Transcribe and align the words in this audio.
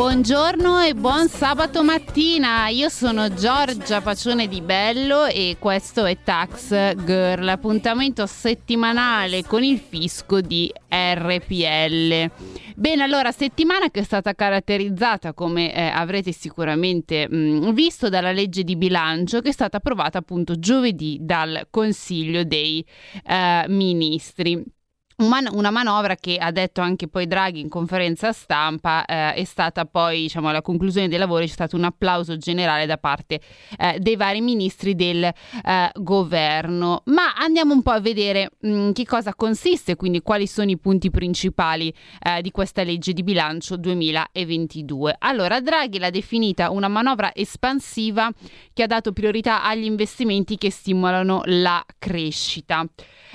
Buongiorno 0.00 0.80
e 0.80 0.94
buon 0.94 1.28
sabato 1.28 1.84
mattina, 1.84 2.68
io 2.68 2.88
sono 2.88 3.34
Giorgia 3.34 4.00
Pacione 4.00 4.48
di 4.48 4.62
Bello 4.62 5.26
e 5.26 5.56
questo 5.58 6.06
è 6.06 6.16
Tax 6.24 6.94
Girl, 7.04 7.46
appuntamento 7.46 8.24
settimanale 8.24 9.44
con 9.44 9.62
il 9.62 9.78
fisco 9.78 10.40
di 10.40 10.72
RPL. 10.88 12.30
Bene, 12.76 13.02
allora, 13.02 13.30
settimana 13.30 13.90
che 13.90 14.00
è 14.00 14.02
stata 14.02 14.32
caratterizzata, 14.32 15.34
come 15.34 15.74
eh, 15.74 15.88
avrete 15.88 16.32
sicuramente 16.32 17.28
mh, 17.28 17.74
visto, 17.74 18.08
dalla 18.08 18.32
legge 18.32 18.64
di 18.64 18.76
bilancio 18.76 19.42
che 19.42 19.50
è 19.50 19.52
stata 19.52 19.76
approvata 19.76 20.16
appunto 20.16 20.58
giovedì 20.58 21.18
dal 21.20 21.66
Consiglio 21.68 22.42
dei 22.42 22.82
eh, 23.26 23.66
Ministri 23.68 24.64
una 25.20 25.70
manovra 25.70 26.16
che 26.16 26.36
ha 26.36 26.50
detto 26.50 26.80
anche 26.80 27.08
poi 27.08 27.26
Draghi 27.26 27.60
in 27.60 27.68
conferenza 27.68 28.32
stampa 28.32 29.04
eh, 29.04 29.34
è 29.34 29.44
stata 29.44 29.84
poi 29.84 30.22
diciamo 30.22 30.48
alla 30.48 30.62
conclusione 30.62 31.08
dei 31.08 31.18
lavori 31.18 31.46
c'è 31.46 31.52
stato 31.52 31.76
un 31.76 31.84
applauso 31.84 32.36
generale 32.36 32.86
da 32.86 32.96
parte 32.96 33.40
eh, 33.78 33.98
dei 33.98 34.16
vari 34.16 34.40
ministri 34.40 34.94
del 34.94 35.24
eh, 35.24 35.90
governo. 35.94 37.02
Ma 37.06 37.34
andiamo 37.36 37.74
un 37.74 37.82
po' 37.82 37.90
a 37.90 38.00
vedere 38.00 38.52
mh, 38.60 38.70
mm, 38.70 38.92
che 38.92 39.04
cosa 39.04 39.34
consiste 39.34 39.96
quindi 39.96 40.22
quali 40.22 40.46
sono 40.46 40.70
i 40.70 40.78
punti 40.78 41.10
principali 41.10 41.92
eh, 42.20 42.40
di 42.40 42.50
questa 42.50 42.82
legge 42.82 43.12
di 43.12 43.22
bilancio 43.22 43.76
2022 43.76 45.16
allora 45.18 45.60
Draghi 45.60 45.98
l'ha 45.98 46.10
definita 46.10 46.70
una 46.70 46.88
manovra 46.88 47.34
espansiva 47.34 48.30
che 48.72 48.82
ha 48.82 48.86
dato 48.86 49.12
priorità 49.12 49.62
agli 49.62 49.84
investimenti 49.84 50.56
che 50.56 50.70
stimolano 50.70 51.42
la 51.44 51.84
crescita. 51.98 52.84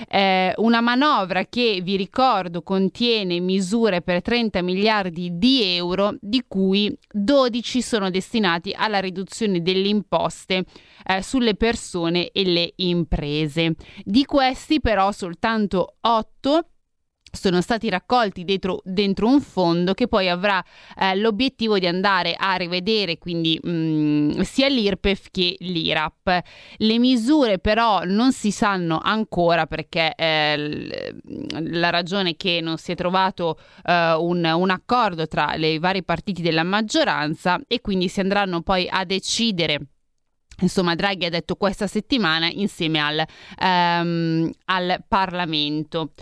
Eh, 0.08 0.52
una 0.56 0.80
manovra 0.80 1.44
che, 1.44 1.75
vi 1.82 1.96
ricordo, 1.96 2.62
contiene 2.62 3.40
misure 3.40 4.02
per 4.02 4.22
30 4.22 4.62
miliardi 4.62 5.38
di 5.38 5.62
euro, 5.62 6.16
di 6.20 6.44
cui 6.46 6.96
12 7.10 7.82
sono 7.82 8.10
destinati 8.10 8.72
alla 8.74 9.00
riduzione 9.00 9.62
delle 9.62 9.88
imposte 9.88 10.64
eh, 11.04 11.22
sulle 11.22 11.54
persone 11.54 12.30
e 12.30 12.44
le 12.44 12.72
imprese. 12.76 13.74
Di 14.02 14.24
questi 14.24 14.80
però 14.80 15.12
soltanto 15.12 15.96
8 16.00 16.68
sono 17.36 17.60
stati 17.60 17.88
raccolti 17.88 18.44
dentro, 18.44 18.80
dentro, 18.84 19.28
un 19.28 19.40
fondo 19.40 19.94
che 19.94 20.08
poi 20.08 20.28
avrà 20.28 20.62
eh, 20.98 21.14
l'obiettivo 21.16 21.78
di 21.78 21.86
andare 21.86 22.34
a 22.36 22.54
rivedere 22.54 23.18
quindi 23.18 23.58
mh, 23.62 23.70
mm, 23.70 24.40
sia 24.40 24.68
l'IRPEF 24.68 25.28
che 25.30 25.56
l'IRAP. 25.60 26.42
Le 26.78 26.98
misure 26.98 27.58
però 27.58 28.02
non 28.04 28.32
si 28.32 28.50
sanno 28.50 28.98
ancora 29.02 29.66
perché 29.66 30.14
eh, 30.16 31.14
la 31.60 31.90
ragione 31.90 32.36
che 32.36 32.60
non 32.60 32.78
si 32.78 32.92
è 32.92 32.94
trovato 32.94 33.58
eh, 33.84 34.14
un, 34.14 34.44
un 34.44 34.70
accordo 34.70 35.28
tra 35.28 35.54
i 35.54 35.78
vari 35.78 36.02
partiti 36.02 36.42
della 36.42 36.64
maggioranza 36.64 37.60
e 37.68 37.80
quindi 37.80 38.08
si 38.08 38.20
andranno 38.20 38.62
poi 38.62 38.88
a 38.90 39.04
decidere 39.04 39.80
Insomma, 40.60 40.94
Draghi 40.94 41.26
ha 41.26 41.30
detto 41.30 41.56
questa 41.56 41.86
settimana 41.86 42.48
insieme 42.48 42.98
al, 42.98 43.22
um, 43.60 44.50
al 44.66 45.04
Parlamento. 45.06 46.12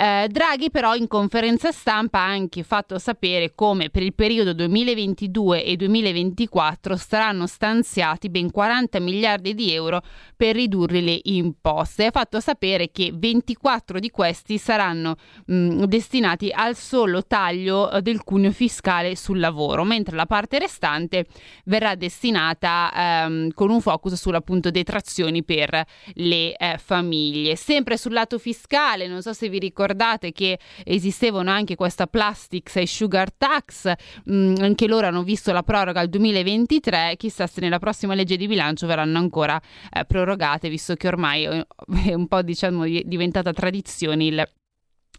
Eh, 0.00 0.28
Draghi 0.30 0.70
però 0.70 0.94
in 0.94 1.08
conferenza 1.08 1.72
stampa 1.72 2.20
ha 2.20 2.28
anche 2.28 2.62
fatto 2.62 3.00
sapere 3.00 3.56
come 3.56 3.90
per 3.90 4.04
il 4.04 4.14
periodo 4.14 4.52
2022 4.52 5.64
e 5.64 5.74
2024 5.74 6.96
saranno 6.96 7.48
stanziati 7.48 8.28
ben 8.28 8.52
40 8.52 9.00
miliardi 9.00 9.56
di 9.56 9.72
euro 9.72 10.00
per 10.36 10.54
ridurre 10.54 11.00
le 11.00 11.18
imposte. 11.24 12.06
Ha 12.06 12.10
fatto 12.12 12.38
sapere 12.38 12.92
che 12.92 13.10
24 13.12 13.98
di 13.98 14.08
questi 14.10 14.56
saranno 14.56 15.16
mh, 15.46 15.54
mm, 15.56 15.82
destinati 15.86 16.52
al 16.52 16.76
solo 16.76 17.26
taglio 17.26 17.90
eh, 17.90 18.00
del 18.00 18.22
cuneo 18.22 18.52
fiscale 18.52 19.16
sul 19.16 19.40
lavoro, 19.40 19.82
mentre 19.82 20.14
la 20.14 20.26
parte 20.26 20.60
restante 20.60 21.26
verrà 21.64 21.96
destinata 21.96 22.92
ehm, 22.94 23.50
con 23.50 23.68
un 23.70 23.80
focus 23.80 24.14
sull'appunto 24.14 24.70
detrazioni 24.70 25.42
per 25.42 25.84
le 26.14 26.54
eh, 26.54 26.78
famiglie. 26.78 27.56
Sempre 27.56 27.96
sul 27.96 28.12
lato 28.12 28.38
fiscale, 28.38 29.08
non 29.08 29.22
so 29.22 29.32
se 29.32 29.48
vi 29.48 29.58
ricordate 29.58 29.86
ricordate 29.88 30.32
che 30.32 30.58
esistevano 30.84 31.50
anche 31.50 31.74
questa 31.74 32.06
plastics 32.06 32.76
e 32.76 32.86
sugar 32.86 33.32
tax, 33.32 33.90
mm, 34.30 34.56
anche 34.60 34.86
loro 34.86 35.06
hanno 35.06 35.22
visto 35.22 35.50
la 35.52 35.62
proroga 35.62 36.00
al 36.00 36.08
2023, 36.08 37.14
chissà 37.16 37.46
se 37.46 37.60
nella 37.60 37.78
prossima 37.78 38.14
legge 38.14 38.36
di 38.36 38.46
bilancio 38.46 38.86
verranno 38.86 39.18
ancora 39.18 39.60
eh, 39.90 40.04
prorogate, 40.04 40.68
visto 40.68 40.94
che 40.94 41.08
ormai 41.08 41.44
è 41.44 42.12
un 42.12 42.28
po' 42.28 42.42
diciamo 42.42 42.84
diventata 42.84 43.52
tradizione 43.52 44.24
il 44.24 44.48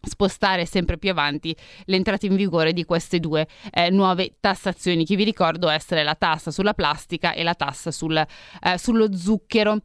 spostare 0.02 0.66
sempre 0.66 0.98
più 0.98 1.10
avanti 1.10 1.54
l'entrata 1.86 2.26
in 2.26 2.36
vigore 2.36 2.72
di 2.72 2.86
queste 2.86 3.20
due 3.20 3.46
eh, 3.70 3.90
nuove 3.90 4.36
tassazioni 4.40 5.06
che 5.06 5.18
vi 5.18 5.26
ricordo 5.26 5.68
essere 5.68 6.04
la 6.04 6.16
tassa 6.16 6.52
sulla 6.52 6.74
plastica 6.74 7.34
e 7.34 7.44
la 7.44 7.54
tassa 7.54 7.92
sul, 7.92 8.16
eh, 8.16 8.78
sullo 8.78 9.14
zucchero. 9.14 9.82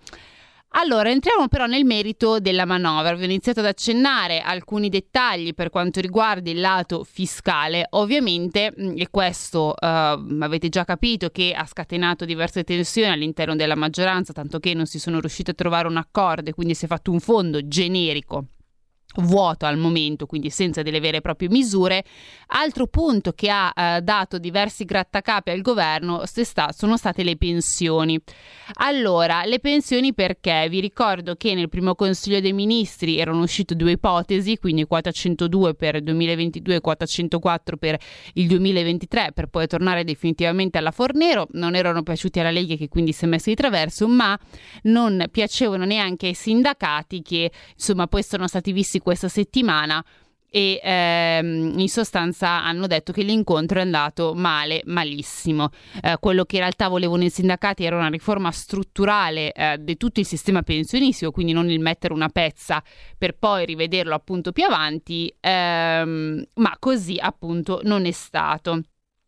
Allora, 0.76 1.08
entriamo 1.08 1.46
però 1.46 1.66
nel 1.66 1.84
merito 1.84 2.40
della 2.40 2.64
manovra. 2.64 3.14
Vi 3.14 3.22
ho 3.22 3.26
iniziato 3.26 3.60
ad 3.60 3.66
accennare 3.66 4.40
alcuni 4.40 4.88
dettagli 4.88 5.54
per 5.54 5.70
quanto 5.70 6.00
riguarda 6.00 6.50
il 6.50 6.60
lato 6.60 7.04
fiscale. 7.04 7.86
Ovviamente, 7.90 8.74
mm, 8.76 8.94
e 8.96 9.08
questo 9.08 9.68
uh, 9.68 9.84
avete 10.40 10.68
già 10.68 10.84
capito 10.84 11.28
che 11.28 11.52
ha 11.52 11.64
scatenato 11.64 12.24
diverse 12.24 12.64
tensioni 12.64 13.12
all'interno 13.12 13.54
della 13.54 13.76
maggioranza, 13.76 14.32
tanto 14.32 14.58
che 14.58 14.74
non 14.74 14.86
si 14.86 14.98
sono 14.98 15.20
riusciti 15.20 15.50
a 15.50 15.54
trovare 15.54 15.86
un 15.86 15.96
accordo 15.96 16.50
e 16.50 16.54
quindi 16.54 16.74
si 16.74 16.86
è 16.86 16.88
fatto 16.88 17.12
un 17.12 17.20
fondo 17.20 17.66
generico 17.68 18.46
vuoto 19.16 19.66
al 19.66 19.78
momento, 19.78 20.26
quindi 20.26 20.50
senza 20.50 20.82
delle 20.82 21.00
vere 21.00 21.18
e 21.18 21.20
proprie 21.20 21.48
misure. 21.48 22.04
Altro 22.48 22.86
punto 22.86 23.32
che 23.32 23.50
ha 23.50 23.72
eh, 23.74 24.00
dato 24.02 24.38
diversi 24.38 24.84
grattacapi 24.84 25.50
al 25.50 25.60
governo 25.60 26.22
sono 26.70 26.96
state 26.96 27.22
le 27.22 27.36
pensioni. 27.36 28.20
Allora, 28.74 29.44
le 29.44 29.60
pensioni 29.60 30.14
perché? 30.14 30.66
Vi 30.68 30.80
ricordo 30.80 31.34
che 31.36 31.54
nel 31.54 31.68
primo 31.68 31.94
Consiglio 31.94 32.40
dei 32.40 32.52
Ministri 32.52 33.18
erano 33.18 33.42
uscite 33.42 33.74
due 33.74 33.92
ipotesi, 33.92 34.58
quindi 34.58 34.84
quota 34.84 35.10
102 35.10 35.74
per 35.74 35.96
il 35.96 36.02
2022 36.02 36.74
e 36.76 36.80
quota 36.80 37.06
104 37.06 37.76
per 37.76 37.98
il 38.34 38.46
2023, 38.46 39.32
per 39.34 39.46
poi 39.46 39.66
tornare 39.66 40.04
definitivamente 40.04 40.78
alla 40.78 40.90
Fornero. 40.90 41.46
Non 41.52 41.74
erano 41.74 42.02
piaciuti 42.02 42.40
alla 42.40 42.50
Lega 42.50 42.74
che 42.76 42.88
quindi 42.88 43.12
si 43.12 43.24
è 43.24 43.28
messo 43.28 43.50
di 43.50 43.56
traverso, 43.56 44.08
ma 44.08 44.38
non 44.84 45.26
piacevano 45.30 45.84
neanche 45.84 46.26
ai 46.26 46.34
sindacati 46.34 47.22
che 47.22 47.50
insomma 47.74 48.06
poi 48.06 48.22
sono 48.22 48.46
stati 48.48 48.72
visti 48.72 48.98
questa 49.04 49.28
settimana 49.28 50.04
e 50.54 50.78
ehm, 50.80 51.80
in 51.80 51.88
sostanza 51.88 52.62
hanno 52.62 52.86
detto 52.86 53.10
che 53.10 53.22
l'incontro 53.22 53.80
è 53.80 53.82
andato 53.82 54.34
male, 54.34 54.82
malissimo. 54.84 55.70
Eh, 56.00 56.16
quello 56.20 56.44
che 56.44 56.54
in 56.54 56.62
realtà 56.62 56.86
volevano 56.86 57.24
i 57.24 57.30
sindacati 57.30 57.84
era 57.84 57.96
una 57.96 58.06
riforma 58.06 58.52
strutturale 58.52 59.50
eh, 59.50 59.78
di 59.80 59.96
tutto 59.96 60.20
il 60.20 60.26
sistema 60.26 60.62
pensionistico, 60.62 61.32
quindi 61.32 61.52
non 61.52 61.68
il 61.70 61.80
mettere 61.80 62.14
una 62.14 62.28
pezza 62.28 62.80
per 63.18 63.36
poi 63.36 63.66
rivederlo 63.66 64.14
appunto 64.14 64.52
più 64.52 64.62
avanti, 64.64 65.34
ehm, 65.40 66.44
ma 66.54 66.76
così 66.78 67.18
appunto 67.18 67.80
non 67.82 68.06
è 68.06 68.12
stato. 68.12 68.80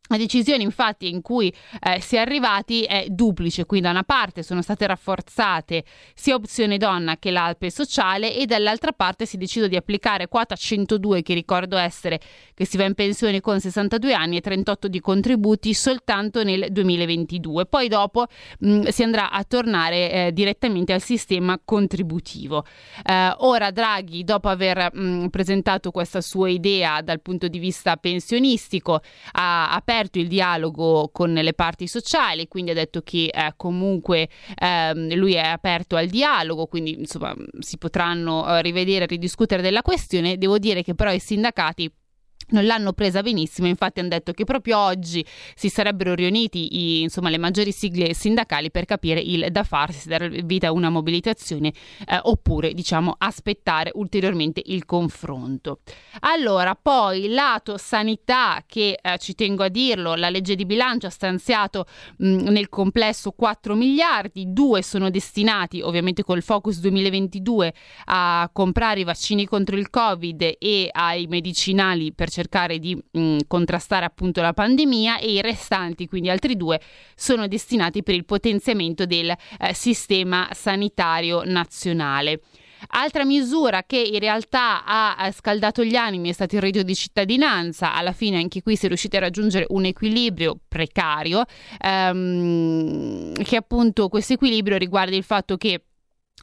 La 0.09 0.17
decisione 0.17 0.63
infatti 0.63 1.09
in 1.09 1.21
cui 1.21 1.53
eh, 1.81 2.01
si 2.01 2.15
è 2.17 2.21
arrivati 2.21 2.83
è 2.83 3.07
duplice, 3.09 3.67
quindi 3.67 3.87
da 3.87 3.93
una 3.93 4.05
parte 4.05 4.45
sono 4.45 4.63
state 4.63 4.87
rafforzate 4.87 5.85
sia 6.15 6.37
opzione 6.37 6.77
donna 6.77 7.17
che 7.19 7.33
l'alpe 7.33 7.71
sociale 7.71 8.35
e 8.35 8.47
dall'altra 8.47 8.93
parte 8.93 9.27
si 9.27 9.35
è 9.35 9.39
deciso 9.39 9.67
di 9.67 9.75
applicare 9.75 10.29
quota 10.29 10.55
102 10.55 11.23
che 11.23 11.35
ricordo 11.35 11.77
essere 11.77 12.21
che 12.55 12.65
si 12.65 12.77
va 12.77 12.85
in 12.85 12.95
pensione 12.95 13.41
con 13.41 13.61
62 13.61 14.15
anni 14.15 14.37
e 14.37 14.41
38 14.41 14.87
di 14.87 15.01
contributi 15.01 15.75
soltanto 15.75 16.45
nel 16.45 16.69
2022. 16.71 17.67
Poi 17.67 17.89
dopo 17.89 18.27
mh, 18.61 18.71
mm, 18.71 18.83
si 18.85 19.03
andrà 19.03 19.31
a 19.31 19.43
tornare 19.43 20.13
eh, 20.13 20.33
direttamente 20.33 20.93
al 20.93 21.03
sistema 21.03 21.61
contributivo. 21.63 22.65
Eh, 23.05 23.35
ora 23.39 23.73
Draghi 23.73 24.23
dopo 24.23 24.49
aver 24.49 24.91
mh, 24.93 25.01
mm, 25.01 25.27
presentato 25.27 25.91
questa 25.91 26.21
sua 26.21 26.49
idea 26.49 27.01
dal 27.03 27.21
punto 27.21 27.49
di 27.49 27.59
vista 27.59 27.97
pensionistico 27.97 29.01
ha 29.33 29.71
aperto 29.71 29.95
aperto 29.97 30.19
il 30.19 30.29
dialogo 30.29 31.09
con 31.13 31.33
le 31.33 31.53
parti 31.55 31.87
sociali, 31.87 32.49
quindi 32.49 32.73
ha 32.73 32.75
detto 32.75 33.03
che 33.03 33.31
eh, 33.33 33.55
comunque 33.57 34.29
ehm, 34.55 35.15
lui 35.15 35.35
è 35.35 35.47
aperto 35.47 35.97
al 35.97 36.09
dialogo, 36.09 36.67
quindi 36.67 36.93
insomma 36.99 37.35
si 37.61 37.79
potranno 37.79 38.47
eh, 38.47 38.63
rivedere 38.63 39.05
e 39.05 39.09
ridiscutere 39.09 39.63
della 39.63 39.83
questione. 39.83 40.37
Devo 40.37 40.59
dire 40.59 40.83
che 40.83 40.95
però 40.95 41.11
i 41.13 41.19
sindacati 41.19 41.91
non 42.49 42.65
l'hanno 42.65 42.93
presa 42.93 43.23
benissimo, 43.23 43.67
infatti 43.67 44.01
hanno 44.01 44.11
detto 44.11 44.33
che 44.33 44.45
proprio 44.45 44.79
oggi 44.79 45.25
si 45.55 45.69
sarebbero 45.69 46.15
riuniti 46.15 46.77
i, 46.77 47.03
insomma, 47.03 47.31
le 47.31 47.39
maggiori 47.39 47.73
sigle 47.73 48.15
sindacali 48.15 48.71
per 48.71 48.85
capire 48.85 49.21
il 49.21 49.49
da 49.51 49.65
farsi, 49.65 50.01
se 50.01 50.09
dare 50.09 50.29
vita 50.45 50.69
a 50.69 50.73
una 50.73 50.91
mobilitazione 50.91 51.73
eh, 52.07 52.19
oppure 52.23 52.73
diciamo 52.73 53.15
aspettare 53.19 53.91
ulteriormente 53.95 54.63
il 54.65 54.85
confronto. 54.85 55.81
Allora, 56.21 56.79
poi 56.81 57.29
lato 57.29 57.77
sanità 57.79 58.63
che 58.67 58.99
eh, 59.01 59.19
ci 59.19 59.35
tengo 59.35 59.65
a 59.65 59.69
dirlo, 59.69 60.15
la 60.15 60.31
legge 60.31 60.55
di 60.55 60.67
bilancio 60.67 61.07
ha 61.07 61.11
stanziato 61.11 61.87
mh, 62.19 62.49
nel 62.49 62.69
complesso 62.69 63.33
4 63.33 63.75
miliardi, 63.75 64.53
due 64.53 64.83
sono 64.83 65.11
destinati 65.11 65.81
ovviamente 65.81 66.23
col 66.23 66.43
focus 66.43 66.79
2022 66.81 67.75
a 68.07 68.49
comprare 68.53 69.01
i 69.01 69.05
vaccini 69.05 69.47
contro 69.47 69.77
il 69.77 69.91
Covid 69.91 70.57
e 70.59 70.89
ai 70.93 71.27
medicinali 71.27 72.13
per 72.13 72.31
cercare 72.37 72.79
di 72.79 72.95
mh, 72.95 73.39
contrastare 73.49 74.05
appunto 74.05 74.43
la 74.43 74.53
pandemia 74.53 75.19
e 75.19 75.33
i 75.33 75.41
restanti, 75.41 76.07
quindi 76.07 76.29
altri 76.29 76.57
due, 76.57 76.79
sono 77.15 77.49
destinati 77.49 78.03
per 78.03 78.15
il 78.15 78.27
potenziamento 78.27 79.07
del 79.07 79.31
eh, 79.31 79.75
sistema 79.75 80.49
sanitario 80.53 81.43
nazionale. 81.45 82.41
Altra 82.89 83.25
misura 83.25 83.85
che 83.85 83.99
in 83.99 84.19
realtà 84.19 84.85
ha 84.85 85.33
scaldato 85.33 85.83
gli 85.83 85.97
animi 85.97 86.29
è 86.29 86.33
stato 86.33 86.57
il 86.57 86.61
reddito 86.61 86.85
di 86.85 86.95
cittadinanza. 86.95 87.95
Alla 87.95 88.13
fine 88.13 88.37
anche 88.37 88.61
qui 88.61 88.77
si 88.77 88.85
è 88.85 88.89
riusciti 88.89 89.17
a 89.17 89.21
raggiungere 89.21 89.65
un 89.71 89.87
equilibrio 89.87 90.59
precario, 90.69 91.45
ehm, 91.81 93.33
che 93.33 93.57
appunto 93.57 94.09
questo 94.09 94.35
equilibrio 94.35 94.77
riguarda 94.77 95.17
il 95.17 95.25
fatto 95.25 95.57
che 95.57 95.85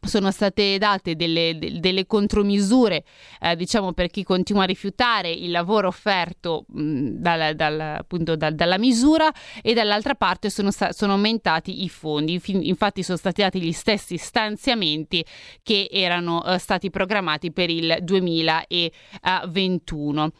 sono 0.06 0.32
state 0.32 0.78
date 0.78 1.16
delle, 1.16 1.58
delle 1.80 2.06
contromisure, 2.06 3.06
eh, 3.40 3.56
diciamo, 3.56 3.94
per 3.94 4.10
chi 4.10 4.24
continua 4.24 4.64
a 4.64 4.66
rifiutare 4.66 5.32
il 5.32 5.52
lavoro 5.52 5.88
offerto 5.88 6.66
mh, 6.68 7.20
dal, 7.20 7.56
dal, 7.56 7.80
appunto, 7.80 8.36
dal, 8.36 8.54
dalla 8.54 8.78
misura 8.78 9.32
e 9.62 9.74
dall'altra 9.74 10.16
parte 10.16 10.50
sono, 10.50 10.72
sono 10.72 11.14
aumentati 11.14 11.84
i 11.84 11.90
fondi. 11.90 12.42
Infatti 12.46 13.04
sono 13.04 13.18
stati 13.18 13.42
dati 13.42 13.62
gli 13.62 13.72
stessi 13.72 14.18
stanziamenti 14.18 15.26
che 15.62 15.88
erano 15.92 16.44
eh, 16.46 16.58
stati 16.58 16.90
programmati 16.90 17.52
per 17.52 17.70
il 17.70 17.98
2021. 18.02 20.32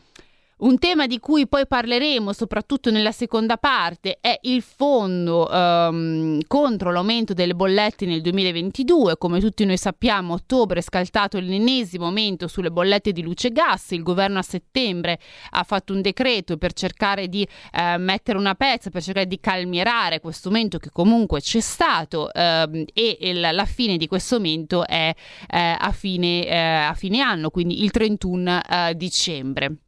Un 0.64 0.80
tema 0.80 1.08
di 1.08 1.20
cui 1.20 1.46
poi 1.46 1.68
parleremo 1.68 2.32
soprattutto 2.32 2.90
nella 2.90 3.12
seconda 3.12 3.58
parte 3.58 4.20
è 4.22 4.40
il 4.44 4.62
fondo 4.62 5.52
ehm, 5.52 6.40
contro 6.48 6.90
l'aumento 6.90 7.34
delle 7.34 7.54
bollette 7.54 8.06
nel 8.06 8.22
2022. 8.22 9.18
Come 9.18 9.42
tutti 9.42 9.66
noi 9.66 9.76
sappiamo, 9.76 10.36
ottobre 10.36 10.80
è 10.80 10.82
scaltato 10.82 11.38
l'ennesimo 11.38 12.06
aumento 12.06 12.48
sulle 12.48 12.72
bollette 12.72 13.12
di 13.12 13.22
luce 13.22 13.48
e 13.48 13.52
gas. 13.52 13.92
Il 13.92 14.04
governo 14.04 14.40
a 14.40 14.42
settembre 14.42 15.20
ha 15.50 15.64
fatto 15.64 15.92
un 15.92 16.00
decreto 16.00 16.56
per 16.56 16.72
cercare 16.72 17.28
di 17.28 17.46
eh, 17.74 17.98
mettere 17.98 18.38
una 18.38 18.56
pezza, 18.56 18.90
per 18.90 19.04
cercare 19.04 19.28
di 19.28 19.42
calmierare 19.42 20.22
questo 20.22 20.48
aumento 20.48 20.78
che 20.78 20.92
comunque 20.94 21.42
c'è 21.42 21.60
stato 21.60 22.32
ehm, 22.32 22.86
e 22.94 23.18
il, 23.20 23.50
la 23.52 23.66
fine 23.66 23.98
di 23.98 24.08
questo 24.08 24.36
aumento 24.36 24.88
è 24.88 25.14
eh, 25.50 25.76
a, 25.78 25.92
fine, 25.92 26.48
eh, 26.48 26.56
a, 26.56 26.94
fine, 26.94 27.20
anno, 27.20 27.50
quindi 27.50 27.84
il 27.84 27.92
31 27.92 28.62
eh, 28.64 28.96
dicembre 28.96 29.80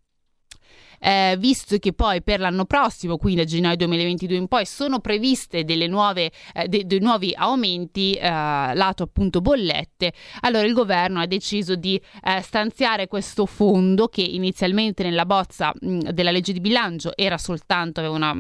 eh, 1.05 1.35
visto 1.37 1.77
che 1.77 1.93
poi 1.93 2.23
per 2.23 2.39
l'anno 2.39 2.65
prossimo, 2.65 3.17
quindi 3.17 3.41
da 3.41 3.47
gennaio 3.47 3.75
2022 3.75 4.35
in 4.37 4.47
poi, 4.47 4.65
sono 4.65 4.99
previste 4.99 5.63
delle 5.63 5.85
nuove, 5.85 6.31
eh, 6.53 6.67
de- 6.67 6.85
dei 6.85 6.99
nuovi 6.99 7.31
aumenti 7.35 8.13
eh, 8.13 8.27
lato 8.27 9.03
appunto 9.03 9.39
bollette, 9.39 10.13
allora 10.41 10.65
il 10.65 10.73
governo 10.73 11.19
ha 11.19 11.27
deciso 11.27 11.75
di 11.75 12.01
eh, 12.23 12.41
stanziare 12.41 13.07
questo 13.07 13.45
fondo 13.45 14.07
che 14.07 14.23
inizialmente 14.23 15.03
nella 15.03 15.27
bozza 15.27 15.71
mh, 15.79 16.09
della 16.09 16.31
legge 16.31 16.53
di 16.53 16.59
bilancio 16.59 17.15
era 17.15 17.37
soltanto, 17.37 17.99
aveva 17.99 18.15
una, 18.15 18.35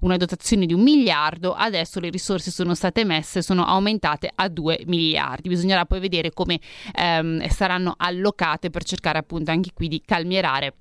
una 0.00 0.16
dotazione 0.18 0.66
di 0.66 0.74
un 0.74 0.82
miliardo, 0.82 1.54
adesso 1.54 1.98
le 1.98 2.10
risorse 2.10 2.50
sono 2.50 2.74
state 2.74 3.04
messe, 3.04 3.40
sono 3.40 3.64
aumentate 3.64 4.30
a 4.34 4.48
2 4.48 4.82
miliardi. 4.84 5.48
Bisognerà 5.48 5.86
poi 5.86 6.00
vedere 6.00 6.30
come 6.32 6.60
ehm, 6.94 7.48
saranno 7.48 7.94
allocate 7.96 8.68
per 8.68 8.84
cercare 8.84 9.18
appunto 9.18 9.50
anche 9.50 9.70
qui 9.72 9.88
di 9.88 10.02
calmierare 10.04 10.74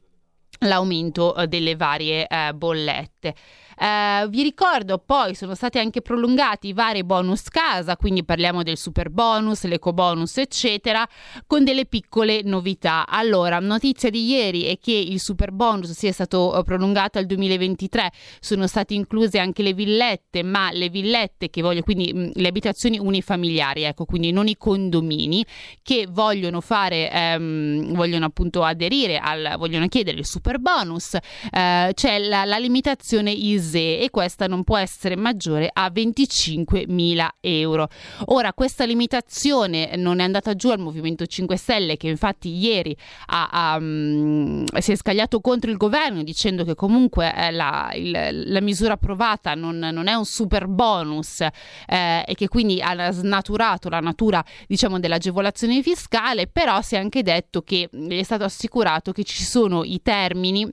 l'aumento 0.61 1.35
eh, 1.35 1.47
delle 1.47 1.75
varie 1.75 2.27
eh, 2.27 2.53
bollette. 2.53 3.35
Eh, 3.81 4.27
vi 4.29 4.43
ricordo 4.43 4.99
poi 4.99 5.33
sono 5.33 5.55
stati 5.55 5.79
anche 5.79 6.03
prolungati 6.03 6.67
i 6.67 6.73
vari 6.73 7.03
bonus 7.03 7.49
casa, 7.49 7.97
quindi 7.97 8.23
parliamo 8.23 8.61
del 8.61 8.77
super 8.77 9.09
bonus, 9.09 9.63
l'eco 9.63 9.91
bonus, 9.91 10.37
eccetera, 10.37 11.03
con 11.47 11.63
delle 11.63 11.87
piccole 11.87 12.41
novità. 12.43 13.07
Allora, 13.07 13.57
notizia 13.57 14.11
di 14.11 14.23
ieri 14.29 14.65
è 14.65 14.77
che 14.77 14.91
il 14.91 15.19
super 15.19 15.51
bonus 15.51 15.89
sia 15.93 16.11
stato 16.11 16.55
eh, 16.55 16.63
prolungato 16.63 17.17
al 17.17 17.25
2023, 17.25 18.11
sono 18.39 18.67
state 18.67 18.93
incluse 18.93 19.39
anche 19.39 19.63
le 19.63 19.73
villette, 19.73 20.43
ma 20.43 20.69
le 20.71 20.89
villette 20.89 21.49
che 21.49 21.63
voglio, 21.63 21.81
quindi 21.81 22.13
mh, 22.13 22.33
le 22.35 22.47
abitazioni 22.49 22.99
unifamiliari, 22.99 23.81
ecco, 23.81 24.05
quindi 24.05 24.31
non 24.31 24.47
i 24.47 24.57
condomini 24.57 25.43
che 25.81 26.05
vogliono 26.07 26.61
fare, 26.61 27.09
ehm, 27.11 27.95
vogliono 27.95 28.25
appunto 28.25 28.61
aderire 28.61 29.17
al, 29.17 29.55
vogliono 29.57 29.87
chiedere 29.87 30.19
il 30.19 30.25
super 30.27 30.59
bonus, 30.59 31.15
eh, 31.15 31.91
c'è 31.95 32.19
la, 32.19 32.45
la 32.45 32.57
limitazione 32.59 33.31
IS 33.31 33.69
ISEE 33.71 34.01
e 34.01 34.09
questa 34.09 34.47
non 34.47 34.63
può 34.63 34.77
essere 34.77 35.15
maggiore 35.15 35.69
a 35.71 35.89
25.000 35.89 37.27
euro. 37.39 37.87
Ora, 38.25 38.53
questa 38.53 38.83
limitazione 38.83 39.95
non 39.95 40.19
è 40.19 40.23
andata 40.23 40.55
giù 40.55 40.69
al 40.69 40.79
Movimento 40.79 41.25
5 41.25 41.55
Stelle 41.55 41.97
che 41.97 42.07
infatti 42.07 42.49
ieri 42.49 42.95
ha, 43.27 43.47
ha, 43.51 43.77
um, 43.77 44.65
si 44.79 44.91
è 44.91 44.95
scagliato 44.95 45.39
contro 45.39 45.71
il 45.71 45.77
governo 45.77 46.23
dicendo 46.23 46.63
che 46.63 46.75
comunque 46.75 47.33
eh, 47.33 47.51
la, 47.51 47.91
il, 47.95 48.51
la, 48.51 48.61
misura 48.61 48.93
approvata 48.93 49.55
non, 49.55 49.77
non, 49.77 50.07
è 50.07 50.13
un 50.13 50.25
super 50.25 50.67
bonus 50.67 51.41
eh, 51.41 52.23
e 52.25 52.35
che 52.35 52.47
quindi 52.47 52.81
ha 52.81 53.11
snaturato 53.11 53.89
la 53.89 53.99
natura 53.99 54.43
diciamo 54.67 54.99
dell'agevolazione 54.99 55.81
fiscale, 55.81 56.47
però 56.47 56.81
si 56.81 56.95
è 56.95 56.97
anche 56.97 57.23
detto 57.23 57.61
che 57.61 57.89
gli 57.91 58.19
è 58.19 58.23
stato 58.23 58.43
assicurato 58.43 59.11
che 59.11 59.23
ci 59.23 59.43
sono 59.43 59.83
i 59.83 60.01
termini 60.01 60.69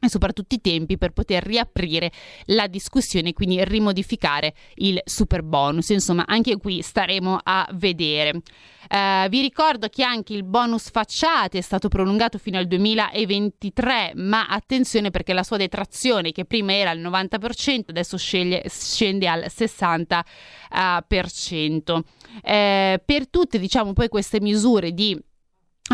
e 0.00 0.08
soprattutto 0.08 0.54
i 0.54 0.60
tempi 0.60 0.98
per 0.98 1.12
poter 1.12 1.44
riaprire 1.44 2.10
la 2.46 2.66
discussione, 2.66 3.32
quindi 3.32 3.62
rimodificare 3.64 4.54
il 4.76 5.00
super 5.04 5.42
bonus. 5.42 5.90
Insomma, 5.90 6.24
anche 6.26 6.56
qui 6.56 6.82
staremo 6.82 7.38
a 7.42 7.68
vedere. 7.72 8.40
Eh, 8.88 9.26
vi 9.28 9.40
ricordo 9.40 9.88
che 9.88 10.02
anche 10.02 10.32
il 10.32 10.42
bonus 10.42 10.90
facciate 10.90 11.58
è 11.58 11.60
stato 11.60 11.88
prolungato 11.88 12.38
fino 12.38 12.56
al 12.58 12.66
2023, 12.66 14.12
ma 14.16 14.46
attenzione 14.46 15.10
perché 15.10 15.34
la 15.34 15.42
sua 15.42 15.58
detrazione, 15.58 16.32
che 16.32 16.46
prima 16.46 16.72
era 16.72 16.90
al 16.90 16.98
90%, 16.98 17.84
adesso 17.88 18.16
sceglie, 18.16 18.64
scende 18.68 19.28
al 19.28 19.44
60%. 19.48 22.00
Eh, 22.42 23.02
per 23.04 23.28
tutte, 23.28 23.58
diciamo, 23.58 23.92
poi 23.92 24.08
queste 24.08 24.40
misure 24.40 24.92
di 24.92 25.20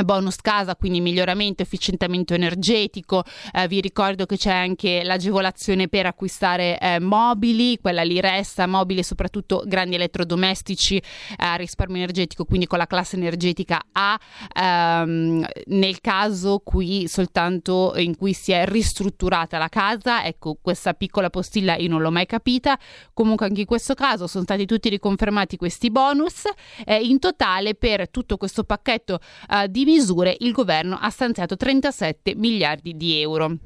bonus 0.04 0.36
casa, 0.36 0.76
quindi 0.76 1.00
miglioramento, 1.00 1.62
efficientamento 1.62 2.34
energetico. 2.34 3.24
Eh, 3.52 3.66
vi 3.68 3.80
ricordo 3.80 4.26
che 4.26 4.36
c'è 4.36 4.52
anche 4.52 5.02
l'agevolazione 5.02 5.88
per 5.88 6.06
acquistare 6.06 6.78
eh, 6.78 7.00
mobili, 7.00 7.78
quella 7.80 8.02
lì 8.02 8.20
resta, 8.20 8.66
mobili 8.66 9.02
soprattutto 9.02 9.62
grandi 9.66 9.94
elettrodomestici 9.94 10.96
eh, 10.96 11.56
risparmio 11.56 11.96
energetico, 11.96 12.44
quindi 12.44 12.66
con 12.66 12.78
la 12.78 12.86
classe 12.86 13.16
energetica 13.16 13.80
A. 13.92 14.18
Ehm, 14.54 15.46
nel 15.66 16.00
caso 16.00 16.60
qui 16.64 17.08
soltanto 17.08 17.94
in 17.96 18.16
cui 18.16 18.32
si 18.32 18.52
è 18.52 18.66
ristrutturata 18.66 19.58
la 19.58 19.68
casa, 19.68 20.24
ecco 20.24 20.58
questa 20.60 20.94
piccola 20.94 21.30
postilla 21.30 21.76
io 21.76 21.88
non 21.88 22.02
l'ho 22.02 22.10
mai 22.10 22.26
capita. 22.26 22.78
Comunque 23.12 23.46
anche 23.46 23.60
in 23.60 23.66
questo 23.66 23.94
caso 23.94 24.26
sono 24.26 24.44
stati 24.44 24.66
tutti 24.66 24.88
riconfermati 24.88 25.56
questi 25.56 25.90
bonus. 25.90 26.42
Eh, 26.84 26.96
in 27.02 27.18
totale 27.18 27.74
per 27.74 28.10
tutto 28.10 28.36
questo 28.36 28.64
pacchetto 28.64 29.20
eh, 29.50 29.70
di 29.70 29.84
misure 29.86 30.36
il 30.40 30.50
governo 30.50 30.98
ha 31.00 31.08
stanziato 31.10 31.56
37 31.56 32.34
miliardi 32.34 32.96
di 32.96 33.20
euro. 33.20 33.56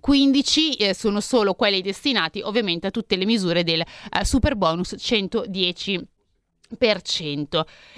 15 0.00 0.74
eh, 0.74 0.94
sono 0.94 1.20
solo 1.20 1.54
quelli 1.54 1.80
destinati 1.80 2.40
ovviamente 2.40 2.88
a 2.88 2.90
tutte 2.90 3.14
le 3.14 3.24
misure 3.24 3.62
del 3.62 3.80
eh, 3.80 4.24
super 4.24 4.56
bonus 4.56 4.94
110 4.98 6.00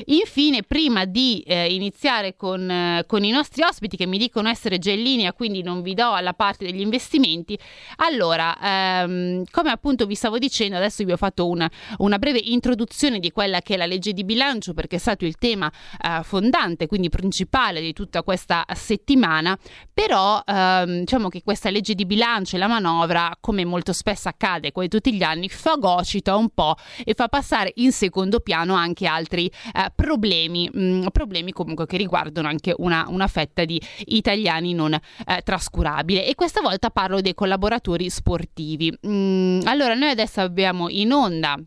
Infine, 0.06 0.62
prima 0.62 1.04
di 1.04 1.40
eh, 1.46 1.72
iniziare 1.74 2.36
con, 2.36 2.70
eh, 2.70 3.04
con, 3.06 3.24
i 3.24 3.30
nostri 3.30 3.62
ospiti 3.62 3.96
che 3.96 4.06
mi 4.06 4.18
dicono 4.18 4.48
essere 4.48 4.78
linea, 4.96 5.32
quindi 5.32 5.62
non 5.62 5.82
vi 5.82 5.94
do 5.94 6.12
alla 6.12 6.34
parte 6.34 6.64
degli 6.64 6.80
investimenti, 6.80 7.58
allora, 7.96 8.56
ehm, 8.60 9.44
come 9.50 9.70
appunto 9.70 10.06
vi 10.06 10.14
stavo 10.14 10.38
dicendo, 10.38 10.76
adesso 10.76 11.04
vi 11.04 11.12
ho 11.12 11.16
fatto 11.16 11.48
una, 11.48 11.70
una, 11.98 12.18
breve 12.18 12.40
introduzione 12.42 13.18
di 13.18 13.30
quella 13.30 13.60
che 13.60 13.74
è 13.74 13.76
la 13.76 13.86
legge 13.86 14.12
di 14.12 14.24
bilancio 14.24 14.74
perché 14.74 14.96
è 14.96 14.98
stato 14.98 15.24
il 15.24 15.36
tema 15.36 15.70
eh, 16.00 16.22
fondante, 16.22 16.86
quindi 16.86 17.08
principale 17.08 17.80
di 17.80 17.92
tutta 17.92 18.22
questa 18.22 18.64
settimana, 18.74 19.56
però 19.92 20.42
ehm, 20.44 21.00
diciamo 21.00 21.28
che 21.28 21.42
questa 21.42 21.70
legge 21.70 21.94
di 21.94 22.06
bilancio 22.06 22.56
e 22.56 22.58
la 22.58 22.68
manovra, 22.68 23.36
come 23.40 23.64
molto 23.64 23.92
spesso 23.92 24.28
accade 24.28 24.72
come 24.72 24.88
tutti 24.88 25.14
gli 25.14 25.22
anni, 25.22 25.48
fagocita 25.48 26.36
un 26.36 26.48
po' 26.50 26.76
e 27.04 27.14
fa 27.14 27.28
passare 27.28 27.72
in 27.76 27.92
secondo 27.92 28.40
piano 28.40 28.63
hanno 28.64 28.74
anche 28.74 29.06
altri 29.06 29.46
eh, 29.46 29.92
problemi, 29.94 30.68
mh, 30.72 30.82
mm, 30.82 31.06
problemi 31.12 31.52
comunque 31.52 31.86
che 31.86 31.96
riguardano 31.96 32.48
anche 32.48 32.74
una, 32.76 33.04
una 33.08 33.28
fetta 33.28 33.64
di 33.64 33.80
italiani 34.06 34.74
non 34.74 34.92
eh, 34.94 35.40
trascurabile. 35.44 36.26
E 36.26 36.34
questa 36.34 36.60
volta 36.60 36.90
parlo 36.90 37.20
dei 37.20 37.34
collaboratori 37.34 38.10
sportivi. 38.10 38.92
Mm, 39.06 39.60
allora, 39.64 39.94
noi 39.94 40.10
adesso 40.10 40.40
abbiamo 40.40 40.88
in 40.88 41.12
onda 41.12 41.58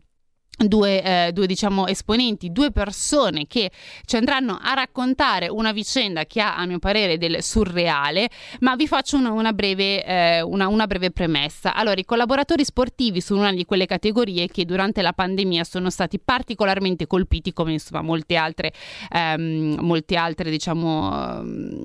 Due, 0.60 1.02
eh, 1.02 1.32
due 1.32 1.46
diciamo, 1.46 1.86
esponenti, 1.86 2.50
due 2.50 2.72
persone 2.72 3.46
che 3.46 3.70
ci 4.04 4.16
andranno 4.16 4.58
a 4.60 4.74
raccontare 4.74 5.48
una 5.48 5.70
vicenda 5.70 6.24
che 6.24 6.40
ha, 6.40 6.56
a 6.56 6.66
mio 6.66 6.80
parere, 6.80 7.16
del 7.16 7.44
surreale, 7.44 8.28
ma 8.60 8.74
vi 8.74 8.88
faccio 8.88 9.16
una, 9.16 9.30
una, 9.30 9.52
breve, 9.52 10.04
eh, 10.04 10.40
una, 10.42 10.66
una, 10.66 10.88
breve, 10.88 11.12
premessa. 11.12 11.74
Allora, 11.74 12.00
i 12.00 12.04
collaboratori 12.04 12.64
sportivi 12.64 13.20
sono 13.20 13.40
una 13.40 13.52
di 13.52 13.64
quelle 13.64 13.86
categorie 13.86 14.48
che 14.48 14.64
durante 14.64 15.00
la 15.00 15.12
pandemia 15.12 15.62
sono 15.62 15.90
stati 15.90 16.18
particolarmente 16.18 17.06
colpiti, 17.06 17.52
come 17.52 17.72
insomma 17.72 18.02
molte 18.02 18.34
altre, 18.34 18.72
ehm, 19.12 19.76
molte 19.80 20.16
altre 20.16 20.50
diciamo, 20.50 21.40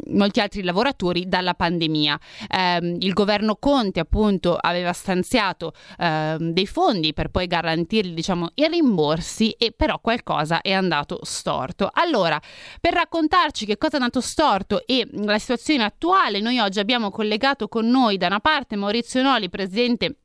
molti 0.07 0.39
altri 0.39 0.63
lavoratori 0.63 1.27
dalla 1.27 1.53
pandemia. 1.53 2.19
Eh, 2.49 2.97
il 2.99 3.13
governo 3.13 3.55
Conte, 3.55 3.99
appunto, 3.99 4.57
aveva 4.59 4.93
stanziato 4.93 5.73
ehm, 5.99 6.51
dei 6.51 6.65
fondi 6.65 7.13
per 7.13 7.29
poi 7.29 7.47
garantirli, 7.47 8.13
diciamo, 8.13 8.49
i 8.65 8.69
rimborsi 8.69 9.51
e 9.51 9.73
però 9.75 9.99
qualcosa 9.99 10.61
è 10.61 10.71
andato 10.71 11.19
storto. 11.23 11.89
Allora, 11.93 12.39
per 12.79 12.93
raccontarci 12.93 13.65
che 13.65 13.77
cosa 13.77 13.93
è 13.93 13.99
andato 13.99 14.21
storto 14.21 14.85
e 14.85 15.07
la 15.11 15.37
situazione 15.37 15.83
attuale, 15.83 16.39
noi 16.39 16.59
oggi 16.59 16.79
abbiamo 16.79 17.09
collegato 17.09 17.67
con 17.67 17.87
noi 17.87 18.17
da 18.17 18.27
una 18.27 18.39
parte 18.39 18.75
Maurizio 18.75 19.21
Noli, 19.21 19.49
presidente 19.49 20.17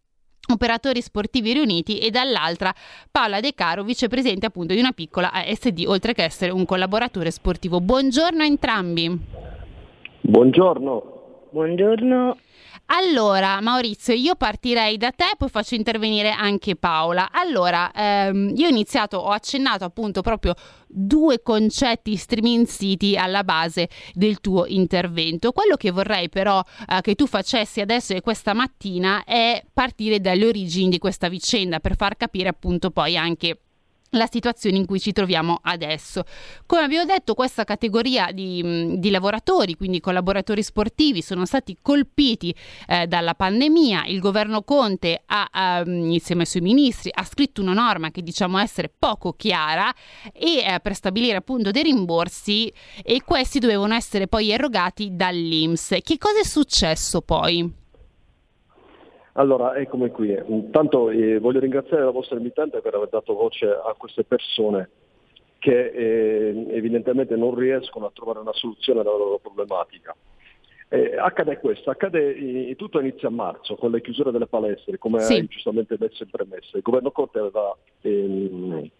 operatori 0.51 1.03
sportivi 1.03 1.53
riuniti 1.53 1.99
e 1.99 2.11
dall'altra 2.11 2.73
Paola 3.11 3.41
De 3.41 3.53
Caro, 3.55 3.83
vicepresidente 3.83 4.47
appunto 4.47 4.75
di 4.75 4.81
una 4.81 4.93
piccola 4.93 5.31
ASD, 5.33 5.85
oltre 5.87 6.15
che 6.15 6.25
essere 6.25 6.53
un 6.53 6.65
collaboratore 6.65 7.31
sportivo. 7.31 7.81
Buongiorno 7.81 8.43
a 8.43 8.47
entrambi. 8.47 9.19
Buongiorno. 10.21 11.49
Buongiorno. 11.51 12.37
Allora, 12.91 13.61
Maurizio, 13.61 14.15
io 14.15 14.35
partirei 14.35 14.97
da 14.97 15.11
te, 15.11 15.35
poi 15.37 15.51
faccio 15.51 15.75
intervenire 15.75 16.31
anche 16.31 16.75
Paola. 16.75 17.31
Allora, 17.31 17.93
ehm, 17.93 18.55
io 18.57 18.67
ho 18.67 18.71
iniziato, 18.71 19.19
ho 19.19 19.29
accennato 19.29 19.85
appunto 19.85 20.23
proprio 20.23 20.55
due 20.87 21.43
concetti 21.43 22.17
streaming 22.17 22.67
city 22.67 23.15
alla 23.15 23.45
base 23.45 23.91
del 24.15 24.41
tuo 24.41 24.65
intervento. 24.65 25.53
Quello 25.53 25.77
che 25.77 25.91
vorrei 25.91 26.31
però 26.31 26.63
eh, 26.87 27.01
che 27.03 27.15
tu 27.15 27.27
facessi 27.27 27.83
adesso 27.83 28.15
e 28.15 28.23
questa 28.23 28.55
mattina 28.55 29.23
è 29.25 29.63
partire 29.71 30.19
dalle 30.19 30.47
origini 30.47 30.89
di 30.89 30.99
questa 30.99 31.29
vicenda 31.29 31.81
per 31.81 31.95
far 31.95 32.17
capire 32.17 32.49
appunto 32.49 32.91
poi 32.91 33.19
anche 33.19 33.59
la 34.11 34.27
situazione 34.31 34.77
in 34.77 34.87
cui 34.87 35.01
ci 35.01 35.13
troviamo 35.13 35.59
adesso. 35.63 36.25
Come 36.67 36.83
abbiamo 36.83 37.05
detto, 37.05 37.35
questa 37.35 37.65
categoria 37.65 38.31
di, 38.33 38.99
di 38.99 39.11
lavoratori, 39.11 39.77
quindi 39.77 40.01
collaboratori 40.01 40.63
sportivi, 40.63 41.23
sono 41.23 41.45
stati 41.45 41.77
colpiti 41.81 42.55
eh, 42.87 43.07
dalla 43.07 43.35
pandemia. 43.35 44.05
Il 44.07 44.21
governo 44.21 44.63
Conte, 44.63 45.23
ha, 45.27 45.83
um, 45.85 46.11
insieme 46.11 46.43
ai 46.43 46.47
suoi 46.47 46.63
ministri, 46.63 47.11
ha 47.13 47.25
scritto 47.25 47.61
una 47.61 47.73
norma 47.73 48.11
che 48.11 48.23
diciamo 48.23 48.59
essere 48.59 48.93
poco 48.97 49.33
chiara 49.33 49.93
e 50.33 50.59
eh, 50.59 50.81
per 50.81 50.95
stabilire 50.95 51.37
appunto 51.37 51.71
dei 51.71 51.83
rimborsi 51.83 52.73
e 53.03 53.23
questi 53.25 53.59
dovevano 53.59 53.95
essere 53.95 54.27
poi 54.27 54.51
erogati 54.51 55.11
dall'Inps. 55.13 55.99
Che 56.03 56.19
cosa 56.19 56.41
è 56.41 56.45
successo 56.45 57.21
poi? 57.21 57.87
Allora, 59.39 59.77
eccomi 59.77 60.11
qui. 60.11 60.37
Intanto 60.49 61.11
eh, 61.11 61.39
voglio 61.39 61.61
ringraziare 61.61 62.03
la 62.03 62.11
vostra 62.11 62.37
invitante 62.37 62.81
per 62.81 62.95
aver 62.95 63.09
dato 63.09 63.35
voce 63.35 63.67
a 63.67 63.95
queste 63.97 64.25
persone 64.25 64.91
che 65.59 65.91
eh, 65.91 66.67
evidentemente 66.71 67.37
non 67.37 67.55
riescono 67.55 68.07
a 68.07 68.11
trovare 68.13 68.41
una 68.41 68.53
soluzione 68.53 69.01
alla 69.01 69.11
loro 69.11 69.39
problematica. 69.39 70.15
Eh, 70.89 71.17
accade 71.17 71.59
questo, 71.59 71.91
accade, 71.91 72.35
eh, 72.35 72.75
tutto 72.77 72.99
inizia 72.99 73.29
a 73.29 73.33
marzo 73.33 73.77
con 73.77 73.93
le 73.93 74.01
chiusure 74.01 74.33
delle 74.33 74.47
palestre, 74.47 74.99
come 74.99 75.21
sì. 75.21 75.35
hai 75.35 75.47
giustamente 75.47 75.97
messo 76.01 76.25
in 76.25 76.31
premessa. 76.31 76.77
Il 76.77 76.83
governo 76.83 77.13
Conte 77.13 77.39
aveva 77.39 77.77
ehm, 78.01 78.91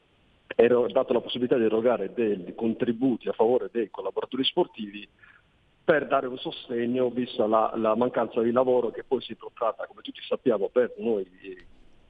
dato 0.93 1.13
la 1.15 1.21
possibilità 1.21 1.57
di 1.57 1.65
erogare 1.65 2.13
dei 2.15 2.53
contributi 2.55 3.29
a 3.29 3.33
favore 3.33 3.71
dei 3.73 3.91
collaboratori 3.91 4.45
sportivi 4.45 5.09
per 5.89 6.07
dare 6.07 6.27
un 6.27 6.37
sostegno 6.37 7.09
vista 7.09 7.47
la, 7.47 7.73
la, 7.75 7.97
mancanza 7.97 8.43
di 8.43 8.53
lavoro 8.53 8.91
che 8.91 9.05
poi 9.05 9.23
si 9.23 9.33
è 9.33 9.37
protratta, 9.37 9.87
come 9.87 10.03
tutti 10.03 10.21
sappiamo, 10.21 10.69
per 10.69 10.93
noi 10.99 11.27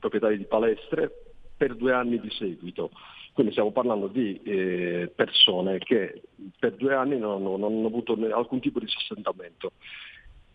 proprietari 0.01 0.37
di 0.37 0.47
palestre 0.47 1.37
per 1.57 1.77
due 1.77 1.93
anni 1.93 2.19
di 2.19 2.29
seguito. 2.31 2.91
Quindi 3.35 3.53
stiamo 3.53 3.71
parlando 3.71 4.09
di 4.09 4.43
eh, 4.43 5.13
persone 5.15 5.79
che 5.79 6.23
per 6.59 6.75
due 6.75 6.93
anni 6.93 7.19
non, 7.19 7.41
non, 7.41 7.63
hanno 7.63 7.87
avuto 7.87 8.19
alcun 8.33 8.59
tipo 8.59 8.81
di 8.81 8.89
sostentamento. 8.89 9.71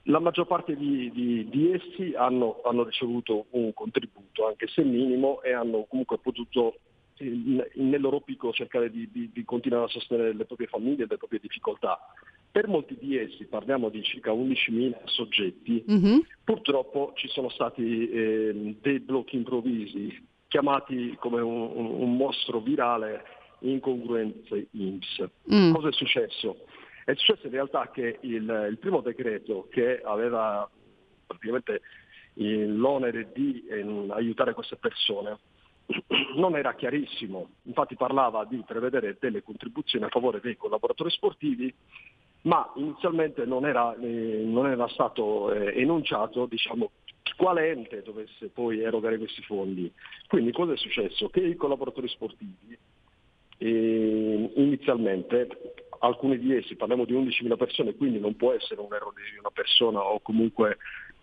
La 0.08 0.20
maggior 0.20 0.46
parte 0.46 0.76
di, 0.76 1.10
di, 1.14 1.48
di 1.48 1.72
essi 1.72 2.14
hanno, 2.18 2.60
hanno, 2.66 2.84
ricevuto 2.84 3.46
un 3.52 3.74
contributo, 3.74 4.48
anche 4.48 4.68
se 4.68 4.84
minimo, 4.84 5.42
e 5.44 5.54
hanno 5.54 5.86
comunque 5.88 6.18
potuto 6.18 6.76
nel 7.20 8.02
loro 8.02 8.20
picco 8.20 8.52
cercare 8.52 8.90
di, 8.92 9.10
di 9.10 9.46
continuare 9.46 9.86
a 9.86 9.88
sostenere 9.88 10.34
le 10.34 10.44
proprie 10.44 10.68
famiglie 10.68 11.04
e 11.04 11.08
le 11.08 11.16
proprie 11.16 11.40
difficoltà. 11.42 11.98
Per 12.54 12.68
molti 12.68 12.96
di 13.00 13.18
essi, 13.18 13.46
parliamo 13.46 13.90
di 13.90 14.04
circa 14.04 14.32
11.000 14.32 15.06
soggetti, 15.06 15.84
mm-hmm. 15.90 16.20
purtroppo 16.44 17.14
ci 17.16 17.28
sono 17.30 17.50
stati 17.50 18.08
eh, 18.12 18.76
dei 18.80 19.00
blocchi 19.00 19.38
improvvisi, 19.38 20.24
chiamati 20.50 21.16
come 21.20 21.42
un, 21.42 21.72
un, 21.76 22.16
mostro 22.16 22.60
virale 22.60 23.24
incongruenze 23.62 24.68
INPS. 24.70 25.28
Mm. 25.52 25.74
Cosa 25.74 25.88
è 25.88 25.92
successo? 25.94 26.66
È 27.04 27.16
successo 27.16 27.48
in 27.48 27.54
realtà 27.54 27.90
che 27.90 28.20
il, 28.22 28.68
il 28.70 28.78
primo 28.78 29.02
decreto 29.02 29.68
che 29.72 30.00
aveva 30.04 30.70
praticamente 31.26 31.82
l'onere 32.36 33.32
di 33.34 33.66
eh, 33.68 34.06
aiutare 34.10 34.54
queste 34.54 34.76
persone 34.76 35.40
non 36.38 36.56
era 36.56 36.76
chiarissimo, 36.76 37.50
infatti 37.64 37.96
parlava 37.96 38.46
di 38.46 38.64
prevedere 38.64 39.18
delle 39.20 39.42
contribuzioni 39.42 40.06
a 40.06 40.10
favore 40.10 40.40
dei 40.40 40.56
collaboratori 40.56 41.10
sportivi 41.10 41.74
ma 42.44 42.72
inizialmente 42.76 43.46
non 43.46 43.66
era, 43.66 43.96
eh, 43.96 44.44
non 44.46 44.68
era 44.68 44.88
stato 44.90 45.52
eh, 45.54 45.80
enunciato 45.80 46.46
diciamo, 46.46 46.92
quale 47.38 47.72
ente 47.72 48.02
dovesse 48.02 48.50
poi 48.50 48.82
erogare 48.82 49.18
questi 49.18 49.42
fondi. 49.42 49.92
Quindi 50.28 50.52
cosa 50.52 50.74
è 50.74 50.78
successo? 50.78 51.30
Che 51.30 51.40
i 51.40 51.56
collaboratori 51.56 52.08
sportivi 52.08 52.78
eh, 53.58 54.52
inizialmente, 54.56 55.48
alcuni 56.00 56.38
di 56.38 56.56
essi, 56.56 56.76
parliamo 56.76 57.06
di 57.06 57.14
11.000 57.14 57.56
persone, 57.56 57.96
quindi 57.96 58.20
non 58.20 58.36
può 58.36 58.52
essere 58.52 58.82
un 58.82 58.94
errore 58.94 59.22
di 59.32 59.40
una 59.40 59.52
persona 59.52 60.02
o 60.02 60.20
comunque 60.20 60.78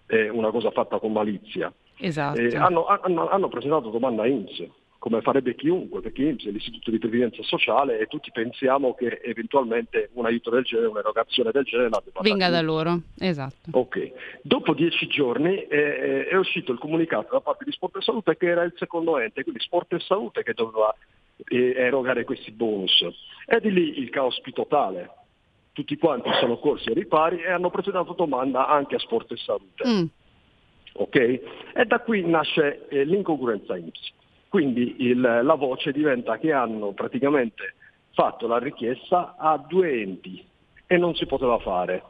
eh, 0.06 0.28
una 0.30 0.50
cosa 0.50 0.70
fatta 0.70 0.98
con 0.98 1.12
malizia, 1.12 1.72
esatto. 1.98 2.40
Eh, 2.40 2.56
hanno, 2.56 2.86
hanno, 2.86 3.28
hanno 3.28 3.48
presentato 3.48 3.90
domanda 3.90 4.22
a 4.22 4.26
INPS 4.26 4.68
come 5.00 5.23
farebbe 5.23 5.54
chiunque, 5.54 6.02
perché 6.02 6.25
INPS 6.25 6.45
è 6.45 6.50
l'istituto 6.50 6.90
di 6.90 6.99
previdenza 6.99 7.42
sociale 7.42 7.99
e 7.99 8.07
tutti 8.07 8.30
pensiamo 8.30 8.92
che 8.92 9.21
eventualmente 9.25 10.11
un 10.12 10.26
aiuto 10.26 10.50
del 10.50 10.62
genere, 10.62 10.88
un'erogazione 10.88 11.50
del 11.52 11.64
genere 11.64 11.88
venga 12.21 12.50
da 12.50 12.61
loro. 12.61 13.00
Esatto. 13.19 13.71
Ok. 13.71 14.12
Dopo 14.42 14.75
dieci 14.75 15.07
giorni 15.07 15.64
eh, 15.64 16.26
è 16.26 16.37
uscito 16.37 16.71
il 16.71 16.78
comunicato 16.78 17.33
da 17.33 17.40
parte 17.40 17.64
di 17.64 17.73
Sport 17.73 17.97
e 17.97 18.02
Salute 18.02 18.37
che 18.37 18.47
era 18.47 18.62
il 18.62 18.75
secondo 18.76 19.19
ente, 19.19 19.42
quindi 19.42 19.62
Sport 19.62 19.95
e 19.95 20.00
Salute 20.00 20.42
che 20.42 20.52
doveva 20.52 20.95
eh, 21.47 21.73
erogare 21.76 22.25
questi 22.25 22.50
bonus. 22.50 23.02
E 23.47 23.59
di 23.59 23.73
lì 23.73 24.00
il 24.00 24.11
caos 24.11 24.38
più 24.42 24.52
totale. 24.52 25.11
Tutti 25.73 25.97
quanti 25.97 26.28
sono 26.40 26.59
corsi 26.59 26.90
ai 26.90 26.95
ripari 26.95 27.40
e 27.40 27.50
hanno 27.50 27.71
presentato 27.71 28.12
domanda 28.12 28.69
anche 28.69 28.97
a 28.97 28.99
Sport 28.99 29.33
e 29.33 29.37
Salute. 29.38 29.88
Mm. 29.88 30.04
Ok? 30.92 31.16
E 31.16 31.85
da 31.87 32.00
qui 32.00 32.23
nasce 32.23 32.87
eh, 32.88 33.04
l'incongruenza 33.04 33.78
INPS. 33.78 34.19
Quindi 34.50 34.97
il, 34.99 35.21
la 35.21 35.54
voce 35.54 35.92
diventa 35.92 36.37
che 36.37 36.52
hanno 36.52 36.90
praticamente 36.90 37.75
fatto 38.12 38.49
la 38.49 38.59
richiesta 38.59 39.37
a 39.38 39.57
due 39.57 40.02
enti 40.02 40.45
e 40.88 40.97
non 40.97 41.14
si 41.14 41.25
poteva 41.25 41.57
fare. 41.61 42.02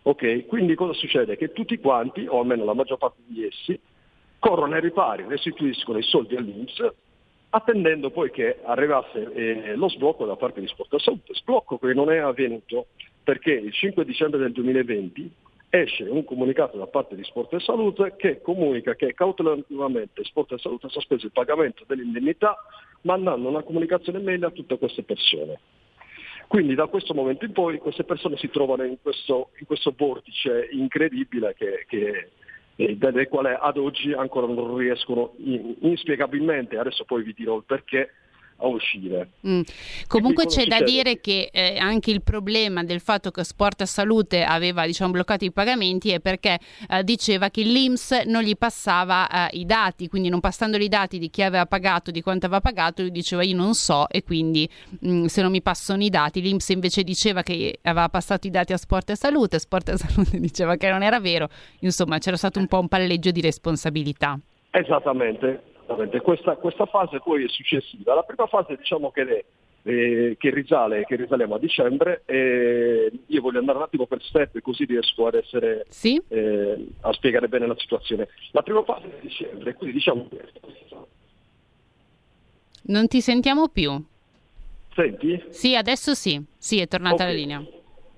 Okay? 0.00 0.46
Quindi 0.46 0.74
cosa 0.74 0.94
succede? 0.94 1.36
Che 1.36 1.52
tutti 1.52 1.78
quanti, 1.78 2.26
o 2.26 2.40
almeno 2.40 2.64
la 2.64 2.72
maggior 2.72 2.96
parte 2.96 3.20
di 3.26 3.44
essi, 3.44 3.78
corrono 4.38 4.74
ai 4.74 4.80
ripari, 4.80 5.26
restituiscono 5.28 5.98
i 5.98 6.02
soldi 6.02 6.34
all'Inps, 6.34 6.82
attendendo 7.50 8.08
poi 8.08 8.30
che 8.30 8.60
arrivasse 8.64 9.30
eh, 9.30 9.76
lo 9.76 9.90
sblocco 9.90 10.24
da 10.24 10.36
parte 10.36 10.60
di 10.60 10.68
Sport 10.68 10.96
Salute. 10.96 11.34
Sblocco 11.34 11.76
che 11.76 11.92
non 11.92 12.10
è 12.10 12.16
avvenuto 12.16 12.86
perché 13.22 13.52
il 13.52 13.70
5 13.70 14.02
dicembre 14.06 14.40
del 14.40 14.52
2020 14.52 15.30
esce 15.74 16.04
un 16.04 16.22
comunicato 16.24 16.76
da 16.76 16.86
parte 16.86 17.16
di 17.16 17.24
Sport 17.24 17.54
e 17.54 17.60
Salute 17.60 18.14
che 18.16 18.42
comunica 18.42 18.94
che 18.94 19.14
cautelarmente 19.14 20.22
Sport 20.22 20.52
e 20.52 20.58
Salute 20.58 20.86
ha 20.86 20.90
sospeso 20.90 21.24
il 21.24 21.32
pagamento 21.32 21.84
dell'indennità 21.86 22.58
mandando 23.02 23.48
una 23.48 23.62
comunicazione 23.62 24.18
mail 24.18 24.44
a 24.44 24.50
tutte 24.50 24.76
queste 24.76 25.02
persone. 25.02 25.58
Quindi 26.46 26.74
da 26.74 26.88
questo 26.88 27.14
momento 27.14 27.46
in 27.46 27.52
poi 27.52 27.78
queste 27.78 28.04
persone 28.04 28.36
si 28.36 28.50
trovano 28.50 28.84
in 28.84 28.98
questo, 29.00 29.48
in 29.60 29.64
questo 29.64 29.94
vortice 29.96 30.68
incredibile 30.72 31.54
che, 31.54 31.86
che, 31.88 32.28
eh, 32.76 32.96
del 32.98 33.28
quale 33.28 33.56
ad 33.58 33.78
oggi 33.78 34.12
ancora 34.12 34.46
non 34.46 34.76
riescono 34.76 35.32
inspiegabilmente, 35.38 36.76
adesso 36.76 37.04
poi 37.06 37.22
vi 37.22 37.32
dirò 37.32 37.56
il 37.56 37.64
perché, 37.64 38.10
a 38.62 38.66
uscire. 38.68 39.28
Mm. 39.46 39.62
Comunque 40.06 40.46
c'è 40.46 40.66
da 40.66 40.80
dire 40.80 41.20
che 41.20 41.50
eh, 41.52 41.76
anche 41.78 42.10
il 42.10 42.22
problema 42.22 42.84
del 42.84 43.00
fatto 43.00 43.30
che 43.30 43.44
Sport 43.44 43.82
e 43.82 43.86
Salute 43.86 44.44
aveva 44.44 44.86
diciamo, 44.86 45.10
bloccato 45.10 45.44
i 45.44 45.52
pagamenti 45.52 46.10
è 46.10 46.20
perché 46.20 46.58
eh, 46.88 47.02
diceva 47.02 47.50
che 47.50 47.62
l'Inps 47.62 48.22
non 48.26 48.42
gli 48.42 48.56
passava 48.56 49.48
eh, 49.50 49.58
i 49.58 49.66
dati, 49.66 50.08
quindi 50.08 50.28
non 50.28 50.40
passandogli 50.40 50.84
i 50.84 50.88
dati 50.88 51.18
di 51.18 51.28
chi 51.28 51.42
aveva 51.42 51.66
pagato, 51.66 52.10
di 52.10 52.22
quanto 52.22 52.46
aveva 52.46 52.60
pagato, 52.60 53.02
lui 53.02 53.10
diceva 53.10 53.42
io 53.42 53.56
non 53.56 53.74
so 53.74 54.08
e 54.08 54.22
quindi 54.22 54.68
mh, 55.00 55.12
mm, 55.12 55.24
se 55.24 55.42
non 55.42 55.50
mi 55.50 55.62
passano 55.62 56.02
i 56.02 56.08
dati, 56.08 56.40
l'Inps 56.40 56.68
invece 56.68 57.02
diceva 57.02 57.42
che 57.42 57.80
aveva 57.82 58.08
passato 58.08 58.46
i 58.46 58.50
dati 58.50 58.72
a 58.72 58.76
Sport 58.76 59.10
e 59.10 59.16
Salute, 59.16 59.58
Sport 59.58 59.88
e 59.88 59.96
Salute 59.98 60.38
diceva 60.38 60.76
che 60.76 60.88
non 60.88 61.02
era 61.02 61.18
vero, 61.18 61.48
insomma 61.80 62.18
c'era 62.18 62.36
stato 62.36 62.60
un 62.60 62.68
po' 62.68 62.78
un 62.78 62.88
palleggio 62.88 63.32
di 63.32 63.40
responsabilità. 63.40 64.38
Esattamente, 64.70 65.71
esattamente. 65.92 66.20
Questa, 66.20 66.56
questa, 66.56 66.86
fase 66.86 67.20
poi 67.20 67.44
è 67.44 67.48
successiva. 67.48 68.14
La 68.14 68.22
prima 68.22 68.46
fase 68.46 68.76
diciamo 68.76 69.10
che, 69.10 69.44
eh, 69.82 70.36
che, 70.38 70.50
risale, 70.50 71.04
che 71.04 71.16
risaliamo 71.16 71.54
a 71.54 71.58
dicembre 71.58 72.22
e 72.26 73.10
io 73.26 73.40
voglio 73.40 73.58
andare 73.58 73.78
un 73.78 73.84
attimo 73.84 74.06
per 74.06 74.22
step 74.22 74.60
così 74.60 74.84
riesco 74.84 75.26
ad 75.26 75.34
essere, 75.34 75.86
sì? 75.88 76.20
eh, 76.28 76.86
a 77.00 77.12
spiegare 77.12 77.48
bene 77.48 77.66
la 77.66 77.76
situazione. 77.78 78.28
La 78.52 78.62
prima 78.62 78.82
fase 78.82 79.06
è 79.06 79.20
dicembre, 79.20 79.74
quindi 79.74 79.96
diciamo 79.96 80.28
Non 82.82 83.06
ti 83.08 83.20
sentiamo 83.20 83.68
più. 83.68 84.02
Senti? 84.94 85.42
Sì, 85.48 85.74
adesso 85.74 86.14
sì, 86.14 86.42
sì, 86.58 86.80
è 86.80 86.86
tornata 86.86 87.14
okay. 87.14 87.26
la 87.26 87.32
linea. 87.32 87.64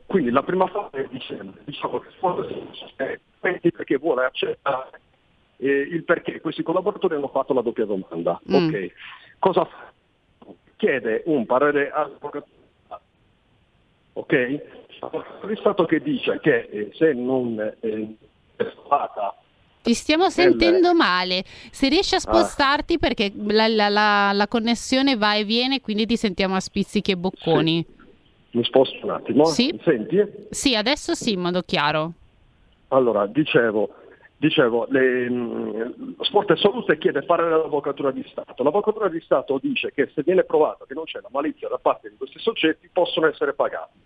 Quindi 0.06 0.30
la 0.30 0.42
prima 0.42 0.66
fase 0.66 1.04
è 1.04 1.08
dicembre, 1.10 1.60
diciamo 1.64 2.00
che 2.00 2.10
perché 3.70 3.96
vuole 3.96 4.24
accettare 4.24 5.00
eh, 5.56 5.68
il 5.68 6.04
perché 6.04 6.40
questi 6.40 6.62
collaboratori 6.62 7.14
hanno 7.14 7.28
fatto 7.28 7.52
la 7.52 7.62
doppia 7.62 7.84
domanda. 7.84 8.40
Mm. 8.50 8.66
Ok, 8.66 8.92
cosa 9.38 9.64
fa? 9.64 9.92
Chiede 10.76 11.22
un 11.26 11.46
parere 11.46 11.90
all'avvocato. 11.90 12.46
Ok? 14.14 14.32
Il 14.32 15.58
Stato 15.58 15.84
che 15.84 16.00
dice 16.00 16.38
che 16.40 16.68
eh, 16.70 16.90
se 16.94 17.12
non 17.12 17.58
eh, 17.80 18.16
è 18.56 18.72
stata 18.84 19.36
ti 19.84 19.92
stiamo 19.92 20.30
sentendo 20.30 20.94
male. 20.94 21.44
Se 21.70 21.88
riesci 21.90 22.14
a 22.14 22.16
ah. 22.16 22.20
spostarti 22.20 22.94
ah. 22.94 22.98
perché 22.98 23.30
la, 23.34 23.68
la, 23.68 23.90
la, 23.90 24.32
la, 24.32 24.48
connessione 24.48 25.14
va 25.14 25.34
e 25.34 25.44
viene, 25.44 25.82
quindi 25.82 26.06
ti 26.06 26.16
sentiamo 26.16 26.54
a 26.54 26.60
spizzichi 26.60 27.10
e 27.10 27.16
bocconi. 27.18 27.84
Sì. 27.86 28.56
Mi 28.56 28.64
sposto 28.64 28.98
un 29.02 29.10
attimo. 29.10 29.44
Sì. 29.44 29.78
Senti? 29.84 30.22
Sì, 30.48 30.74
adesso 30.74 31.14
sì, 31.14 31.32
in 31.32 31.40
modo 31.40 31.60
chiaro. 31.60 32.12
Allora, 32.88 33.26
dicevo, 33.26 33.90
dicevo 34.36 34.86
le, 34.90 35.28
mh, 35.28 36.16
Sport 36.20 36.50
e 36.50 36.56
Salute 36.56 36.98
chiede 36.98 37.22
parere 37.22 37.54
all'Avvocatura 37.54 38.10
di 38.10 38.24
Stato. 38.28 38.62
L'Avvocatura 38.62 39.08
di 39.08 39.20
Stato 39.20 39.58
dice 39.60 39.92
che 39.92 40.10
se 40.14 40.22
viene 40.22 40.44
provato 40.44 40.84
che 40.84 40.94
non 40.94 41.04
c'è 41.04 41.20
la 41.20 41.28
malizia 41.30 41.68
da 41.68 41.78
parte 41.78 42.10
di 42.10 42.16
questi 42.16 42.38
soggetti 42.38 42.88
possono 42.92 43.26
essere 43.26 43.54
pagati. 43.54 43.98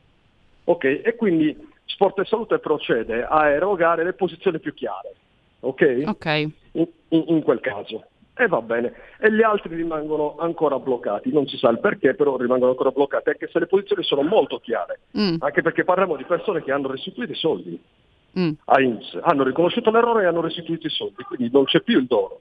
Ok? 0.64 0.85
E 0.85 1.14
quindi 1.16 1.56
Sport 1.87 2.20
e 2.20 2.25
Salute 2.25 2.58
procede 2.58 3.25
a 3.25 3.49
erogare 3.49 4.04
le 4.04 4.12
posizioni 4.12 4.58
più 4.61 4.75
chiare. 4.75 5.14
Ok? 5.61 6.02
okay. 6.06 6.52
In, 6.73 6.87
in, 7.08 7.25
in 7.28 7.42
quel 7.42 7.61
caso 7.61 8.04
e 8.38 8.47
va 8.47 8.62
bene. 8.62 8.92
E 9.18 9.32
gli 9.32 9.42
altri 9.42 9.75
rimangono 9.75 10.37
ancora 10.38 10.78
bloccati, 10.78 11.32
non 11.32 11.49
si 11.49 11.56
sa 11.56 11.70
il 11.70 11.80
perché, 11.80 12.14
però 12.14 12.37
rimangono 12.37 12.70
ancora 12.70 12.92
bloccati, 12.92 13.30
anche 13.30 13.49
se 13.49 13.58
le 13.58 13.66
posizioni 13.66 14.04
sono 14.04 14.23
molto 14.23 14.61
chiare, 14.61 15.00
mm. 15.18 15.37
anche 15.40 15.61
perché 15.61 15.82
parliamo 15.82 16.14
di 16.14 16.25
persone 16.25 16.62
che 16.62 16.70
hanno 16.70 16.87
restituito 16.87 17.32
i 17.32 17.37
soldi 17.37 17.82
mm. 18.37 18.50
a 18.64 18.80
INPS, 18.80 19.18
hanno 19.23 19.44
riconosciuto 19.44 19.90
l'errore 19.90 20.25
e 20.25 20.26
hanno 20.26 20.40
restituito 20.40 20.87
i 20.87 20.90
soldi, 20.90 21.23
quindi 21.23 21.50
non 21.52 21.64
c'è 21.64 21.80
più 21.80 21.99
il 21.99 22.06
dono. 22.06 22.40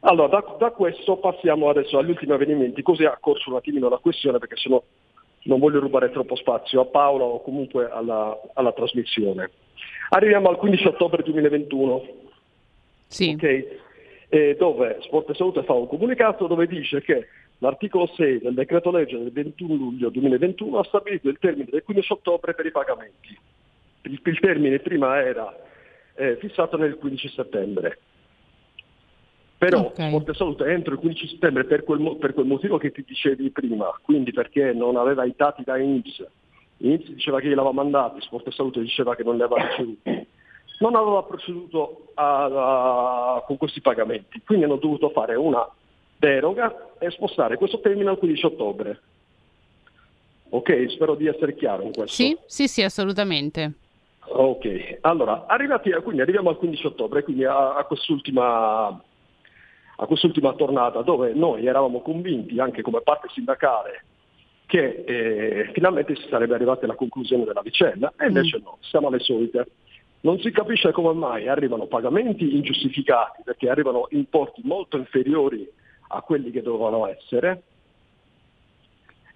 Allora, 0.00 0.28
da, 0.28 0.56
da 0.58 0.70
questo 0.70 1.16
passiamo 1.16 1.68
adesso 1.68 1.98
agli 1.98 2.10
ultimi 2.10 2.32
avvenimenti, 2.32 2.82
così 2.82 3.04
ha 3.04 3.18
corso 3.20 3.50
un 3.50 3.56
attimino 3.56 3.88
la 3.88 3.98
questione 3.98 4.38
perché 4.38 4.56
sennò 4.56 4.82
non 5.42 5.58
voglio 5.58 5.80
rubare 5.80 6.10
troppo 6.10 6.36
spazio 6.36 6.82
a 6.82 6.86
Paola 6.86 7.24
o 7.24 7.42
comunque 7.42 7.88
alla, 7.90 8.38
alla 8.54 8.72
trasmissione. 8.72 9.50
Arriviamo 10.10 10.48
al 10.48 10.56
15 10.56 10.86
ottobre 10.86 11.22
2021. 11.22 12.02
Sì. 13.06 13.32
Okay? 13.36 13.66
eh, 14.30 14.56
dove 14.56 14.98
Sport 15.00 15.30
e 15.30 15.34
Salute 15.34 15.64
fa 15.64 15.74
un 15.74 15.88
comunicato 15.88 16.46
dove 16.46 16.66
dice 16.66 17.02
che 17.02 17.26
l'articolo 17.58 18.06
6 18.06 18.38
del 18.38 18.54
decreto 18.54 18.90
legge 18.90 19.18
del 19.18 19.32
21 19.32 19.74
luglio 19.74 20.08
2021 20.08 20.78
ha 20.78 20.84
stabilito 20.84 21.28
il 21.28 21.38
termine 21.38 21.68
del 21.68 21.82
15 21.82 22.12
ottobre 22.12 22.54
per 22.54 22.64
i 22.64 22.70
pagamenti. 22.70 23.36
Il, 24.02 24.20
il 24.22 24.40
termine 24.40 24.78
prima 24.78 25.20
era 25.20 25.54
eh, 26.14 26.36
fissato 26.36 26.76
nel 26.76 26.96
15 26.96 27.28
settembre. 27.28 27.98
Però 29.58 29.86
okay. 29.86 30.08
Sport 30.08 30.28
e 30.28 30.34
Salute 30.34 30.64
entro 30.64 30.94
il 30.94 31.00
15 31.00 31.28
settembre 31.28 31.64
per 31.64 31.84
quel, 31.84 32.16
per 32.18 32.32
quel, 32.32 32.46
motivo 32.46 32.78
che 32.78 32.92
ti 32.92 33.04
dicevi 33.06 33.50
prima, 33.50 33.92
quindi 34.02 34.32
perché 34.32 34.72
non 34.72 34.96
aveva 34.96 35.24
i 35.24 35.34
dati 35.36 35.62
da 35.64 35.76
INPS, 35.76 36.26
INPS 36.78 37.10
diceva 37.10 37.40
che 37.40 37.48
gliel'aveva 37.48 37.74
mandati, 37.74 38.22
Sport 38.22 38.46
e 38.46 38.52
Salute 38.52 38.80
diceva 38.80 39.14
che 39.14 39.22
non 39.22 39.36
li 39.36 39.42
aveva 39.42 39.66
ricevuti 39.66 40.28
non 40.80 40.94
aveva 40.94 41.22
proceduto 41.22 42.08
a, 42.14 43.34
a, 43.34 43.40
con 43.42 43.56
questi 43.56 43.80
pagamenti, 43.80 44.42
quindi 44.44 44.64
hanno 44.64 44.76
dovuto 44.76 45.10
fare 45.10 45.34
una 45.34 45.66
deroga 46.16 46.92
e 46.98 47.10
spostare 47.10 47.56
questo 47.56 47.80
termine 47.80 48.10
al 48.10 48.18
15 48.18 48.46
ottobre. 48.46 49.00
Ok, 50.50 50.90
spero 50.90 51.14
di 51.14 51.26
essere 51.26 51.54
chiaro 51.54 51.82
in 51.82 51.92
questo. 51.92 52.14
Sì, 52.14 52.36
sì, 52.46 52.66
sì, 52.66 52.82
assolutamente. 52.82 53.72
Ok, 54.22 54.98
allora, 55.00 55.46
arrivati, 55.46 55.90
quindi 56.02 56.20
arriviamo 56.20 56.50
al 56.50 56.58
15 56.58 56.86
ottobre, 56.86 57.22
quindi 57.22 57.44
a, 57.44 57.74
a, 57.74 57.84
quest'ultima, 57.84 58.86
a 58.86 60.06
quest'ultima 60.06 60.52
tornata 60.54 61.02
dove 61.02 61.32
noi 61.34 61.66
eravamo 61.66 62.00
convinti, 62.00 62.58
anche 62.60 62.82
come 62.82 63.00
parte 63.00 63.28
sindacale, 63.32 64.04
che 64.66 65.04
eh, 65.04 65.70
finalmente 65.72 66.14
si 66.16 66.28
sarebbe 66.28 66.54
arrivati 66.54 66.84
alla 66.84 66.94
conclusione 66.94 67.44
della 67.44 67.62
vicenda, 67.62 68.12
e 68.18 68.26
invece 68.26 68.58
mm. 68.58 68.62
no, 68.62 68.78
siamo 68.80 69.08
alle 69.08 69.20
solite 69.20 69.66
non 70.22 70.38
si 70.40 70.50
capisce 70.50 70.92
come 70.92 71.14
mai 71.14 71.48
arrivano 71.48 71.86
pagamenti 71.86 72.54
ingiustificati 72.54 73.42
perché 73.42 73.70
arrivano 73.70 74.06
importi 74.10 74.60
molto 74.64 74.96
inferiori 74.98 75.66
a 76.08 76.20
quelli 76.20 76.50
che 76.50 76.62
dovevano 76.62 77.06
essere 77.06 77.62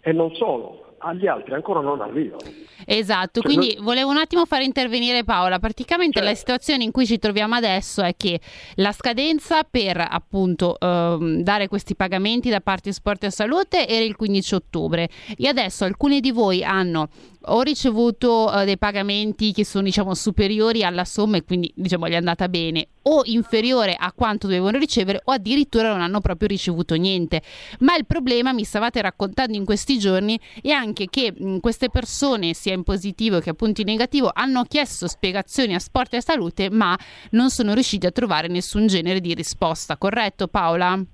e 0.01 0.13
non 0.13 0.35
solo, 0.35 0.94
agli 1.05 1.27
altri 1.27 1.55
ancora 1.55 1.81
non 1.81 2.01
arrivano. 2.01 2.43
Esatto, 2.87 3.41
cioè, 3.41 3.43
quindi 3.43 3.75
noi... 3.77 3.85
volevo 3.85 4.11
un 4.11 4.17
attimo 4.17 4.45
fare 4.47 4.65
intervenire 4.65 5.25
Paola. 5.25 5.59
Praticamente 5.59 6.15
certo. 6.19 6.29
la 6.29 6.35
situazione 6.35 6.85
in 6.85 6.91
cui 6.91 7.07
ci 7.07 7.19
troviamo 7.19 7.55
adesso 7.55 8.03
è 8.03 8.15
che 8.17 8.41
la 8.77 8.93
scadenza 8.93 9.63
per 9.65 10.05
appunto 10.09 10.79
ehm, 10.79 11.43
dare 11.43 11.69
questi 11.69 11.95
pagamenti 11.95 12.51
da 12.51 12.61
parte 12.61 12.93
Sport 12.93 13.25
e 13.25 13.31
Salute 13.31 13.87
era 13.87 14.05
il 14.05 14.17
15 14.17 14.55
ottobre 14.55 15.09
e 15.37 15.49
adesso 15.49 15.85
alcuni 15.85 16.21
di 16.21 16.31
voi 16.31 16.65
hanno 16.65 17.09
ho 17.47 17.63
ricevuto 17.63 18.51
uh, 18.53 18.65
dei 18.65 18.79
pagamenti 18.79 19.53
che 19.53 19.65
sono 19.65 19.85
diciamo 19.85 20.15
superiori 20.15 20.85
alla 20.85 21.05
somma 21.05 21.37
e 21.37 21.45
quindi 21.45 21.73
diciamo 21.75 22.09
gli 22.09 22.13
è 22.13 22.17
andata 22.17 22.49
bene. 22.49 22.89
O 23.03 23.23
inferiore 23.25 23.95
a 23.99 24.13
quanto 24.13 24.47
dovevano 24.47 24.79
ricevere 24.79 25.21
o 25.25 25.33
addirittura 25.33 25.91
non 25.91 26.01
hanno 26.01 26.21
proprio 26.21 26.49
ricevuto 26.49 26.95
niente. 26.95 27.43
Ma 27.81 27.97
il 27.97 28.07
problema 28.07 28.53
mi 28.53 28.65
stavate 28.65 29.03
raccontando 29.03 29.57
in 29.57 29.65
questi 29.65 29.99
giorni 29.99 30.39
è 30.63 30.71
anche 30.71 31.07
che 31.11 31.33
mh, 31.37 31.59
queste 31.59 31.91
persone 31.91 32.55
sia 32.55 32.73
in 32.73 32.83
positivo 32.83 33.41
che 33.41 33.51
appunto 33.51 33.81
in 33.81 33.89
negativo 33.89 34.31
hanno 34.33 34.65
chiesto 34.65 35.07
spiegazioni 35.07 35.75
a 35.75 35.79
sport 35.79 36.15
e 36.15 36.23
salute 36.23 36.71
ma 36.71 36.99
non 37.31 37.51
sono 37.51 37.75
riusciti 37.75 38.07
a 38.07 38.11
trovare 38.11 38.49
nessun 38.49 38.87
genere 38.87 39.21
di 39.21 39.35
risposta. 39.35 39.97
Corretto 39.97 40.49
Paola? 40.49 41.14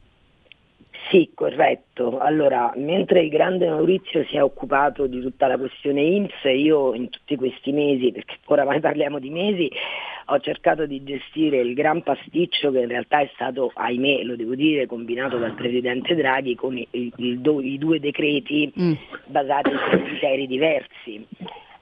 Sì, 1.11 1.33
corretto. 1.35 2.21
Allora, 2.21 2.73
mentre 2.77 3.23
il 3.23 3.31
grande 3.31 3.69
Maurizio 3.69 4.25
si 4.27 4.37
è 4.37 4.43
occupato 4.43 5.09
di 5.09 5.21
tutta 5.21 5.49
la 5.49 5.59
questione 5.59 6.03
INPS, 6.03 6.45
io 6.45 6.95
in 6.95 7.09
tutti 7.09 7.35
questi 7.35 7.73
mesi, 7.73 8.13
perché 8.13 8.37
oramai 8.45 8.79
parliamo 8.79 9.19
di 9.19 9.29
mesi, 9.29 9.69
ho 10.27 10.39
cercato 10.39 10.87
di 10.87 11.03
gestire 11.03 11.59
il 11.59 11.75
gran 11.75 12.05
pasticcio 12.05 12.71
che 12.71 12.79
in 12.79 12.87
realtà 12.87 13.19
è 13.19 13.31
stato, 13.35 13.73
ahimè, 13.75 14.23
lo 14.23 14.37
devo 14.37 14.55
dire, 14.55 14.87
combinato 14.87 15.37
dal 15.37 15.55
Presidente 15.55 16.15
Draghi 16.15 16.55
con 16.55 16.79
il, 16.79 16.87
il, 16.93 17.13
il, 17.17 17.41
i 17.65 17.79
due 17.79 17.99
decreti 17.99 18.73
mm. 18.81 18.93
basati 19.27 19.71
su 19.71 20.03
criteri 20.03 20.47
diversi 20.47 21.27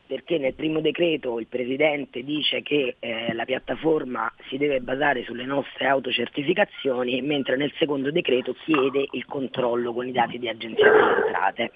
perché 0.09 0.39
nel 0.39 0.55
primo 0.55 0.81
decreto 0.81 1.39
il 1.39 1.49
Presidente 1.49 2.25
dice 2.25 2.63
che 2.63 2.97
eh, 2.99 3.35
la 3.35 3.45
piattaforma 3.45 4.33
si 4.49 4.57
deve 4.57 4.81
basare 4.81 5.23
sulle 5.25 5.45
nostre 5.45 5.87
autocertificazioni, 5.87 7.21
mentre 7.21 7.57
nel 7.57 7.71
secondo 7.77 8.11
decreto 8.11 8.55
chiede 8.65 9.07
il 9.11 9.27
controllo 9.27 9.93
con 9.93 10.09
i 10.09 10.13
dati 10.13 10.39
di 10.39 10.49
Agenzia 10.49 10.91
delle 10.91 11.27
Entrate. 11.27 11.73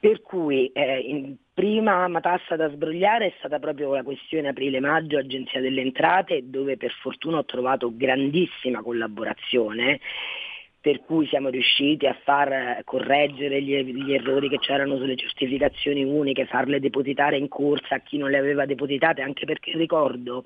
Per 0.00 0.22
cui 0.22 0.66
eh, 0.72 0.98
in 0.98 1.36
prima 1.54 2.08
matassa 2.08 2.56
da 2.56 2.68
sbrogliare 2.68 3.26
è 3.26 3.34
stata 3.38 3.60
proprio 3.60 3.94
la 3.94 4.02
questione 4.02 4.48
aprile-maggio 4.48 5.18
Agenzia 5.18 5.60
delle 5.60 5.82
Entrate, 5.82 6.50
dove 6.50 6.76
per 6.76 6.90
fortuna 7.00 7.38
ho 7.38 7.44
trovato 7.44 7.92
grandissima 7.94 8.82
collaborazione 8.82 10.00
per 10.86 11.00
cui 11.04 11.26
siamo 11.26 11.48
riusciti 11.48 12.06
a 12.06 12.16
far 12.22 12.80
correggere 12.84 13.60
gli, 13.60 13.74
gli, 13.82 14.12
errori 14.12 14.48
che 14.48 14.60
c'erano 14.60 14.96
sulle 14.98 15.16
certificazioni 15.16 16.04
uniche, 16.04 16.46
farle 16.46 16.78
depositare 16.78 17.36
in 17.36 17.48
corsa 17.48 17.96
a 17.96 17.98
chi 17.98 18.18
non 18.18 18.30
le 18.30 18.38
aveva 18.38 18.66
depositate, 18.66 19.20
anche 19.20 19.46
perché 19.46 19.72
ricordo 19.72 20.44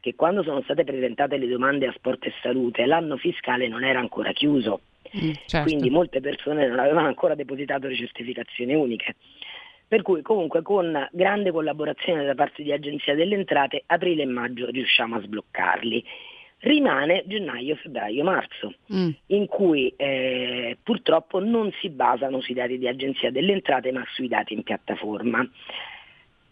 che 0.00 0.14
quando 0.14 0.42
sono 0.42 0.60
state 0.60 0.84
presentate 0.84 1.38
le 1.38 1.48
domande 1.48 1.86
a 1.86 1.92
Sport 1.92 2.26
e 2.26 2.34
Salute 2.42 2.84
l'anno 2.84 3.16
fiscale 3.16 3.66
non 3.66 3.82
era 3.82 3.98
ancora 3.98 4.32
chiuso 4.32 4.82
Mm, 5.16 5.30
certo. 5.46 5.62
Quindi 5.66 5.88
molte 5.88 6.20
persone 6.20 6.68
non 6.68 6.78
avevano 6.78 7.06
ancora 7.06 7.34
depositato 7.34 7.86
le 7.86 7.96
certificazioni 7.96 8.74
uniche. 8.74 9.16
Per 9.88 10.02
cui 10.02 10.20
comunque 10.20 10.60
con 10.60 11.08
grande 11.12 11.50
collaborazione 11.50 12.26
da 12.26 12.34
parte 12.34 12.62
di 12.62 12.72
Agenzia 12.72 13.14
delle 13.14 13.36
Entrate, 13.36 13.84
aprile 13.86 14.24
e 14.24 14.26
maggio 14.26 14.66
riusciamo 14.66 15.16
a 15.16 15.20
sbloccarli 15.22 16.04
rimane 16.60 17.24
gennaio, 17.26 17.76
febbraio, 17.76 18.24
marzo, 18.24 18.74
mm. 18.92 19.10
in 19.26 19.46
cui 19.46 19.92
eh, 19.96 20.76
purtroppo 20.82 21.38
non 21.38 21.70
si 21.80 21.88
basano 21.88 22.40
sui 22.40 22.54
dati 22.54 22.78
di 22.78 22.88
agenzia 22.88 23.30
delle 23.30 23.52
entrate 23.52 23.92
ma 23.92 24.04
sui 24.12 24.28
dati 24.28 24.54
in 24.54 24.62
piattaforma. 24.62 25.48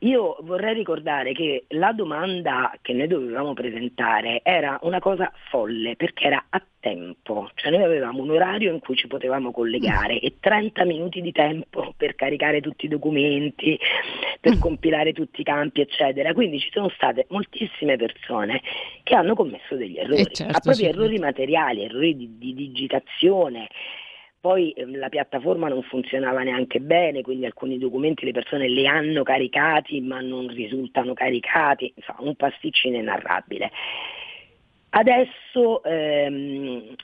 Io 0.00 0.36
vorrei 0.42 0.74
ricordare 0.74 1.32
che 1.32 1.64
la 1.68 1.92
domanda 1.92 2.76
che 2.82 2.92
noi 2.92 3.06
dovevamo 3.06 3.54
presentare 3.54 4.40
era 4.42 4.78
una 4.82 4.98
cosa 4.98 5.32
folle 5.48 5.96
perché 5.96 6.26
era 6.26 6.44
a 6.50 6.62
tempo, 6.78 7.48
cioè 7.54 7.70
noi 7.70 7.82
avevamo 7.82 8.22
un 8.22 8.30
orario 8.30 8.72
in 8.72 8.80
cui 8.80 8.94
ci 8.94 9.06
potevamo 9.06 9.52
collegare 9.52 10.20
e 10.20 10.36
30 10.38 10.84
minuti 10.84 11.22
di 11.22 11.32
tempo 11.32 11.94
per 11.96 12.14
caricare 12.14 12.60
tutti 12.60 12.84
i 12.84 12.88
documenti, 12.88 13.78
per 14.38 14.56
mm. 14.56 14.60
compilare 14.60 15.14
tutti 15.14 15.40
i 15.40 15.44
campi, 15.44 15.80
eccetera. 15.80 16.34
Quindi 16.34 16.58
ci 16.58 16.68
sono 16.70 16.90
state 16.90 17.24
moltissime 17.30 17.96
persone 17.96 18.60
che 19.02 19.14
hanno 19.14 19.34
commesso 19.34 19.76
degli 19.76 19.96
errori, 19.96 20.20
eh 20.20 20.30
certo, 20.30 20.60
proprio 20.62 20.88
errori 20.88 21.18
materiali, 21.18 21.84
errori 21.84 22.14
di, 22.14 22.36
di 22.36 22.54
digitazione 22.54 23.68
poi 24.46 24.70
ehm, 24.70 24.96
la 24.96 25.08
piattaforma 25.08 25.66
non 25.66 25.82
funzionava 25.82 26.42
neanche 26.42 26.78
bene, 26.78 27.22
quindi 27.22 27.46
alcuni 27.46 27.78
documenti 27.78 28.24
le 28.24 28.30
persone 28.30 28.68
li 28.68 28.86
hanno 28.86 29.24
caricati 29.24 30.00
ma 30.00 30.20
non 30.20 30.46
risultano 30.46 31.14
caricati, 31.14 31.92
insomma 31.96 32.20
un 32.20 32.36
pasticcio 32.36 32.86
inenarrabile. 32.86 33.72
Adesso 34.90 35.82
ehm, 35.82 36.94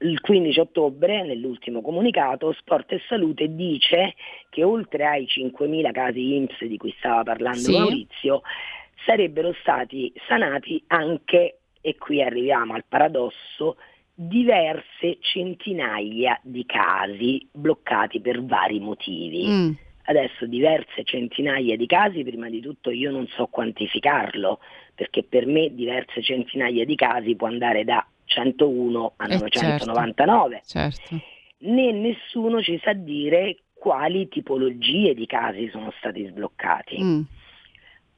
il 0.00 0.20
15 0.20 0.60
ottobre, 0.60 1.22
nell'ultimo 1.22 1.80
comunicato, 1.80 2.52
Sport 2.52 2.92
e 2.92 3.00
Salute 3.08 3.54
dice 3.54 4.14
che 4.50 4.62
oltre 4.62 5.06
ai 5.06 5.24
5.000 5.24 5.90
casi 5.90 6.34
IMSS 6.36 6.64
di 6.66 6.76
cui 6.76 6.94
stava 6.98 7.22
parlando 7.22 7.60
sì. 7.60 7.72
Maurizio, 7.72 8.42
sarebbero 9.06 9.54
stati 9.60 10.12
sanati 10.28 10.84
anche, 10.88 11.60
e 11.80 11.96
qui 11.96 12.22
arriviamo 12.22 12.74
al 12.74 12.84
paradosso, 12.86 13.78
diverse 14.22 15.16
centinaia 15.20 16.38
di 16.42 16.66
casi 16.66 17.48
bloccati 17.50 18.20
per 18.20 18.44
vari 18.44 18.78
motivi. 18.78 19.46
Mm. 19.46 19.70
Adesso 20.04 20.44
diverse 20.44 21.04
centinaia 21.04 21.74
di 21.74 21.86
casi, 21.86 22.22
prima 22.22 22.50
di 22.50 22.60
tutto 22.60 22.90
io 22.90 23.10
non 23.10 23.26
so 23.28 23.46
quantificarlo, 23.46 24.58
perché 24.94 25.22
per 25.22 25.46
me 25.46 25.74
diverse 25.74 26.20
centinaia 26.20 26.84
di 26.84 26.96
casi 26.96 27.34
può 27.34 27.46
andare 27.46 27.84
da 27.84 28.06
101 28.24 29.12
a 29.16 29.24
eh 29.24 29.38
999. 29.38 30.60
Certo, 30.66 30.98
certo. 30.98 31.24
Né 31.58 31.92
nessuno 31.92 32.60
ci 32.60 32.78
sa 32.82 32.92
dire 32.92 33.60
quali 33.72 34.28
tipologie 34.28 35.14
di 35.14 35.24
casi 35.24 35.68
sono 35.70 35.94
stati 35.96 36.26
sbloccati. 36.26 37.02
Mm. 37.02 37.20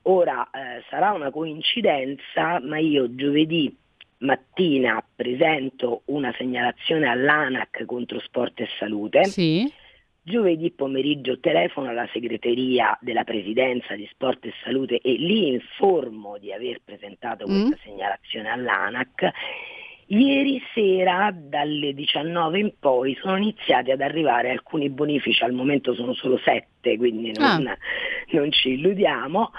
Ora 0.03 0.51
eh, 0.51 0.83
sarà 0.91 1.13
una 1.13 1.31
coincidenza, 1.31 2.59
ma 2.61 2.79
io 2.79 3.15
giovedì 3.15 3.77
mattina 4.23 5.05
presento 5.15 6.03
una 6.07 6.33
segnalazione 6.37 7.09
all'ANAC 7.09 7.85
contro 7.85 8.19
sport 8.21 8.61
e 8.61 8.69
salute. 8.79 9.25
Sì. 9.25 9.71
Giovedì 10.25 10.71
pomeriggio 10.71 11.41
telefono 11.41 11.89
alla 11.89 12.09
segreteria 12.13 12.97
della 13.01 13.25
presidenza 13.25 13.95
di 13.97 14.09
sport 14.11 14.45
e 14.47 14.53
salute 14.63 15.01
e 15.01 15.13
li 15.15 15.49
informo 15.49 16.39
di 16.39 16.53
aver 16.53 16.81
presentato 16.85 17.45
questa 17.45 17.77
mm. 17.77 17.85
segnalazione 17.85 18.49
all'ANAC. 18.49 19.31
Ieri 20.07 20.63
sera 20.75 21.35
dalle 21.35 21.93
19 21.95 22.59
in 22.59 22.73
poi 22.79 23.17
sono 23.21 23.37
iniziati 23.37 23.91
ad 23.91 24.01
arrivare 24.01 24.51
alcuni 24.51 24.91
bonifici, 24.91 25.43
al 25.43 25.53
momento 25.53 25.95
sono 25.95 26.13
solo 26.13 26.39
7, 26.39 26.97
quindi 26.99 27.33
non, 27.33 27.67
ah. 27.67 27.77
non 28.31 28.53
ci 28.53 28.71
illudiamo 28.75 29.51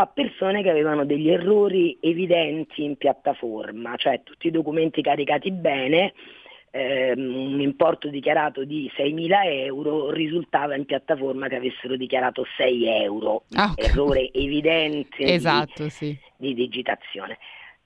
a 0.00 0.06
persone 0.06 0.62
che 0.62 0.70
avevano 0.70 1.04
degli 1.04 1.30
errori 1.30 1.96
evidenti 2.00 2.82
in 2.82 2.96
piattaforma, 2.96 3.94
cioè 3.96 4.22
tutti 4.24 4.48
i 4.48 4.50
documenti 4.50 5.02
caricati 5.02 5.52
bene, 5.52 6.14
ehm, 6.72 7.52
un 7.52 7.60
importo 7.60 8.08
dichiarato 8.08 8.64
di 8.64 8.90
6.000 8.96 9.44
euro 9.44 10.10
risultava 10.10 10.74
in 10.74 10.84
piattaforma 10.84 11.46
che 11.46 11.56
avessero 11.56 11.94
dichiarato 11.94 12.44
6 12.56 12.86
euro, 12.88 13.44
ah, 13.52 13.70
okay. 13.70 13.90
errore 13.90 14.32
evidente 14.32 15.22
esatto, 15.32 15.84
di, 15.84 15.90
sì. 15.90 16.18
di 16.36 16.54
digitazione. 16.54 17.38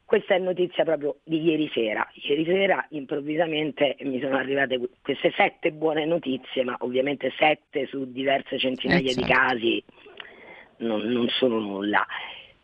Questa 0.02 0.34
è 0.34 0.38
notizia 0.38 0.84
proprio 0.84 1.16
di 1.22 1.42
ieri 1.42 1.70
sera. 1.74 2.08
Ieri 2.14 2.46
sera 2.46 2.86
improvvisamente 2.92 3.96
mi 4.00 4.18
sono 4.18 4.38
arrivate 4.38 4.80
queste 5.02 5.30
sette 5.36 5.72
buone 5.72 6.06
notizie, 6.06 6.64
ma 6.64 6.74
ovviamente 6.78 7.30
sette 7.36 7.86
su 7.86 8.10
diverse 8.10 8.58
centinaia 8.58 9.00
eh, 9.00 9.12
certo. 9.12 9.20
di 9.20 9.30
casi 9.30 9.84
non, 10.78 11.00
non 11.02 11.28
sono 11.28 11.58
nulla. 11.58 12.06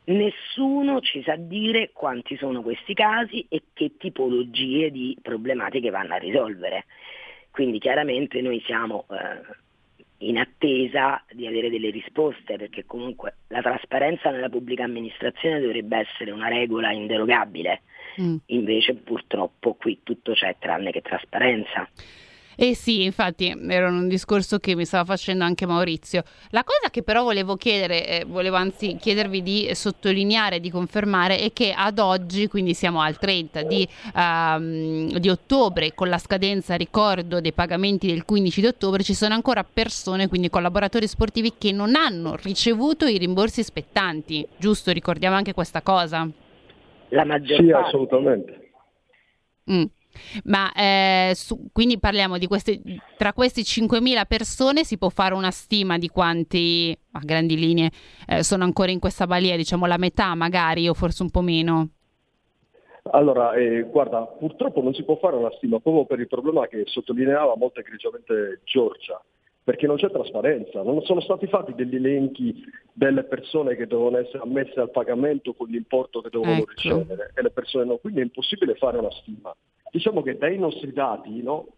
Nessuno 0.07 1.01
ci 1.01 1.23
sa 1.23 1.37
dire 1.37 1.91
quanti 1.93 2.37
sono 2.37 2.61
questi 2.61 2.93
casi 2.93 3.47
e 3.49 3.63
che 3.73 3.97
tipologie 3.97 4.91
di 4.91 5.17
problematiche 5.21 5.91
vanno 5.91 6.15
a 6.15 6.19
risolvere. 6.19 6.85
Quindi 7.51 7.79
chiaramente 7.79 8.43
noi 8.43 8.61
siamo 8.67 9.07
eh, 9.11 10.27
in 10.27 10.39
attesa 10.39 11.23
di 11.33 11.47
avere 11.47 11.71
delle 11.71 11.91
risposte 11.91 12.57
perché 12.57 12.85
comunque 12.85 13.37
la 13.49 13.63
trasparenza 13.63 14.31
nella 14.31 14.49
pubblica 14.49 14.85
amministrazione 14.85 15.61
dovrebbe 15.61 15.99
essere 15.99 16.31
una 16.33 16.49
regola 16.49 16.93
inderogabile. 16.93 17.83
Mm. 18.21 18.37
Invece 18.47 18.95
purtroppo 18.95 19.75
qui 19.75 20.01
tutto 20.03 20.33
c'è 20.33 20.57
tranne 20.59 20.91
che 20.91 21.01
trasparenza. 21.01 21.89
Eh 22.57 22.75
sì, 22.75 23.03
infatti 23.03 23.55
era 23.69 23.89
un 23.89 24.09
discorso 24.09 24.59
che 24.59 24.75
mi 24.75 24.85
stava 24.85 25.05
facendo 25.05 25.45
anche 25.45 25.67
Maurizio. 25.67 26.23
La 26.51 26.63
cosa 26.63 26.91
che 26.91 27.03
però 27.03 27.23
volevo 27.23 27.57
chiedere, 27.57 28.07
eh, 28.07 28.25
volevo 28.25 28.57
anzi 28.57 28.97
chiedervi 28.97 29.43
di 29.43 29.71
sottolineare, 29.75 30.61
di 30.61 30.71
confermare, 30.71 31.39
è 31.39 31.53
che 31.53 31.73
ad 31.77 31.99
oggi, 31.99 32.47
quindi 32.47 32.75
siamo 32.75 33.01
al 33.01 33.19
30 33.19 33.63
di, 33.63 33.87
um, 34.15 35.19
di 35.19 35.29
ottobre, 35.29 35.95
con 35.95 36.09
la 36.09 36.19
scadenza, 36.19 36.75
ricordo, 36.77 37.41
dei 37.41 37.53
pagamenti 37.53 38.07
del 38.07 38.25
15 38.25 38.61
di 38.61 38.67
ottobre, 38.67 39.03
ci 39.03 39.15
sono 39.15 39.35
ancora 39.35 39.65
persone, 39.65 40.29
quindi 40.29 40.49
collaboratori 40.49 41.07
sportivi, 41.07 41.55
che 41.59 41.73
non 41.73 41.95
hanno 41.95 42.37
ricevuto 42.37 43.07
i 43.07 43.19
rimborsi 43.19 43.63
spettanti. 43.63 44.47
Giusto? 44.57 44.93
Ricordiamo 44.93 45.37
anche 45.37 45.53
questa 45.53 45.83
cosa? 45.83 46.29
La 47.09 47.25
maggior 47.25 47.61
sì, 47.61 47.67
parte. 47.67 47.87
assolutamente. 47.87 48.71
Mm. 49.71 49.85
Ma 50.45 50.73
eh, 50.73 51.33
su, 51.35 51.69
quindi 51.73 51.99
parliamo 51.99 52.39
di 52.39 52.47
queste, 52.47 52.81
tra 53.17 53.33
queste 53.33 53.63
5.000 53.63 54.27
persone 54.27 54.85
si 54.85 54.99
può 54.99 55.09
fare 55.09 55.35
una 55.35 55.51
stima 55.51 55.99
di 55.99 56.09
quanti, 56.09 56.97
a 57.13 57.21
grandi 57.23 57.59
linee, 57.59 57.91
eh, 58.27 58.43
sono 58.43 58.65
ancora 58.65 58.91
in 58.91 58.99
questa 58.99 59.27
balia, 59.27 59.57
diciamo 59.57 59.87
la 59.87 59.99
metà 59.99 60.35
magari 60.35 60.89
o 60.89 60.95
forse 60.95 61.23
un 61.23 61.31
po' 61.31 61.41
meno? 61.41 61.89
Allora, 63.11 63.53
eh, 63.53 63.83
guarda, 63.83 64.23
purtroppo 64.23 64.81
non 64.81 64.95
si 64.95 65.03
può 65.03 65.17
fare 65.17 65.37
una 65.37 65.53
stima 65.57 65.79
proprio 65.79 66.07
per 66.07 66.21
il 66.21 66.27
problema 66.27 66.67
che 66.67 66.85
sottolineava 66.87 67.55
molto 67.57 67.81
egregiamente 67.81 68.61
Giorgia, 68.65 69.23
perché 69.63 69.87
non 69.87 69.97
c'è 69.97 70.11
trasparenza, 70.11 70.83
non 70.83 71.03
sono 71.03 71.21
stati 71.21 71.47
fatti 71.47 71.75
degli 71.75 71.97
elenchi 71.97 72.65
delle 72.93 73.25
persone 73.25 73.77
che 73.77 73.87
devono 73.87 74.19
essere 74.19 74.43
ammesse 74.43 74.81
al 74.81 74.91
pagamento 74.91 75.53
con 75.53 75.69
l'importo 75.69 76.23
che 76.23 76.31
devono 76.31 76.53
ecco. 76.53 76.71
ricevere 76.71 77.33
e 77.35 77.43
le 77.43 77.51
persone 77.51 77.85
no, 77.85 77.97
quindi 77.97 78.21
è 78.21 78.23
impossibile 78.23 78.75
fare 78.75 78.97
una 78.97 79.11
stima 79.11 79.55
diciamo 79.95 80.23
che 80.23 80.37
dai 80.37 80.59
nostri 80.59 80.93
dati 80.93 81.41
no, 81.41 81.69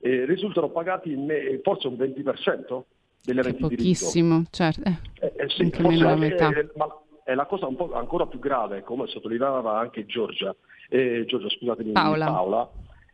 eh, 0.00 0.24
risultano 0.24 0.70
pagati 0.70 1.14
me- 1.14 1.60
forse 1.62 1.86
un 1.86 1.94
20% 1.94 2.82
degli 3.22 3.38
eventi 3.38 3.68
di 3.68 3.76
Pochissimo, 3.76 4.42
certo. 4.50 4.88
Eh, 5.20 5.32
eh, 5.36 5.48
sì, 5.48 5.70
forse 5.70 6.02
la 6.02 6.16
metà. 6.16 6.48
È, 6.48 6.66
ma 6.74 6.88
è 7.22 7.34
la 7.34 7.46
cosa 7.46 7.68
un 7.68 7.76
po' 7.76 7.92
ancora 7.92 8.26
più 8.26 8.40
grave, 8.40 8.82
come 8.82 9.06
sottolineava 9.06 9.78
anche 9.78 10.04
Giorgia, 10.04 10.52
eh, 10.88 11.24
Giorgia 11.28 11.48
scusatemi, 11.48 11.92
Paola, 11.92 12.24
Paola 12.26 12.70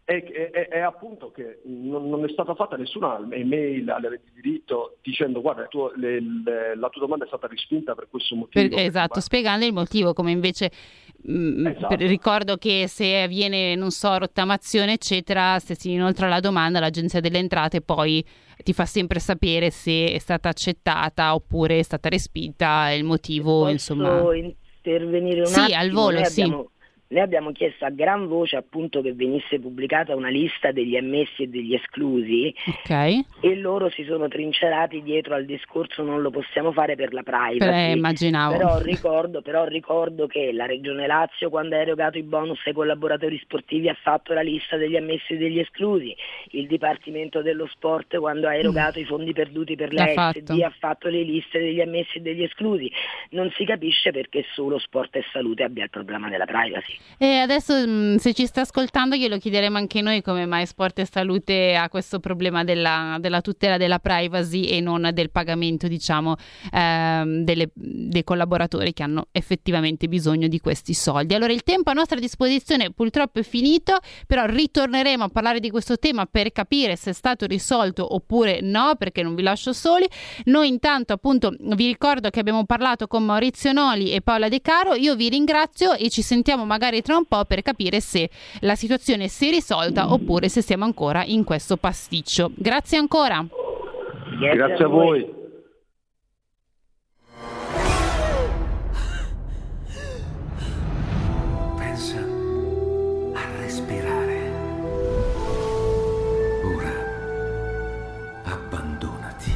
è, 0.07 0.23
è, 0.23 0.69
è, 0.69 0.79
appunto 0.79 1.33
che 1.33 1.63
non, 1.65 2.09
non, 2.09 2.25
è 2.25 2.29
stata 2.29 2.55
fatta 2.55 2.77
nessuna 2.77 3.19
email 3.33 3.91
alle 3.91 4.21
di 4.23 4.41
diritto 4.41 4.99
dicendo 5.03 5.41
guarda 5.41 5.67
tu, 5.67 5.91
le, 5.97 6.21
le, 6.21 6.77
la 6.77 6.89
tua 6.91 7.01
domanda 7.01 7.25
è 7.25 7.27
stata 7.27 7.49
respinta 7.49 7.97
per 7.97 8.07
questo 8.09 8.37
motivo. 8.37 8.69
Per, 8.69 8.79
esatto, 8.79 9.19
spiegando 9.19 9.67
il 9.67 9.73
motivo 9.73 10.13
come 10.13 10.31
invece 10.31 10.71
mh, 11.23 11.33
mm, 11.33 11.67
esatto. 11.67 11.97
ricordo 11.97 12.57
che 12.57 12.87
se 12.87 13.23
avviene, 13.23 13.75
non 13.75 13.91
so, 13.91 14.17
rottamazione 14.17 14.93
eccetera, 14.93 15.59
se 15.59 15.75
si 15.75 15.91
inoltra 15.91 16.29
la 16.29 16.39
domanda 16.39 16.79
l'agenzia 16.79 17.19
delle 17.19 17.39
entrate 17.39 17.81
poi 17.81 18.25
ti 18.63 18.73
fa 18.73 18.87
sempre 18.87 19.19
sapere 19.19 19.71
se 19.71 20.13
è 20.13 20.19
stata 20.19 20.49
accettata 20.49 21.35
oppure 21.35 21.81
è 21.81 21.83
stata 21.83 22.09
respinta 22.09 22.93
il 22.93 23.03
motivo 23.03 23.63
Posso 23.63 23.71
insomma. 23.73 24.37
intervenire 24.37 25.41
un 25.41 25.47
sì, 25.47 25.59
attimo? 25.59 25.79
al 25.81 25.91
volo, 25.91 26.19
Noi 26.21 26.27
sì. 26.27 26.43
Abbiamo 26.43 26.71
Noi 27.09 27.23
abbiamo 27.23 27.53
chiesto 27.53 27.85
a 27.85 27.91
gran 27.91 28.27
voce 28.27 28.57
appunto 28.57 29.01
che 29.01 29.13
venisse 29.13 29.61
pubblicata 29.61 30.17
una 30.17 30.29
lista 30.29 30.73
degli 30.73 30.97
ammessi 30.97 31.45
e 31.45 31.47
degli 31.47 31.73
esclusi 31.73 32.53
okay. 32.67 33.25
e 33.41 33.55
loro 33.55 33.89
si 33.91 34.03
sono 34.03 34.27
trincerati 34.27 35.03
dietro 35.03 35.37
al 35.37 35.45
discorso 35.45 36.03
non 36.03 36.21
lo 36.21 36.31
possiamo 36.31 36.73
fare 36.73 36.97
per 36.97 37.13
la 37.13 37.23
privacy. 37.23 37.91
Eh, 37.91 37.93
immaginavo. 37.93 38.57
Però 38.57 38.81
ricordo, 38.81 39.41
però 39.41 39.67
ricordo 39.67 40.27
che 40.27 40.51
la 40.53 40.67
Regione 40.67 41.07
Lazio 41.07 41.49
quando 41.49 41.77
ha 41.77 41.79
erogato 41.79 42.19
i 42.19 42.25
bonus 42.25 42.61
ai 42.65 42.73
collaboratori 42.73 43.39
sportivi 43.39 43.89
ha 43.89 43.97
fatto 44.01 44.33
la 44.33 44.43
lista 44.43 44.77
degli 44.77 44.97
ammessi 44.97 45.35
e 45.35 45.37
degli 45.37 45.61
esclusi, 45.61 46.13
il 46.51 46.67
Dipartimento 46.67 47.41
dello 47.41 47.69
Sport 47.69 48.19
quando 48.19 48.49
ha 48.49 48.57
erogato 48.57 48.99
mm. 48.99 49.03
i 49.03 49.05
fondi 49.05 49.33
perduti 49.33 49.77
per 49.77 49.93
la 49.93 50.33
SD 50.33 50.61
ha 50.61 50.75
fatto 50.77 51.09
le 51.09 51.23
liste 51.23 51.61
degli 51.61 51.81
ammessi 51.81 52.19
e 52.19 52.21
degli 52.21 52.43
esclusi. 52.43 52.91
Non 53.31 53.49
si 53.57 53.65
capisce 53.65 54.11
perché 54.11 54.45
solo 54.55 54.81
sport 54.81 55.15
e 55.15 55.25
salute 55.31 55.63
abbia 55.63 55.85
il 55.85 55.91
problema 55.91 56.29
della 56.29 56.47
privacy. 56.47 56.96
E 57.19 57.39
adesso 57.39 57.75
mm, 57.75 58.17
se 58.17 58.35
ci 58.35 58.45
sta 58.47 58.61
ascoltando 58.61 59.17
glielo 59.17 59.39
chiederemo 59.39 59.79
anche 59.79 60.03
noi 60.03 60.21
come 60.21 60.45
mai 60.45 60.67
Sport 60.67 60.99
e 60.99 61.07
Salute 61.07 61.75
ha 61.75 61.89
questo 61.89 62.21
problema 62.21 62.63
della, 62.63 63.17
della 63.21 63.41
tutela 63.41 63.79
della 63.79 63.99
privacy 63.99 64.65
e 64.65 64.81
non 64.81 65.09
del 65.15 65.31
pagamento 65.31 65.89
diciamo 65.89 66.37
ehm, 66.71 67.43
delle, 67.43 67.71
dei 67.73 68.23
collaboratori 68.23 68.93
che 68.93 69.03
hanno 69.03 69.29
effettivamente 69.33 70.09
bisogno 70.09 70.47
di 70.47 70.61
questi 70.61 70.93
soldi. 70.93 71.35
Allora 71.35 71.53
il 71.53 71.63
tempo 71.63 71.91
a 71.91 71.95
nostra 71.95 72.19
disposizione 72.19 72.93
purtroppo 72.93 73.39
è 73.39 73.43
finito, 73.43 73.99
però 74.27 74.45
ritorneremo 74.45 75.25
a 75.25 75.29
parlare 75.29 75.61
di 75.61 75.71
questo 75.71 75.99
tema 75.99 76.27
per 76.27 76.53
capire 76.53 76.97
se 76.97 77.11
è 77.11 77.15
stato 77.15 77.47
risolto 77.47 78.15
oppure 78.15 78.61
no, 78.61 78.95
perché 78.99 79.23
non 79.23 79.35
vi 79.35 79.43
lascio 79.43 79.73
soli. 79.73 80.07
Noi 80.45 80.69
intanto 80.69 81.15
appunto 81.15 81.55
vi 81.59 81.87
ricordo 81.87 82.29
che 82.29 82.41
abbiamo 82.41 82.65
parlato 82.67 83.07
con 83.07 83.25
Maurizio 83.25 83.73
Noli 83.73 84.11
e 84.11 84.21
Paola 84.21 84.49
De 84.49 84.61
Caro, 84.61 84.95
io 84.95 85.15
vi 85.17 85.31
ringrazio 85.31 85.95
e 85.95 86.11
ci 86.11 86.23
sentiamo 86.23 86.65
magari 86.65 86.86
magari 86.87 87.03
tra 87.03 87.17
un 87.17 87.25
po' 87.25 87.45
per 87.45 87.63
capire 87.63 88.01
se 88.01 88.31
la 88.61 88.77
situazione 88.77 89.29
si 89.29 89.49
è 89.49 89.51
risolta 89.51 90.13
oppure 90.13 90.49
se 90.49 90.63
siamo 90.63 90.85
ancora 90.85 91.25
in 91.25 91.43
questo 91.43 91.77
pasticcio. 91.77 92.53
Grazie 92.55 92.99
ancora. 92.99 93.45
Grazie 94.39 94.85
a 94.85 94.89
voi. 94.89 95.35
Pensa 101.77 102.19
a 103.35 103.61
respirare. 103.61 104.51
Ora 106.77 106.93
abbandonati. 108.45 109.51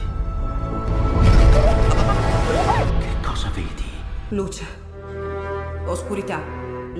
Che 2.98 3.26
cosa 3.26 3.50
vedi? 3.54 3.88
Luce. 4.30 4.78
Oscurità 5.86 6.59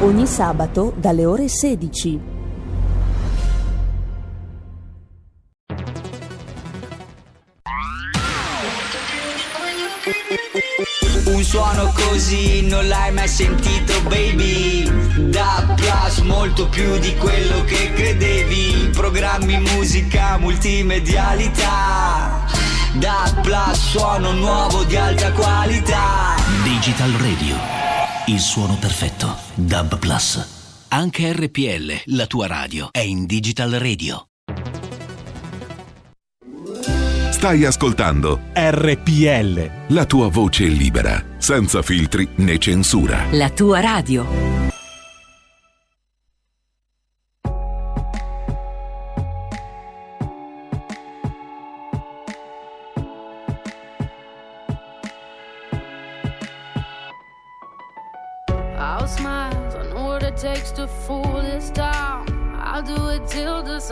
Ogni 0.00 0.26
sabato 0.26 0.92
dalle 0.96 1.24
ore 1.24 1.48
16. 1.48 2.38
Un 11.26 11.44
suono 11.44 11.92
così 11.94 12.66
non 12.66 12.88
l'hai 12.88 13.12
mai 13.12 13.28
sentito 13.28 14.00
baby 14.02 15.30
Da 15.30 15.74
Plus 15.76 16.18
molto 16.18 16.68
più 16.68 16.98
di 16.98 17.14
quello 17.16 17.62
che 17.64 17.92
credevi 17.94 18.90
Programmi, 18.92 19.58
musica, 19.58 20.36
multimedialità 20.38 22.44
Da 22.94 23.32
Plus 23.42 23.90
suono 23.90 24.32
nuovo 24.32 24.82
di 24.84 24.96
alta 24.96 25.30
qualità 25.32 26.34
Digital 26.64 27.10
Radio 27.12 27.80
il 28.26 28.38
suono 28.38 28.76
perfetto. 28.76 29.39
Dub 29.54 29.98
Plus. 29.98 30.86
Anche 30.88 31.32
RPL, 31.32 32.16
la 32.16 32.26
tua 32.26 32.46
radio, 32.46 32.88
è 32.90 33.00
in 33.00 33.26
Digital 33.26 33.70
Radio. 33.72 34.26
Stai 37.30 37.64
ascoltando 37.64 38.40
RPL. 38.52 39.94
La 39.94 40.04
tua 40.04 40.28
voce 40.28 40.64
libera, 40.66 41.22
senza 41.38 41.82
filtri 41.82 42.28
né 42.36 42.58
censura. 42.58 43.24
La 43.32 43.50
tua 43.50 43.80
radio. 43.80 44.69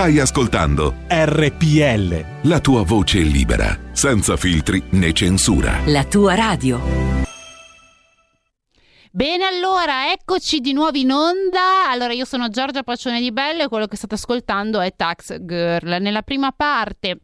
Stai 0.00 0.18
ascoltando 0.18 0.94
RPL. 1.08 2.48
la 2.48 2.60
tua 2.60 2.82
voce 2.84 3.18
libera, 3.18 3.78
senza 3.92 4.38
filtri 4.38 4.82
né 4.92 5.12
censura. 5.12 5.78
La 5.84 6.04
tua 6.04 6.34
radio. 6.34 6.80
Bene, 9.10 9.44
allora, 9.44 10.10
eccoci 10.10 10.60
di 10.60 10.72
nuovo 10.72 10.96
in 10.96 11.10
onda. 11.10 11.90
Allora, 11.90 12.14
io 12.14 12.24
sono 12.24 12.48
Giorgia 12.48 12.82
Pacione 12.82 13.20
di 13.20 13.30
Bello 13.30 13.64
e 13.64 13.68
quello 13.68 13.86
che 13.86 13.96
state 13.96 14.14
ascoltando 14.14 14.80
è 14.80 14.94
Tax 14.96 15.36
Girl. 15.38 15.98
Nella 16.00 16.22
prima 16.22 16.50
parte 16.50 17.18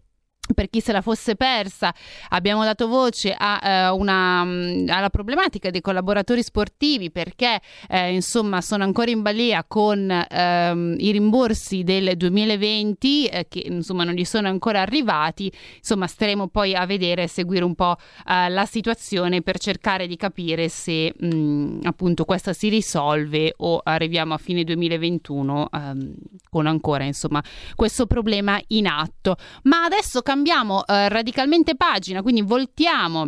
per 0.54 0.68
chi 0.70 0.80
se 0.80 0.92
la 0.92 1.02
fosse 1.02 1.36
persa, 1.36 1.92
abbiamo 2.30 2.64
dato 2.64 2.88
voce 2.88 3.34
a, 3.36 3.60
eh, 3.62 3.88
una, 3.90 4.44
mh, 4.44 4.86
alla 4.88 5.10
problematica 5.10 5.70
dei 5.70 5.80
collaboratori 5.80 6.42
sportivi 6.42 7.10
perché 7.10 7.60
eh, 7.88 8.12
insomma 8.12 8.60
sono 8.60 8.84
ancora 8.84 9.10
in 9.10 9.22
balia 9.22 9.64
con 9.66 10.10
ehm, 10.10 10.96
i 10.98 11.10
rimborsi 11.10 11.82
del 11.82 12.16
2020 12.16 13.26
eh, 13.26 13.46
che 13.48 13.62
insomma 13.66 14.04
non 14.04 14.14
gli 14.14 14.24
sono 14.24 14.48
ancora 14.48 14.80
arrivati. 14.80 15.52
Insomma, 15.78 16.06
staremo 16.06 16.48
poi 16.48 16.74
a 16.74 16.86
vedere 16.86 17.24
e 17.24 17.28
seguire 17.28 17.64
un 17.64 17.74
po' 17.74 17.96
eh, 18.26 18.48
la 18.48 18.66
situazione 18.66 19.42
per 19.42 19.58
cercare 19.58 20.06
di 20.06 20.16
capire 20.16 20.68
se 20.68 21.12
mh, 21.16 21.80
appunto 21.82 22.24
questa 22.24 22.52
si 22.52 22.68
risolve 22.68 23.54
o 23.58 23.80
arriviamo 23.82 24.34
a 24.34 24.38
fine 24.38 24.64
2021 24.64 25.68
ehm, 25.72 26.14
con 26.50 26.66
ancora 26.66 27.04
insomma 27.04 27.42
questo 27.74 28.06
problema 28.06 28.60
in 28.68 28.86
atto. 28.86 29.36
Ma 29.64 29.84
adesso 29.84 30.22
cambiamo 30.22 30.35
eh, 30.44 31.08
radicalmente 31.08 31.76
pagina, 31.76 32.22
quindi 32.22 32.42
voltiamo. 32.42 33.26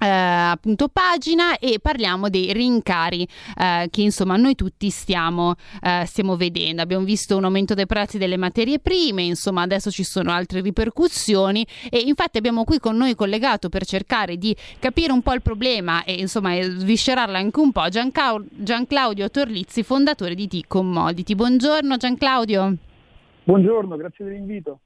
eh, 0.00 0.06
appunto 0.06 0.88
pagina 0.88 1.58
e 1.58 1.80
parliamo 1.82 2.28
dei 2.28 2.52
rincari 2.52 3.26
eh, 3.56 3.88
che 3.90 4.02
insomma 4.02 4.36
noi 4.36 4.54
tutti 4.54 4.90
stiamo, 4.90 5.56
eh, 5.82 6.04
stiamo 6.06 6.36
vedendo 6.36 6.82
abbiamo 6.82 7.04
visto 7.04 7.36
un 7.36 7.42
aumento 7.44 7.74
dei 7.74 7.86
prezzi 7.86 8.16
delle 8.16 8.36
materie 8.36 8.78
prime 8.78 9.22
insomma 9.24 9.62
adesso 9.62 9.90
ci 9.90 10.04
sono 10.04 10.30
altre 10.30 10.60
ripercussioni 10.60 11.66
e 11.90 11.98
infatti 11.98 12.38
abbiamo 12.38 12.62
qui 12.62 12.78
con 12.78 12.96
noi 12.96 13.16
collegato 13.16 13.68
per 13.68 13.84
cercare 13.84 14.36
di 14.36 14.54
capire 14.78 15.10
un 15.10 15.20
po' 15.20 15.32
il 15.32 15.42
problema 15.42 16.04
e 16.04 16.12
insomma 16.12 16.60
sviscerarlo 16.62 17.36
anche 17.36 17.58
un 17.58 17.72
po' 17.72 17.88
Giancau- 17.88 18.46
Gianclaudio 18.50 19.28
Torlizzi 19.30 19.82
fondatore 19.82 20.36
di 20.36 20.46
T-Commodity 20.46 21.34
buongiorno 21.34 21.96
Gianclaudio 21.96 22.76
Buongiorno, 23.48 23.96
grazie 23.96 24.26
dell'invito. 24.26 24.80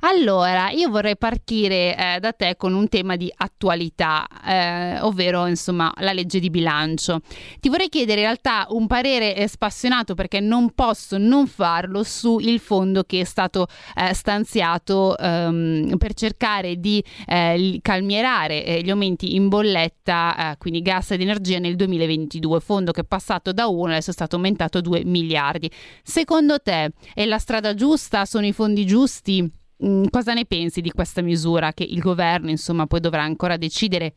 Allora, 0.00 0.70
io 0.70 0.90
vorrei 0.90 1.16
partire 1.16 1.96
eh, 1.96 2.20
da 2.20 2.32
te 2.32 2.56
con 2.56 2.74
un 2.74 2.88
tema 2.88 3.16
di 3.16 3.32
attualità, 3.34 4.26
eh, 4.44 5.00
ovvero 5.00 5.46
insomma 5.46 5.92
la 5.98 6.12
legge 6.12 6.38
di 6.38 6.50
bilancio. 6.50 7.20
Ti 7.60 7.68
vorrei 7.68 7.88
chiedere 7.88 8.20
in 8.20 8.26
realtà 8.26 8.66
un 8.70 8.86
parere 8.86 9.46
spassionato 9.48 10.14
perché 10.14 10.40
non 10.40 10.72
posso 10.74 11.18
non 11.18 11.46
farlo 11.46 12.02
su 12.02 12.38
il 12.38 12.60
fondo 12.60 13.04
che 13.04 13.20
è 13.20 13.24
stato 13.24 13.66
eh, 13.94 14.12
stanziato 14.12 15.16
ehm, 15.16 15.96
per 15.96 16.14
cercare 16.14 16.78
di 16.78 17.02
eh, 17.26 17.78
calmierare 17.80 18.64
eh, 18.64 18.82
gli 18.82 18.90
aumenti 18.90 19.34
in 19.34 19.48
bolletta, 19.48 20.52
eh, 20.52 20.56
quindi 20.58 20.82
gas 20.82 21.12
ed 21.12 21.20
energia 21.20 21.58
nel 21.58 21.76
2022, 21.76 22.60
fondo 22.60 22.92
che 22.92 23.00
è 23.02 23.04
passato 23.04 23.52
da 23.52 23.66
1 23.66 23.92
adesso 23.92 24.10
è 24.10 24.12
stato 24.12 24.36
aumentato 24.36 24.78
a 24.78 24.80
2 24.82 25.04
miliardi. 25.04 25.70
Secondo 26.02 26.58
te 26.60 26.92
è 27.14 27.24
la 27.24 27.38
strada 27.38 27.74
giusta? 27.74 28.24
Sono 28.24 28.46
i 28.46 28.52
fondi 28.52 28.84
giusti? 28.86 29.64
Mm, 29.84 30.04
cosa 30.10 30.32
ne 30.32 30.46
pensi 30.46 30.80
di 30.80 30.90
questa 30.90 31.20
misura 31.20 31.72
che 31.72 31.84
il 31.84 32.00
governo 32.00 32.48
insomma 32.48 32.86
poi 32.86 33.00
dovrà 33.00 33.22
ancora 33.22 33.58
decidere 33.58 34.14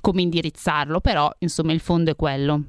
come 0.00 0.22
indirizzarlo, 0.22 1.00
però 1.00 1.30
insomma 1.38 1.72
il 1.72 1.80
fondo 1.80 2.10
è 2.10 2.16
quello. 2.16 2.62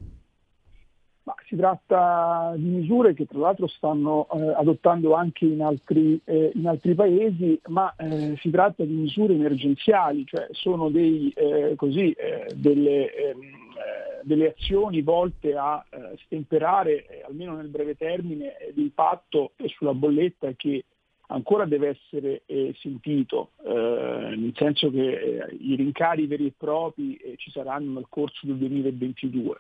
Ma 1.24 1.36
si 1.48 1.56
tratta 1.56 2.54
di 2.58 2.68
misure 2.68 3.14
che 3.14 3.26
tra 3.26 3.40
l'altro 3.40 3.68
stanno 3.68 4.28
eh, 4.34 4.54
adottando 4.58 5.14
anche 5.14 5.46
in 5.46 5.62
altri, 5.62 6.20
eh, 6.26 6.52
in 6.54 6.68
altri 6.68 6.94
paesi, 6.96 7.60
ma 7.68 7.94
eh, 7.96 8.36
si 8.42 8.50
tratta 8.50 8.84
di 8.84 8.94
misure 8.94 9.34
emergenziali, 9.34 10.26
cioè 10.26 10.48
sono 10.52 10.90
dei, 10.90 11.32
eh, 11.36 11.76
così, 11.78 12.12
eh, 12.12 12.52
delle, 12.56 13.14
ehm, 13.14 13.42
eh, 13.42 14.22
delle 14.24 14.54
azioni 14.58 15.02
volte 15.02 15.56
a 15.56 15.86
stemperare, 16.26 17.24
almeno 17.26 17.56
nel 17.56 17.68
breve 17.68 17.96
termine, 17.96 18.56
l'impatto 18.74 19.52
sulla 19.66 19.94
bolletta 19.94 20.52
che 20.58 20.84
ancora 21.28 21.66
deve 21.66 21.90
essere 21.90 22.44
eh, 22.46 22.76
sentito, 22.80 23.52
eh, 23.66 24.36
nel 24.36 24.54
senso 24.56 24.92
che 24.92 25.12
eh, 25.12 25.58
i 25.60 25.76
rincari 25.76 26.28
veri 26.28 26.48
e 26.48 26.54
propri 26.56 27.16
eh, 27.16 27.36
ci 27.38 27.52
saranno 27.52 27.94
nel 27.94 28.08
corso 28.10 28.46
del 28.46 28.58
2022 28.58 29.58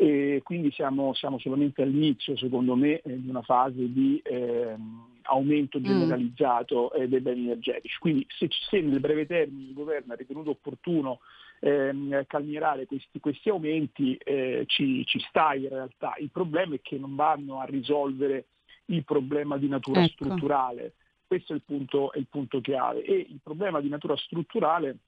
e 0.00 0.42
quindi 0.44 0.70
siamo, 0.70 1.12
siamo 1.14 1.38
solamente 1.40 1.82
all'inizio, 1.82 2.36
secondo 2.36 2.76
me, 2.76 3.00
eh, 3.00 3.20
di 3.20 3.28
una 3.28 3.42
fase 3.42 3.92
di 3.92 4.20
ehm, 4.22 5.06
aumento 5.22 5.80
generalizzato 5.80 6.92
eh, 6.92 7.08
dei 7.08 7.20
beni 7.20 7.46
energetici. 7.46 7.98
Quindi 7.98 8.24
se, 8.28 8.48
se 8.48 8.80
nel 8.80 9.00
breve 9.00 9.26
termine 9.26 9.68
il 9.68 9.74
governo 9.74 10.12
ha 10.12 10.16
ritenuto 10.16 10.50
opportuno 10.50 11.18
ehm, 11.58 12.26
calmierare 12.28 12.86
questi, 12.86 13.18
questi 13.18 13.48
aumenti, 13.48 14.16
ci, 14.66 15.04
ci 15.04 15.18
sta 15.28 15.54
in 15.54 15.68
realtà. 15.68 16.14
Il 16.18 16.30
problema 16.30 16.76
è 16.76 16.80
che 16.80 16.96
non 16.96 17.16
vanno 17.16 17.58
a 17.58 17.64
risolvere 17.64 18.44
il 18.88 19.04
problema 19.04 19.56
di 19.56 19.68
natura 19.68 20.02
Ecco. 20.02 20.24
strutturale. 20.24 20.94
Questo 21.26 21.52
è 21.52 21.56
il, 21.56 21.62
punto, 21.64 22.12
è 22.12 22.18
il 22.18 22.26
punto 22.28 22.60
chiave. 22.60 23.02
E 23.02 23.26
il 23.28 23.40
problema 23.42 23.80
di 23.80 23.88
natura 23.88 24.16
strutturale 24.16 24.98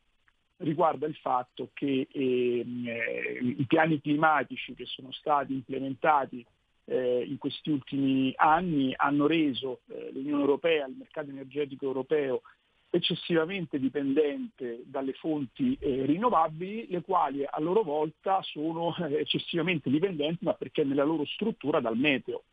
riguarda 0.59 1.07
il 1.07 1.17
fatto 1.17 1.71
che 1.73 2.09
ehm, 2.11 2.87
eh, 2.87 3.39
i 3.43 3.65
piani 3.67 4.01
climatici 4.01 4.75
che 4.75 4.85
sono 4.85 5.11
stati 5.13 5.55
implementati 5.55 6.45
eh, 6.85 7.25
in 7.27 7.39
questi 7.39 7.71
ultimi 7.71 8.33
anni 8.37 8.93
hanno 8.97 9.27
reso 9.27 9.81
eh, 9.89 10.11
l'Unione 10.13 10.41
Europea, 10.41 10.87
il 10.87 10.97
mercato 10.99 11.31
energetico 11.31 11.87
europeo, 11.87 12.43
eccessivamente 12.91 13.79
dipendente 13.79 14.83
dalle 14.85 15.13
fonti 15.13 15.77
eh, 15.81 16.05
rinnovabili, 16.05 16.89
le 16.89 17.01
quali 17.03 17.45
a 17.49 17.61
loro 17.61 17.83
volta 17.83 18.43
sono 18.43 18.95
eh, 18.97 19.21
eccessivamente 19.21 19.89
dipendenti, 19.89 20.45
ma 20.45 20.55
perché 20.55 20.83
nella 20.83 21.05
loro 21.05 21.25
struttura 21.25 21.81
dal 21.81 21.97
meteo. 21.97 22.45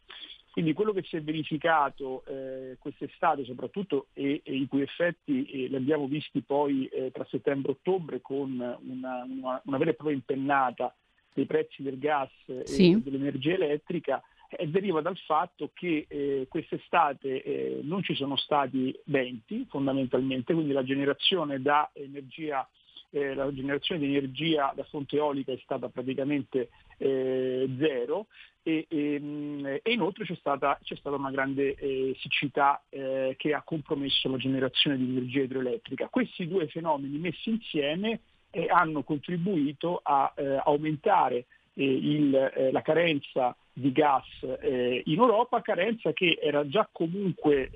Quindi 0.57 0.73
quello 0.73 0.91
che 0.91 1.03
si 1.03 1.15
è 1.17 1.21
verificato 1.21 2.25
eh, 2.25 2.77
quest'estate 2.79 3.45
soprattutto 3.45 4.07
e, 4.13 4.41
e 4.43 4.55
i 4.55 4.65
cui 4.65 4.81
effetti 4.81 5.45
eh, 5.45 5.67
li 5.67 5.75
abbiamo 5.75 6.07
visti 6.07 6.41
poi 6.41 6.87
eh, 6.87 7.11
tra 7.11 7.23
settembre 7.29 7.73
e 7.73 7.75
ottobre 7.79 8.21
con 8.21 8.53
una, 8.53 9.23
una- 9.29 9.61
una 9.65 9.77
vera 9.77 9.91
e 9.91 9.93
propria 9.93 10.15
impennata 10.15 10.95
dei 11.31 11.45
prezzi 11.45 11.83
del 11.83 11.99
gas 11.99 12.31
e 12.47 12.65
Sì. 12.65 12.99
dell'energia 13.03 13.53
elettrica, 13.53 14.19
eh, 14.49 14.67
deriva 14.67 14.99
dal 15.01 15.17
fatto 15.17 15.69
che 15.75 16.07
eh, 16.09 16.47
quest'estate 16.49 17.43
eh, 17.43 17.79
non 17.83 18.01
ci 18.01 18.15
sono 18.15 18.35
stati 18.35 18.99
venti 19.03 19.63
fondamentalmente, 19.69 20.55
quindi 20.55 20.73
la 20.73 20.83
generazione 20.83 21.61
da 21.61 21.87
energia 21.93 22.67
eh, 23.11 23.33
la 23.33 23.51
generazione 23.53 24.01
di 24.01 24.15
energia 24.15 24.71
da 24.75 24.83
fonte 24.83 25.15
eolica 25.15 25.51
è 25.51 25.59
stata 25.63 25.89
praticamente 25.89 26.69
eh, 26.97 27.69
zero 27.79 28.27
e, 28.63 28.85
e, 28.89 29.19
mm, 29.19 29.65
e, 29.65 29.81
inoltre 29.85 30.25
c'è 30.25 30.35
stata, 30.35 30.77
c'è 30.83 30.95
stata 30.95 31.15
una 31.15 31.31
grande 31.31 31.75
eh, 31.75 32.15
siccità 32.19 32.83
eh, 32.89 33.35
che 33.37 33.53
ha 33.53 33.61
compromesso 33.63 34.29
la 34.29 34.37
generazione 34.37 34.97
di 34.97 35.03
energia 35.03 35.43
idroelettrica. 35.43 36.09
Questi 36.09 36.47
due 36.47 36.67
fenomeni 36.67 37.17
messi 37.17 37.49
insieme 37.49 38.21
eh, 38.49 38.67
hanno 38.69 39.03
contribuito 39.03 39.99
a 40.03 40.33
eh, 40.35 40.61
aumentare 40.63 41.45
il, 41.79 42.31
la 42.71 42.81
carenza 42.81 43.55
di 43.71 43.91
gas 43.91 44.25
in 44.41 45.19
Europa, 45.19 45.61
carenza 45.61 46.11
che 46.11 46.39
era 46.41 46.67
già 46.67 46.89
comunque 46.91 47.69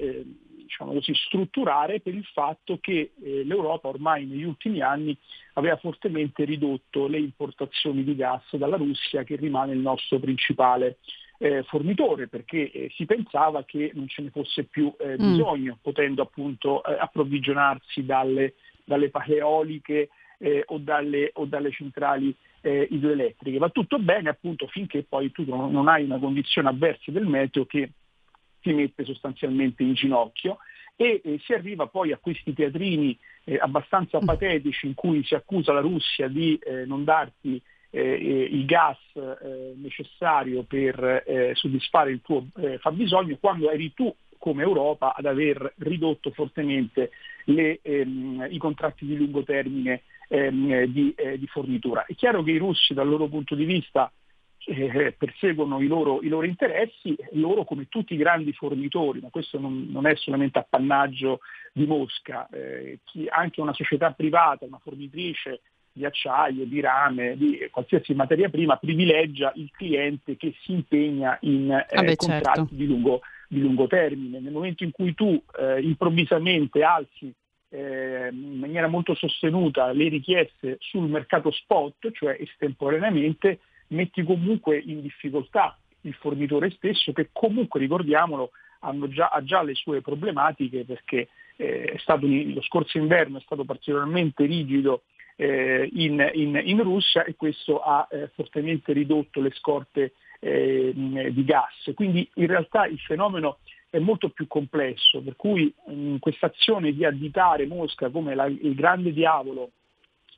diciamo 0.71 0.93
così, 0.93 1.13
strutturare 1.13 1.99
per 1.99 2.15
il 2.15 2.23
fatto 2.23 2.77
che 2.79 3.11
eh, 3.21 3.43
l'Europa 3.43 3.89
ormai 3.89 4.25
negli 4.25 4.43
ultimi 4.43 4.81
anni 4.81 5.15
aveva 5.53 5.75
fortemente 5.75 6.45
ridotto 6.45 7.07
le 7.07 7.19
importazioni 7.19 8.05
di 8.05 8.15
gas 8.15 8.55
dalla 8.55 8.77
Russia 8.77 9.23
che 9.23 9.35
rimane 9.35 9.73
il 9.73 9.79
nostro 9.79 10.17
principale 10.19 10.97
eh, 11.39 11.63
fornitore 11.63 12.27
perché 12.27 12.71
eh, 12.71 12.91
si 12.95 13.05
pensava 13.05 13.65
che 13.65 13.91
non 13.93 14.07
ce 14.07 14.21
ne 14.21 14.29
fosse 14.29 14.63
più 14.63 14.93
eh, 14.97 15.17
mm. 15.21 15.31
bisogno, 15.31 15.73
mm. 15.73 15.81
potendo 15.81 16.21
appunto 16.21 16.83
eh, 16.85 16.95
approvvigionarsi 16.97 18.05
dalle, 18.05 18.53
dalle 18.85 19.09
paleoliche 19.09 20.09
eh, 20.37 20.63
o 20.67 20.77
dalle, 20.77 21.31
o, 21.33 21.45
dalle, 21.45 21.71
centrali 21.71 22.33
idroelettriche. 22.63 23.57
Va 23.57 23.69
tutto 23.69 23.97
bene 23.97 24.29
appunto 24.29 24.67
finché 24.67 25.01
poi 25.01 25.31
tu 25.31 25.43
non, 25.47 25.71
non 25.71 25.87
hai 25.87 26.03
una 26.03 26.19
condizione 26.19 26.69
avversa 26.69 27.09
del 27.09 27.25
meteo 27.25 27.65
che 27.65 27.89
si 28.61 28.73
mette 28.73 29.03
sostanzialmente 29.03 29.83
in 29.83 29.93
ginocchio 29.93 30.57
e 30.95 31.21
eh, 31.23 31.39
si 31.43 31.53
arriva 31.53 31.87
poi 31.87 32.11
a 32.11 32.17
questi 32.17 32.53
teatrini 32.53 33.17
eh, 33.43 33.57
abbastanza 33.59 34.19
mm. 34.21 34.25
patetici 34.25 34.85
in 34.85 34.93
cui 34.93 35.23
si 35.23 35.33
accusa 35.33 35.73
la 35.73 35.79
Russia 35.79 36.27
di 36.27 36.57
eh, 36.57 36.85
non 36.85 37.03
darti 37.03 37.61
eh, 37.89 37.99
eh, 37.99 38.43
il 38.51 38.65
gas 38.65 38.97
eh, 39.13 39.73
necessario 39.75 40.63
per 40.63 41.51
soddisfare 41.55 42.11
il 42.11 42.21
tuo 42.21 42.45
fabbisogno 42.79 43.37
quando 43.39 43.69
eri 43.69 43.93
tu 43.93 44.13
come 44.37 44.63
Europa 44.63 45.13
ad 45.13 45.25
aver 45.25 45.73
ridotto 45.79 46.31
fortemente 46.31 47.11
le, 47.45 47.79
ehm, 47.81 48.47
i 48.49 48.57
contratti 48.57 49.05
di 49.05 49.17
lungo 49.17 49.43
termine 49.43 50.03
ehm, 50.29 50.85
di, 50.85 51.13
di 51.37 51.47
fornitura. 51.47 52.05
È 52.05 52.15
chiaro 52.15 52.41
che 52.43 52.51
i 52.51 52.57
russi 52.57 52.93
dal 52.93 53.07
loro 53.07 53.27
punto 53.27 53.55
di 53.55 53.65
vista 53.65 54.11
eh, 54.65 55.13
perseguono 55.17 55.81
i 55.81 55.87
loro, 55.87 56.21
i 56.21 56.27
loro, 56.27 56.45
interessi, 56.45 57.15
loro 57.31 57.63
come 57.63 57.87
tutti 57.89 58.13
i 58.13 58.17
grandi 58.17 58.53
fornitori, 58.53 59.19
ma 59.19 59.29
questo 59.29 59.59
non, 59.59 59.87
non 59.89 60.05
è 60.05 60.15
solamente 60.15 60.59
appannaggio 60.59 61.39
di 61.73 61.85
Mosca, 61.85 62.47
eh, 62.49 62.99
anche 63.29 63.61
una 63.61 63.73
società 63.73 64.11
privata, 64.11 64.65
una 64.65 64.79
fornitrice 64.81 65.61
di 65.93 66.05
acciaio, 66.05 66.65
di 66.65 66.79
rame, 66.79 67.35
di 67.35 67.67
qualsiasi 67.69 68.13
materia 68.13 68.49
prima, 68.49 68.77
privilegia 68.77 69.51
il 69.55 69.69
cliente 69.71 70.37
che 70.37 70.53
si 70.61 70.71
impegna 70.71 71.37
in 71.41 71.71
eh, 71.71 71.85
ah 71.95 72.03
beh, 72.03 72.15
contratti 72.15 72.59
certo. 72.59 72.67
di, 72.71 72.85
lungo, 72.85 73.21
di, 73.47 73.59
lungo, 73.59 73.87
termine. 73.87 74.39
Nel 74.39 74.53
momento 74.53 74.83
in 74.83 74.91
cui 74.91 75.13
tu 75.13 75.41
eh, 75.59 75.81
improvvisamente 75.81 76.83
alzi 76.83 77.33
eh, 77.69 78.29
in 78.31 78.59
maniera 78.59 78.87
molto 78.87 79.15
sostenuta 79.15 79.91
le 79.91 80.07
richieste 80.09 80.77
sul 80.79 81.09
mercato 81.09 81.51
spot, 81.51 82.11
cioè 82.11 82.37
estemporaneamente, 82.39 83.59
metti 83.91 84.23
comunque 84.23 84.77
in 84.77 85.01
difficoltà 85.01 85.77
il 86.01 86.13
fornitore 86.15 86.71
stesso 86.71 87.11
che 87.13 87.29
comunque, 87.31 87.79
ricordiamolo, 87.79 88.51
già, 89.09 89.29
ha 89.29 89.43
già 89.43 89.61
le 89.61 89.75
sue 89.75 90.01
problematiche 90.01 90.83
perché 90.83 91.29
eh, 91.57 91.99
un, 91.99 92.53
lo 92.53 92.61
scorso 92.61 92.97
inverno 92.97 93.37
è 93.37 93.41
stato 93.41 93.63
particolarmente 93.63 94.45
rigido 94.45 95.03
eh, 95.35 95.89
in, 95.93 96.29
in, 96.33 96.59
in, 96.63 96.81
Russia 96.83 97.23
e 97.23 97.35
questo 97.35 97.79
ha 97.79 98.07
eh, 98.09 98.29
fortemente 98.33 98.93
ridotto 98.93 99.41
le 99.41 99.51
scorte 99.51 100.13
eh, 100.39 100.91
di 100.93 101.43
gas. 101.43 101.91
Quindi 101.93 102.27
in 102.35 102.47
realtà 102.47 102.85
il 102.85 102.99
fenomeno 102.99 103.59
è 103.89 103.99
molto 103.99 104.29
più 104.29 104.47
complesso, 104.47 105.21
per 105.21 105.35
cui 105.35 105.73
questa 106.19 106.47
azione 106.47 106.93
di 106.93 107.05
additare 107.05 107.67
Mosca 107.67 108.09
come 108.09 108.33
la, 108.33 108.45
il 108.45 108.73
grande 108.73 109.11
diavolo 109.11 109.71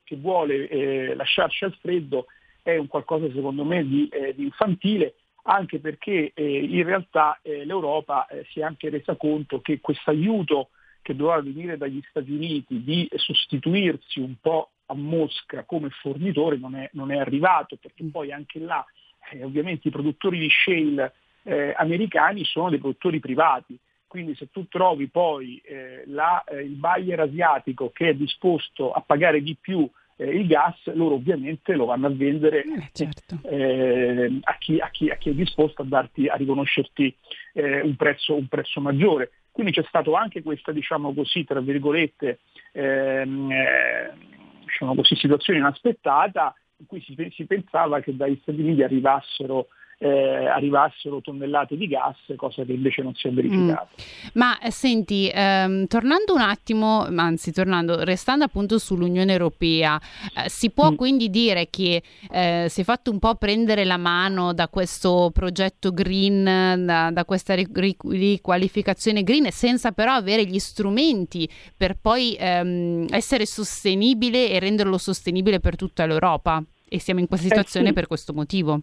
che 0.04 0.16
vuole 0.18 0.68
eh, 0.68 1.16
lasciarci 1.16 1.64
al 1.64 1.78
freddo 1.80 2.26
è 2.64 2.78
un 2.78 2.88
qualcosa 2.88 3.30
secondo 3.32 3.64
me 3.66 3.86
di, 3.86 4.08
eh, 4.08 4.34
di 4.34 4.44
infantile, 4.44 5.16
anche 5.44 5.80
perché 5.80 6.32
eh, 6.34 6.64
in 6.64 6.84
realtà 6.84 7.38
eh, 7.42 7.66
l'Europa 7.66 8.26
eh, 8.28 8.46
si 8.50 8.62
è 8.62 8.64
anche 8.64 8.90
resa 8.90 9.16
conto 9.16 9.60
che 9.60 9.82
questo 9.82 10.10
aiuto 10.10 10.70
che 11.02 11.16
doveva 11.16 11.42
venire 11.42 11.78
dagli 11.78 12.02
Stati 12.10 12.32
Uniti 12.32 12.82
di 12.82 13.10
sostituirsi 13.14 14.22
un 14.22 14.36
po' 14.40 14.70
a 14.86 14.96
Mosca 14.96 15.66
come 15.66 15.90
fornitore 15.90 16.58
non 16.58 16.76
è, 16.76 16.90
non 16.94 17.12
è 17.12 17.18
arrivato, 17.18 17.76
perché 17.76 18.06
poi 18.10 18.32
anche 18.32 18.60
là 18.60 18.84
eh, 19.32 19.44
ovviamente 19.44 19.90
i 19.90 19.92
produttori 19.92 20.40
di 20.40 20.50
shale 20.50 21.14
eh, 21.44 21.74
americani 21.78 22.46
sono 22.46 22.70
dei 22.70 22.80
produttori 22.80 23.20
privati, 23.20 23.78
quindi 24.08 24.36
se 24.36 24.50
tu 24.50 24.68
trovi 24.70 25.08
poi 25.08 25.62
la, 26.06 26.44
il 26.52 26.76
buyer 26.76 27.20
asiatico 27.20 27.90
che 27.92 28.10
è 28.10 28.14
disposto 28.14 28.94
a 28.94 29.02
pagare 29.02 29.42
di 29.42 29.58
più 29.60 29.90
eh, 30.18 30.30
il 30.30 30.48
gas, 30.48 30.76
loro 30.94 31.16
ovviamente 31.16 31.74
lo 31.74 31.86
vanno 31.86 32.08
a 32.08 32.12
vendere 32.12 32.64
eh, 32.64 32.90
certo. 32.92 33.40
eh, 33.44 34.40
a, 34.42 34.58
chi, 34.58 34.80
a, 34.80 34.90
chi, 34.90 35.10
a, 35.10 35.16
chi, 35.16 35.30
è 35.30 35.34
disposto 35.34 35.82
a, 35.82 35.86
darti, 35.86 36.28
a 36.28 36.36
riconoscerti 36.36 37.16
eh, 37.54 37.82
un 37.82 37.96
prezzo, 37.96 38.36
un, 38.36 38.48
prezzo, 38.48 38.82
maggiore. 38.82 39.32
Quindi 39.52 39.72
c'è 39.72 39.84
stato 39.88 40.14
anche 40.14 40.42
questa, 40.42 40.72
diciamo 40.72 41.14
così, 41.14 41.44
tra 41.44 41.62
virgolette, 41.62 42.40
ehm, 42.72 43.52
eh, 43.52 44.12
diciamo 44.66 44.96
così, 44.96 45.16
situazione 45.16 45.60
inaspettata 45.60 46.56
in 46.78 46.86
cui 46.88 47.02
si, 47.02 47.16
si 47.32 47.46
pensava 47.46 48.00
che 48.00 48.16
dagli 48.16 48.40
Stati 48.42 48.60
Uniti 48.60 48.82
arrivassero 48.84 49.68
eh, 50.04 50.48
arrivassero 50.48 51.22
tonnellate 51.22 51.78
di 51.78 51.88
gas, 51.88 52.18
cosa 52.36 52.66
che 52.66 52.74
invece 52.74 53.02
non 53.02 53.16
si 53.16 53.28
è 53.30 53.32
verificata. 53.32 53.88
Mm. 53.90 54.30
Ma 54.34 54.60
eh, 54.60 54.70
senti, 54.70 55.32
ehm, 55.34 55.88
tornando 55.88 56.34
un 56.34 56.42
attimo, 56.42 57.06
anzi 57.06 57.54
tornando, 57.54 58.04
restando 58.04 58.44
appunto 58.44 58.78
sull'Unione 58.78 59.32
Europea, 59.32 59.98
eh, 60.36 60.50
si 60.50 60.72
può 60.72 60.92
mm. 60.92 60.96
quindi 60.96 61.30
dire 61.30 61.70
che 61.70 62.04
eh, 62.30 62.66
si 62.68 62.82
è 62.82 62.84
fatto 62.84 63.12
un 63.12 63.20
po' 63.20 63.36
prendere 63.36 63.86
la 63.86 63.96
mano 63.96 64.54
da 64.54 64.68
questo 64.68 65.32
progetto 65.34 65.92
green, 65.92 66.84
da, 66.86 67.10
da 67.10 67.24
questa 67.24 67.56
riqualificazione 67.56 69.24
green, 69.24 69.50
senza 69.52 69.94
però 69.94 70.12
avere 70.12 70.44
gli 70.44 70.60
strumenti 70.60 71.48
per 71.78 71.98
poi 72.02 72.36
ehm, 72.38 73.06
essere 73.10 73.46
sostenibile 73.46 74.50
e 74.50 74.60
renderlo 74.60 74.98
sostenibile 74.98 75.62
per 75.62 75.78
tutta 75.78 76.06
l'Europa? 76.06 76.62
E 76.90 77.00
siamo 77.00 77.22
in 77.22 77.28
questa 77.28 77.48
eh, 77.48 77.50
situazione 77.50 77.88
sì. 77.88 77.94
per 77.94 78.08
questo 78.08 78.34
motivo. 78.34 78.82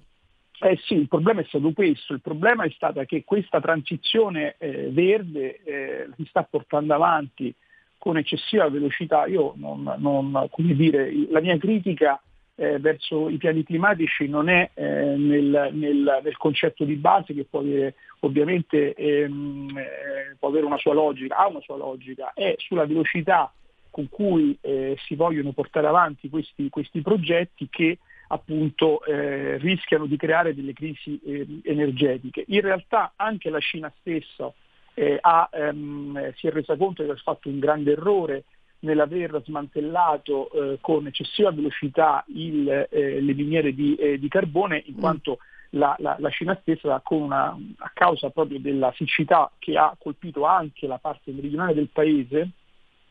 Eh 0.62 0.78
sì, 0.84 0.94
il 0.94 1.08
problema 1.08 1.40
è 1.40 1.44
stato 1.44 1.72
questo, 1.72 2.12
il 2.12 2.20
problema 2.20 2.64
è 2.64 2.70
stato 2.70 3.02
che 3.04 3.24
questa 3.24 3.60
transizione 3.60 4.56
eh, 4.58 4.90
verde 4.90 5.62
eh, 5.64 6.08
si 6.16 6.26
sta 6.26 6.42
portando 6.42 6.92
avanti 6.92 7.54
con 7.96 8.18
eccessiva 8.18 8.68
velocità. 8.68 9.26
Io 9.26 9.54
non, 9.56 9.94
non 9.98 10.48
come 10.50 10.74
dire, 10.74 11.10
la 11.30 11.40
mia 11.40 11.56
critica 11.56 12.20
eh, 12.56 12.78
verso 12.78 13.30
i 13.30 13.38
piani 13.38 13.64
climatici 13.64 14.28
non 14.28 14.50
è 14.50 14.68
eh, 14.74 14.84
nel, 15.16 15.70
nel, 15.72 16.20
nel, 16.22 16.36
concetto 16.36 16.84
di 16.84 16.96
base 16.96 17.32
che 17.32 17.46
può 17.48 17.60
avere, 17.60 17.94
ovviamente 18.20 18.92
ehm, 18.92 19.78
eh, 19.78 20.36
può 20.38 20.50
avere 20.50 20.66
una 20.66 20.76
sua 20.76 20.92
logica, 20.92 21.36
ha 21.36 21.48
una 21.48 21.62
sua 21.62 21.78
logica, 21.78 22.32
è 22.34 22.54
sulla 22.58 22.84
velocità 22.84 23.50
con 23.88 24.10
cui 24.10 24.56
eh, 24.60 24.94
si 25.06 25.14
vogliono 25.14 25.52
portare 25.52 25.86
avanti 25.86 26.28
questi, 26.28 26.68
questi 26.68 27.00
progetti 27.00 27.66
che 27.70 27.96
appunto 28.32 29.04
eh, 29.04 29.56
rischiano 29.58 30.06
di 30.06 30.16
creare 30.16 30.54
delle 30.54 30.72
crisi 30.72 31.20
eh, 31.24 31.46
energetiche. 31.64 32.44
In 32.48 32.60
realtà 32.60 33.12
anche 33.16 33.50
la 33.50 33.60
Cina 33.60 33.92
stessa 34.00 34.52
eh, 34.94 35.18
ha, 35.20 35.48
ehm, 35.52 36.32
si 36.34 36.46
è 36.46 36.50
resa 36.50 36.76
conto 36.76 37.02
di 37.02 37.08
aver 37.08 37.22
fatto 37.22 37.48
un 37.48 37.58
grande 37.58 37.92
errore 37.92 38.44
nell'aver 38.80 39.42
smantellato 39.44 40.50
eh, 40.50 40.78
con 40.80 41.06
eccessiva 41.06 41.50
velocità 41.50 42.24
il, 42.28 42.68
eh, 42.90 43.20
le 43.20 43.34
miniere 43.34 43.74
di, 43.74 43.94
eh, 43.96 44.18
di, 44.18 44.28
carbone, 44.28 44.82
in 44.86 44.94
mm. 44.96 45.00
quanto 45.00 45.38
la, 45.70 45.94
la, 45.98 46.16
la 46.18 46.30
Cina 46.30 46.56
stessa, 46.60 47.02
una, 47.10 47.56
a 47.78 47.90
causa 47.92 48.30
proprio 48.30 48.58
della 48.60 48.92
siccità 48.96 49.50
che 49.58 49.76
ha 49.76 49.94
colpito 49.98 50.44
anche 50.44 50.86
la 50.86 50.98
parte 50.98 51.32
meridionale 51.32 51.74
del 51.74 51.88
paese, 51.92 52.50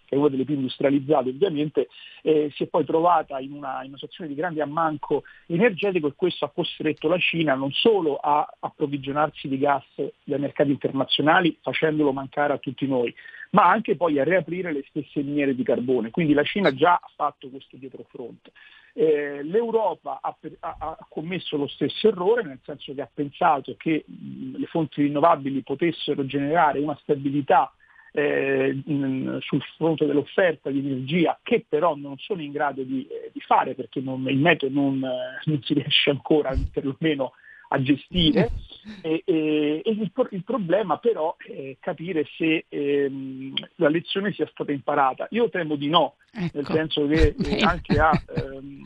che 0.09 0.15
è 0.15 0.17
una 0.17 0.29
delle 0.29 0.43
più 0.43 0.55
industrializzate 0.55 1.29
ovviamente, 1.29 1.87
eh, 2.23 2.51
si 2.55 2.63
è 2.63 2.67
poi 2.67 2.83
trovata 2.83 3.39
in 3.39 3.51
una, 3.51 3.83
in 3.83 3.89
una, 3.89 3.97
situazione 3.97 4.29
di 4.29 4.35
grande 4.35 4.61
ammanco 4.61 5.23
energetico 5.45 6.07
e 6.07 6.13
questo 6.15 6.45
ha 6.45 6.51
costretto 6.51 7.07
la 7.07 7.19
Cina 7.19 7.53
non 7.53 7.71
solo 7.71 8.15
a 8.17 8.47
approvvigionarsi 8.59 9.47
di 9.47 9.59
gas 9.59 9.85
dai 10.23 10.39
mercati 10.39 10.71
internazionali 10.71 11.55
facendolo 11.61 12.11
mancare 12.11 12.53
a 12.53 12.57
tutti 12.57 12.87
noi, 12.87 13.13
ma 13.51 13.69
anche 13.69 13.95
poi 13.95 14.19
a 14.19 14.23
riaprire 14.23 14.73
le 14.73 14.83
stesse 14.89 15.21
miniere 15.21 15.53
di 15.53 15.63
carbone. 15.63 16.09
Quindi 16.09 16.33
la 16.33 16.43
Cina 16.43 16.73
già 16.73 16.93
ha 16.93 17.09
fatto 17.15 17.49
questo 17.49 17.77
dietrofront. 17.77 18.51
Eh, 18.93 19.43
L'Europa 19.43 20.19
ha, 20.21 20.35
ha, 20.61 20.75
ha, 20.79 20.97
commesso 21.07 21.55
lo 21.55 21.67
stesso 21.67 22.07
errore, 22.07 22.41
nel 22.41 22.59
senso 22.63 22.95
che 22.95 23.01
ha 23.01 23.09
pensato 23.13 23.75
che 23.77 24.03
mh, 24.05 24.57
le 24.57 24.65
fonti 24.65 25.03
rinnovabili 25.03 25.61
potessero 25.61 26.25
generare 26.25 26.79
una 26.79 26.97
stabilità 27.01 27.71
eh, 28.11 28.81
sul 29.39 29.61
fronte 29.77 30.05
dell'offerta 30.05 30.69
di 30.69 30.79
energia 30.79 31.39
che 31.43 31.65
però 31.67 31.95
non 31.95 32.17
sono 32.17 32.41
in 32.41 32.51
grado 32.51 32.83
di, 32.83 33.05
eh, 33.07 33.29
di 33.31 33.39
fare 33.41 33.75
perché 33.75 34.01
non, 34.01 34.27
il 34.27 34.39
metodo 34.39 34.73
non, 34.73 35.03
eh, 35.03 35.41
non, 35.45 35.61
si 35.61 35.73
riesce 35.73 36.09
ancora 36.09 36.53
perlomeno 36.71 37.33
a 37.71 37.81
gestire 37.81 38.49
e, 39.01 39.21
e, 39.25 39.81
e 39.83 39.91
il, 39.91 40.11
il, 40.31 40.43
problema 40.43 40.97
però 40.97 41.35
è 41.37 41.77
capire 41.79 42.25
se 42.35 42.65
ehm, 42.67 43.53
la 43.75 43.89
lezione 43.89 44.31
sia 44.33 44.47
stata 44.51 44.71
imparata. 44.71 45.27
Io 45.31 45.49
temo 45.49 45.75
di 45.75 45.87
no, 45.87 46.15
ecco. 46.31 46.57
nel 46.57 46.65
senso 46.65 47.07
che 47.07 47.35
eh, 47.37 47.61
anche 47.61 47.99
a 47.99 48.11
ehm, 48.35 48.81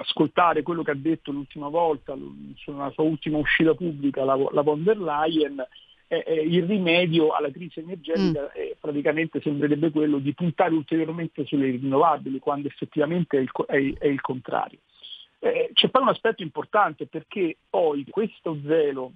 ascoltare 0.00 0.62
quello 0.62 0.82
che 0.82 0.90
ha 0.90 0.96
detto 0.96 1.30
l'ultima 1.30 1.68
volta, 1.68 2.16
sulla 2.56 2.90
sua 2.90 3.04
ultima 3.04 3.38
uscita 3.38 3.74
pubblica, 3.74 4.24
la, 4.24 4.36
la 4.50 4.62
von 4.62 4.82
der 4.82 4.98
Leyen, 4.98 5.64
eh, 6.08 6.24
eh, 6.26 6.40
il 6.40 6.64
rimedio 6.64 7.32
alla 7.32 7.50
crisi 7.50 7.80
energetica 7.80 8.42
mm. 8.42 8.54
eh, 8.54 8.76
praticamente 8.80 9.40
sembrerebbe 9.42 9.90
quello 9.90 10.18
di 10.18 10.32
puntare 10.32 10.72
ulteriormente 10.72 11.44
sulle 11.44 11.70
rinnovabili, 11.70 12.38
quando 12.38 12.68
effettivamente 12.68 13.36
è 13.36 13.40
il, 13.40 13.50
è, 13.66 14.04
è 14.04 14.06
il 14.06 14.20
contrario. 14.20 14.78
Eh, 15.38 15.70
c'è 15.74 15.88
poi 15.88 16.02
un 16.02 16.08
aspetto 16.08 16.42
importante 16.42 17.06
perché 17.06 17.56
poi 17.68 18.04
questo 18.08 18.58
zelo 18.66 19.12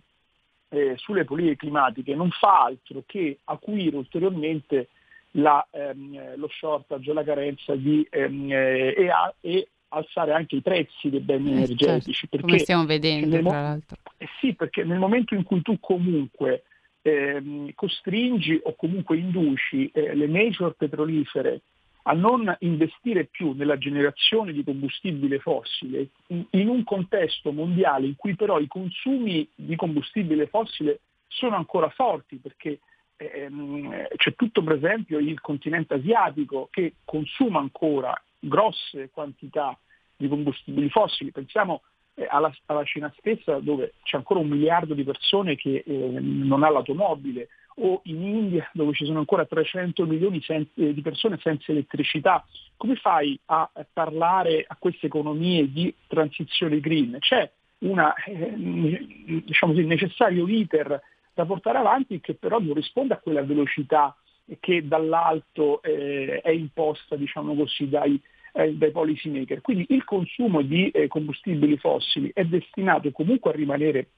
eh, 0.68 0.94
sulle 0.96 1.24
politiche 1.24 1.56
climatiche 1.56 2.14
non 2.14 2.30
fa 2.30 2.64
altro 2.64 3.02
che 3.06 3.38
acuire 3.44 3.96
ulteriormente 3.96 4.88
la, 5.32 5.66
ehm, 5.70 6.36
lo 6.36 6.48
shortage, 6.48 7.12
la 7.12 7.24
carenza 7.24 7.74
di, 7.74 8.06
ehm, 8.08 8.50
eh, 8.52 8.94
e, 8.96 9.08
a, 9.08 9.34
e, 9.40 9.68
alzare 9.88 10.32
anche 10.32 10.56
i 10.56 10.62
prezzi 10.62 11.10
dei 11.10 11.20
beni 11.20 11.50
eh, 11.50 11.56
energetici. 11.56 12.28
Certo, 12.28 12.46
come 12.46 12.58
stiamo 12.58 12.84
vedendo, 12.84 13.40
tra 13.40 13.62
l'altro. 13.62 13.96
Eh 14.18 14.28
sì, 14.40 14.54
perché 14.54 14.84
nel 14.84 14.98
momento 14.98 15.34
in 15.34 15.42
cui 15.42 15.62
tu 15.62 15.78
comunque 15.80 16.64
ehm, 17.02 17.72
costringi 17.74 18.58
o 18.62 18.74
comunque 18.74 19.16
induci 19.16 19.90
eh, 19.92 20.14
le 20.14 20.28
major 20.28 20.74
petrolifere 20.74 21.62
a 22.04 22.14
non 22.14 22.54
investire 22.60 23.26
più 23.26 23.52
nella 23.52 23.78
generazione 23.78 24.52
di 24.52 24.64
combustibile 24.64 25.38
fossile 25.38 26.08
in 26.28 26.68
un 26.68 26.82
contesto 26.82 27.52
mondiale 27.52 28.06
in 28.06 28.16
cui 28.16 28.34
però 28.34 28.58
i 28.58 28.66
consumi 28.66 29.48
di 29.54 29.76
combustibile 29.76 30.48
fossile 30.48 31.00
sono 31.28 31.54
ancora 31.54 31.88
forti 31.90 32.36
perché 32.38 32.80
ehm, 33.16 34.08
c'è 34.16 34.34
tutto 34.34 34.64
per 34.64 34.76
esempio 34.76 35.18
il 35.18 35.40
continente 35.40 35.94
asiatico 35.94 36.68
che 36.72 36.94
consuma 37.04 37.60
ancora 37.60 38.20
grosse 38.38 39.10
quantità 39.10 39.78
di 40.16 40.28
combustibili 40.28 40.88
fossili. 40.88 41.30
Pensiamo 41.30 41.82
eh, 41.82 41.91
alla, 42.28 42.52
alla, 42.66 42.84
Cina 42.84 43.12
stessa 43.18 43.58
dove 43.58 43.94
c'è 44.02 44.16
ancora 44.16 44.40
un 44.40 44.48
miliardo 44.48 44.94
di 44.94 45.04
persone 45.04 45.56
che 45.56 45.82
eh, 45.86 45.92
non 46.20 46.62
ha 46.62 46.70
l'automobile 46.70 47.48
o 47.76 48.00
in 48.04 48.22
India 48.22 48.68
dove 48.74 48.92
ci 48.92 49.06
sono 49.06 49.18
ancora 49.18 49.46
300 49.46 50.04
milioni 50.04 50.42
sen- 50.42 50.68
eh, 50.74 50.92
di 50.92 51.00
persone 51.00 51.38
senza 51.40 51.72
elettricità, 51.72 52.44
come 52.76 52.96
fai 52.96 53.38
a 53.46 53.70
parlare 53.92 54.64
a 54.66 54.76
queste 54.78 55.06
economie 55.06 55.70
di 55.72 55.94
transizione 56.06 56.80
green? 56.80 57.16
C'è 57.18 57.50
un 57.78 57.98
eh, 58.26 59.42
diciamo 59.44 59.72
necessario 59.72 60.46
iter 60.46 61.00
da 61.34 61.44
portare 61.46 61.78
avanti 61.78 62.20
che 62.20 62.34
però 62.34 62.58
non 62.58 62.74
risponde 62.74 63.14
a 63.14 63.18
quella 63.18 63.42
velocità 63.42 64.14
che 64.60 64.86
dall'alto 64.86 65.82
eh, 65.82 66.40
è 66.42 66.50
imposta 66.50 67.16
diciamo 67.16 67.54
così, 67.54 67.88
dai, 67.88 68.20
eh, 68.52 68.74
dai 68.74 68.90
policy 68.90 69.30
maker. 69.30 69.60
Quindi 69.60 69.86
il 69.88 70.04
consumo 70.04 70.62
di 70.62 70.90
eh, 70.90 71.08
combustibili 71.08 71.76
fossili 71.78 72.30
è 72.32 72.44
destinato 72.44 73.10
comunque 73.10 73.50
a 73.50 73.54
rimanere 73.54 74.08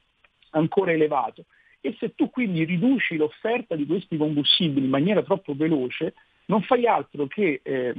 ancora 0.50 0.92
elevato 0.92 1.44
e 1.80 1.94
se 1.98 2.14
tu 2.14 2.30
quindi 2.30 2.64
riduci 2.64 3.16
l'offerta 3.16 3.76
di 3.76 3.84
questi 3.84 4.16
combustibili 4.16 4.86
in 4.86 4.90
maniera 4.90 5.22
troppo 5.22 5.54
veloce, 5.54 6.14
non 6.46 6.62
fai 6.62 6.86
altro 6.86 7.26
che 7.26 7.60
eh, 7.62 7.94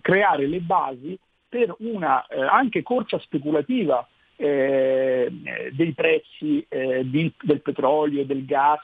creare 0.00 0.48
le 0.48 0.58
basi 0.58 1.16
per 1.48 1.72
una 1.78 2.26
eh, 2.26 2.40
anche 2.40 2.82
corsa 2.82 3.16
speculativa 3.20 4.06
eh, 4.34 5.30
dei 5.72 5.92
prezzi 5.92 6.64
eh, 6.68 7.08
di, 7.08 7.32
del 7.40 7.60
petrolio, 7.60 8.24
del 8.24 8.44
gas, 8.44 8.82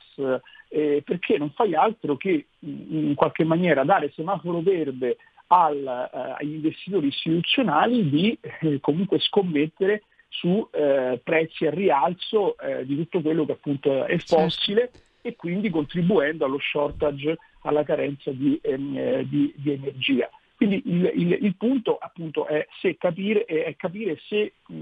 eh, 0.69 1.03
perché 1.05 1.37
non 1.37 1.51
fai 1.51 1.75
altro 1.75 2.17
che 2.17 2.47
in 2.61 3.15
qualche 3.17 3.43
maniera 3.45 3.83
dare 3.83 4.13
semaforo 4.15 4.61
verde 4.61 5.17
al, 5.49 6.11
eh, 6.13 6.35
agli 6.39 6.55
investitori 6.55 7.09
istituzionali 7.09 8.09
di 8.09 8.39
comunque 8.81 9.19
scommettere 9.19 10.03
su 10.29 10.67
eh, 10.73 11.21
prezzi 11.23 11.67
a 11.67 11.71
rialzo 11.71 12.59
eh, 12.59 12.85
di 12.85 12.97
tutto 12.97 13.21
quello 13.21 13.45
che 13.45 13.53
appunto 13.53 14.05
è 14.05 14.19
certo. 14.19 14.39
fossile 14.39 14.81
certo. 14.81 14.99
e 15.23 15.37
quindi 15.37 15.71
contribuendo 15.71 16.45
allo 16.45 16.59
shortage, 16.59 17.39
alla 17.63 17.85
carenza 17.85 18.31
di, 18.33 18.59
ehm, 18.61 18.97
eh, 18.97 19.29
di, 19.29 19.53
di 19.57 19.73
energia. 19.73 20.29
Quindi 20.57 20.83
il, 20.87 21.13
il, 21.15 21.39
il, 21.41 21.57
punto 21.57 21.97
appunto 21.97 22.47
è, 22.47 22.67
se 22.81 22.97
capire, 22.97 23.45
è 23.45 23.75
capire 23.77 24.19
se 24.29 24.55
mh, 24.67 24.75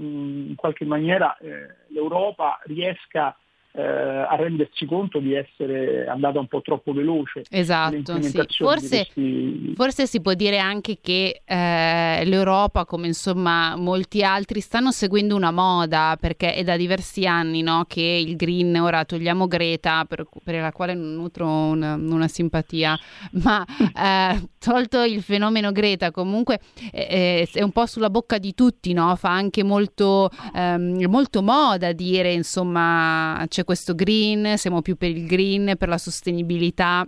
in 0.49 0.55
qualche 0.55 0.85
maniera 0.85 1.35
eh, 1.37 1.67
l'Europa 1.87 2.59
riesca 2.65 3.35
eh, 3.75 3.81
a 3.81 4.35
rendersi 4.35 4.85
conto 4.85 5.17
di 5.19 5.33
essere 5.33 6.05
andata 6.07 6.39
un 6.39 6.47
po' 6.47 6.61
troppo 6.61 6.93
veloce. 6.93 7.41
Esatto, 7.49 8.21
sì. 8.21 8.43
forse, 8.59 9.07
questi... 9.11 9.73
forse, 9.75 10.05
si 10.05 10.21
può 10.21 10.33
dire 10.35 10.59
anche 10.59 10.99
che 11.01 11.41
eh, 11.43 12.23
l'Europa, 12.23 12.85
come 12.85 13.07
insomma 13.07 13.75
molti 13.75 14.23
altri, 14.23 14.59
stanno 14.59 14.91
seguendo 14.91 15.35
una 15.35 15.51
moda 15.51 16.15
perché 16.19 16.53
è 16.53 16.63
da 16.63 16.77
diversi 16.77 17.25
anni 17.25 17.63
no, 17.63 17.85
che 17.87 18.01
il 18.01 18.35
green, 18.35 18.75
ora 18.75 19.05
togliamo 19.05 19.47
Greta, 19.47 20.05
per, 20.05 20.25
per 20.43 20.61
la 20.61 20.71
quale 20.71 20.93
non 20.93 21.15
nutro 21.15 21.47
una, 21.47 21.95
una 21.95 22.27
simpatia, 22.27 22.97
ma 23.43 23.65
eh, 23.97 24.49
tolto 24.59 25.03
il 25.03 25.23
fenomeno 25.23 25.71
Greta, 25.71 26.11
comunque 26.11 26.59
eh, 26.91 27.49
è 27.51 27.63
un 27.63 27.71
po' 27.71 27.87
sulla 27.87 28.11
bocca 28.11 28.37
di 28.37 28.53
tutti, 28.53 28.93
no? 28.93 29.15
fa 29.15 29.31
anche 29.31 29.63
molto, 29.63 30.29
ehm, 30.53 31.03
molto 31.09 31.41
moda 31.41 31.91
dire 31.91 32.31
insomma 32.31 33.43
c'è 33.47 33.62
questo 33.63 33.95
green, 33.95 34.57
siamo 34.57 34.81
più 34.81 34.95
per 34.95 35.09
il 35.09 35.25
green, 35.25 35.75
per 35.77 35.89
la 35.89 35.97
sostenibilità. 35.97 37.05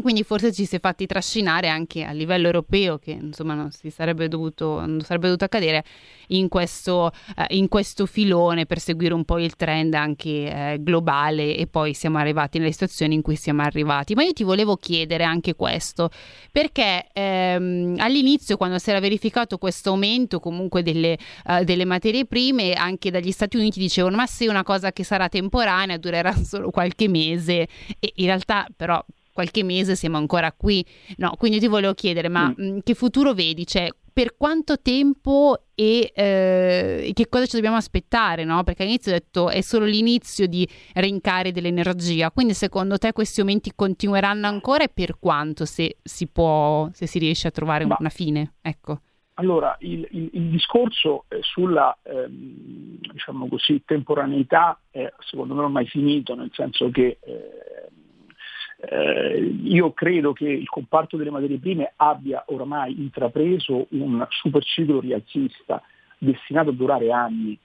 Quindi 0.00 0.22
forse 0.22 0.54
ci 0.54 0.64
si 0.64 0.76
è 0.76 0.80
fatti 0.80 1.04
trascinare 1.04 1.68
anche 1.68 2.02
a 2.04 2.12
livello 2.12 2.46
europeo, 2.46 2.96
che 2.98 3.10
insomma 3.10 3.52
non, 3.52 3.70
sarebbe 3.70 4.26
dovuto, 4.26 4.80
non 4.80 5.02
sarebbe 5.02 5.26
dovuto 5.26 5.44
accadere, 5.44 5.84
in 6.28 6.48
questo, 6.48 7.12
eh, 7.36 7.56
in 7.56 7.68
questo, 7.68 8.06
filone 8.06 8.64
per 8.64 8.78
seguire 8.78 9.12
un 9.12 9.26
po' 9.26 9.38
il 9.38 9.54
trend 9.54 9.92
anche 9.92 10.30
eh, 10.30 10.76
globale 10.80 11.54
e 11.56 11.66
poi 11.66 11.92
siamo 11.92 12.16
arrivati 12.16 12.58
nelle 12.58 12.72
situazioni 12.72 13.14
in 13.14 13.20
cui 13.20 13.36
siamo 13.36 13.60
arrivati. 13.60 14.14
Ma 14.14 14.22
io 14.22 14.32
ti 14.32 14.44
volevo 14.44 14.76
chiedere 14.76 15.24
anche 15.24 15.54
questo, 15.54 16.08
perché 16.50 17.08
ehm, 17.12 17.96
all'inizio 17.98 18.56
quando 18.56 18.78
si 18.78 18.88
era 18.88 18.98
verificato 18.98 19.58
questo 19.58 19.90
aumento 19.90 20.40
comunque 20.40 20.82
delle, 20.82 21.18
eh, 21.46 21.64
delle 21.64 21.84
materie 21.84 22.24
prime, 22.24 22.72
anche 22.72 23.10
dagli 23.10 23.30
Stati 23.30 23.58
Uniti 23.58 23.78
dicevano 23.78 24.16
ma 24.16 24.26
se 24.26 24.48
una 24.48 24.62
cosa 24.62 24.90
che 24.90 25.04
sarà 25.04 25.28
temporanea, 25.28 25.98
durerà 25.98 26.32
solo 26.42 26.70
qualche 26.70 27.08
mese 27.08 27.68
e 27.98 28.12
in 28.14 28.24
realtà 28.24 28.66
però 28.74 29.04
qualche 29.32 29.62
mese 29.64 29.96
siamo 29.96 30.16
ancora 30.16 30.52
qui. 30.52 30.84
No, 31.16 31.34
quindi 31.36 31.58
ti 31.58 31.66
volevo 31.66 31.94
chiedere, 31.94 32.28
ma 32.28 32.48
mm. 32.48 32.64
mh, 32.64 32.80
che 32.82 32.94
futuro 32.94 33.32
vedi? 33.34 33.66
Cioè, 33.66 33.88
per 34.12 34.36
quanto 34.36 34.80
tempo 34.80 35.64
e 35.74 36.12
eh, 36.14 37.10
che 37.14 37.28
cosa 37.28 37.46
ci 37.46 37.56
dobbiamo 37.56 37.76
aspettare? 37.76 38.44
No? 38.44 38.62
Perché 38.62 38.82
all'inizio 38.82 39.10
ho 39.10 39.14
detto 39.14 39.48
è 39.48 39.62
solo 39.62 39.86
l'inizio 39.86 40.46
di 40.46 40.68
rincari 40.94 41.50
dell'energia, 41.50 42.30
quindi 42.30 42.52
secondo 42.52 42.98
te 42.98 43.12
questi 43.12 43.40
aumenti 43.40 43.72
continueranno 43.74 44.46
ancora 44.46 44.84
e 44.84 44.90
per 44.92 45.18
quanto 45.18 45.64
se 45.64 45.96
si 46.02 46.28
può, 46.28 46.90
se 46.92 47.06
si 47.06 47.18
riesce 47.18 47.48
a 47.48 47.50
trovare 47.50 47.86
ma, 47.86 47.96
una 47.98 48.10
fine? 48.10 48.54
Ecco. 48.60 49.00
Allora, 49.34 49.74
il, 49.80 50.06
il, 50.10 50.28
il 50.34 50.50
discorso 50.50 51.24
eh, 51.28 51.38
sulla 51.40 51.96
ehm, 52.02 52.98
diciamo 53.12 53.48
così, 53.48 53.82
temporaneità 53.84 54.78
è 54.90 55.10
secondo 55.20 55.54
me 55.54 55.62
ormai 55.62 55.86
finito, 55.86 56.34
nel 56.34 56.50
senso 56.52 56.90
che 56.90 57.18
eh, 57.18 57.88
eh, 58.84 59.38
io 59.62 59.92
credo 59.92 60.32
che 60.32 60.48
il 60.48 60.68
comparto 60.68 61.16
delle 61.16 61.30
materie 61.30 61.58
prime 61.58 61.92
abbia 61.96 62.42
oramai 62.48 62.98
intrapreso 62.98 63.86
un 63.90 64.26
super 64.30 64.64
ciclo 64.64 64.98
rialzista 64.98 65.80
destinato 66.18 66.70
a 66.70 66.72
durare 66.72 67.12
anni, 67.12 67.56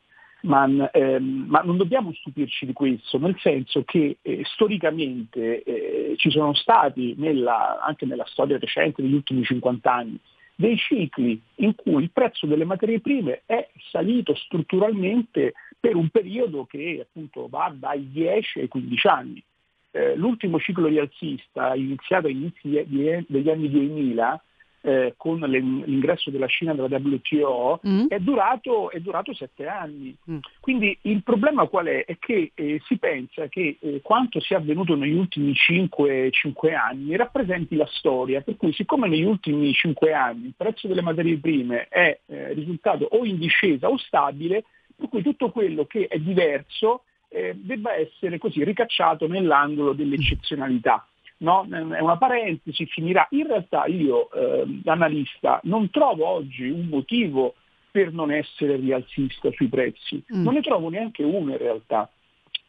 ma, 0.41 0.67
ehm, 0.91 1.45
ma 1.47 1.61
non 1.61 1.77
dobbiamo 1.77 2.13
stupirci 2.13 2.67
di 2.67 2.73
questo, 2.73 3.17
nel 3.17 3.35
senso 3.39 3.83
che 3.83 4.17
eh, 4.21 4.43
storicamente 4.45 5.63
eh, 5.63 6.13
ci 6.17 6.29
sono 6.29 6.53
stati, 6.53 7.15
nella, 7.17 7.81
anche 7.81 8.05
nella 8.05 8.25
storia 8.25 8.59
recente 8.59 9.01
degli 9.01 9.13
ultimi 9.13 9.43
50 9.43 9.91
anni, 9.91 10.19
dei 10.53 10.77
cicli 10.77 11.39
in 11.55 11.73
cui 11.73 12.03
il 12.03 12.11
prezzo 12.11 12.45
delle 12.45 12.65
materie 12.65 12.99
prime 12.99 13.41
è 13.47 13.67
salito 13.89 14.35
strutturalmente 14.35 15.53
per 15.79 15.95
un 15.95 16.09
periodo 16.09 16.65
che 16.65 16.99
appunto 17.07 17.47
va 17.47 17.73
dai 17.75 18.11
10 18.11 18.59
ai 18.59 18.67
15 18.67 19.07
anni 19.07 19.43
eh, 19.91 20.15
l'ultimo 20.15 20.59
ciclo 20.59 20.87
rialzista, 20.87 21.75
iniziato 21.75 22.27
agli 22.27 22.37
inizi 22.37 23.25
degli 23.27 23.49
anni 23.49 23.69
2000, 23.69 24.41
eh, 24.87 25.15
con 25.17 25.39
l'ingresso 25.39 26.29
della 26.29 26.47
Cina 26.47 26.71
nella 26.71 26.87
WTO 26.97 27.81
mm. 27.85 28.05
è, 28.07 28.19
durato, 28.19 28.89
è, 28.89 28.99
durato, 28.99 29.33
sette 29.33 29.67
anni. 29.67 30.15
Mm. 30.29 30.37
Quindi 30.61 30.97
il 31.01 31.23
problema 31.23 31.67
qual 31.67 31.87
è? 31.87 32.05
È 32.05 32.17
che 32.17 32.51
eh, 32.53 32.81
si 32.85 32.97
pensa 32.97 33.47
che 33.47 33.77
eh, 33.79 33.99
quanto 34.01 34.39
sia 34.39 34.57
avvenuto 34.57 34.95
negli 34.95 35.13
ultimi 35.13 35.53
cinque, 35.53 36.29
cinque, 36.31 36.73
anni 36.73 37.17
rappresenti 37.17 37.75
la 37.75 37.87
storia, 37.91 38.41
per 38.41 38.55
cui 38.55 38.71
siccome 38.71 39.09
negli 39.09 39.23
ultimi 39.23 39.73
cinque 39.73 40.13
anni 40.13 40.47
il 40.47 40.53
prezzo 40.55 40.87
delle 40.87 41.01
materie 41.01 41.37
prime 41.37 41.87
è 41.89 42.19
eh, 42.25 42.53
risultato 42.53 43.07
o 43.11 43.25
in 43.25 43.37
discesa 43.37 43.89
o 43.89 43.97
stabile, 43.97 44.63
per 44.95 45.09
cui 45.09 45.21
tutto 45.21 45.51
quello 45.51 45.85
che 45.85 46.07
è 46.07 46.17
diverso 46.17 47.03
eh, 47.29 47.53
debba 47.55 47.93
essere 47.95 48.37
così 48.37 48.63
ricacciato 48.63 49.27
nell'angolo 49.27 49.93
dell'eccezionalità 49.93 51.05
no? 51.39 51.67
è 51.69 51.99
una 51.99 52.17
parentesi, 52.17 52.85
finirà. 52.85 53.27
In 53.31 53.47
realtà 53.47 53.85
io, 53.85 54.31
eh, 54.31 54.81
analista, 54.85 55.59
non 55.63 55.89
trovo 55.89 56.25
oggi 56.25 56.69
un 56.69 56.87
motivo 56.87 57.55
per 57.91 58.11
non 58.11 58.31
essere 58.31 58.75
rialzista 58.75 59.51
sui 59.51 59.67
prezzi, 59.67 60.23
mm. 60.35 60.43
non 60.43 60.53
ne 60.53 60.61
trovo 60.61 60.89
neanche 60.89 61.23
uno 61.23 61.51
in 61.51 61.57
realtà, 61.57 62.09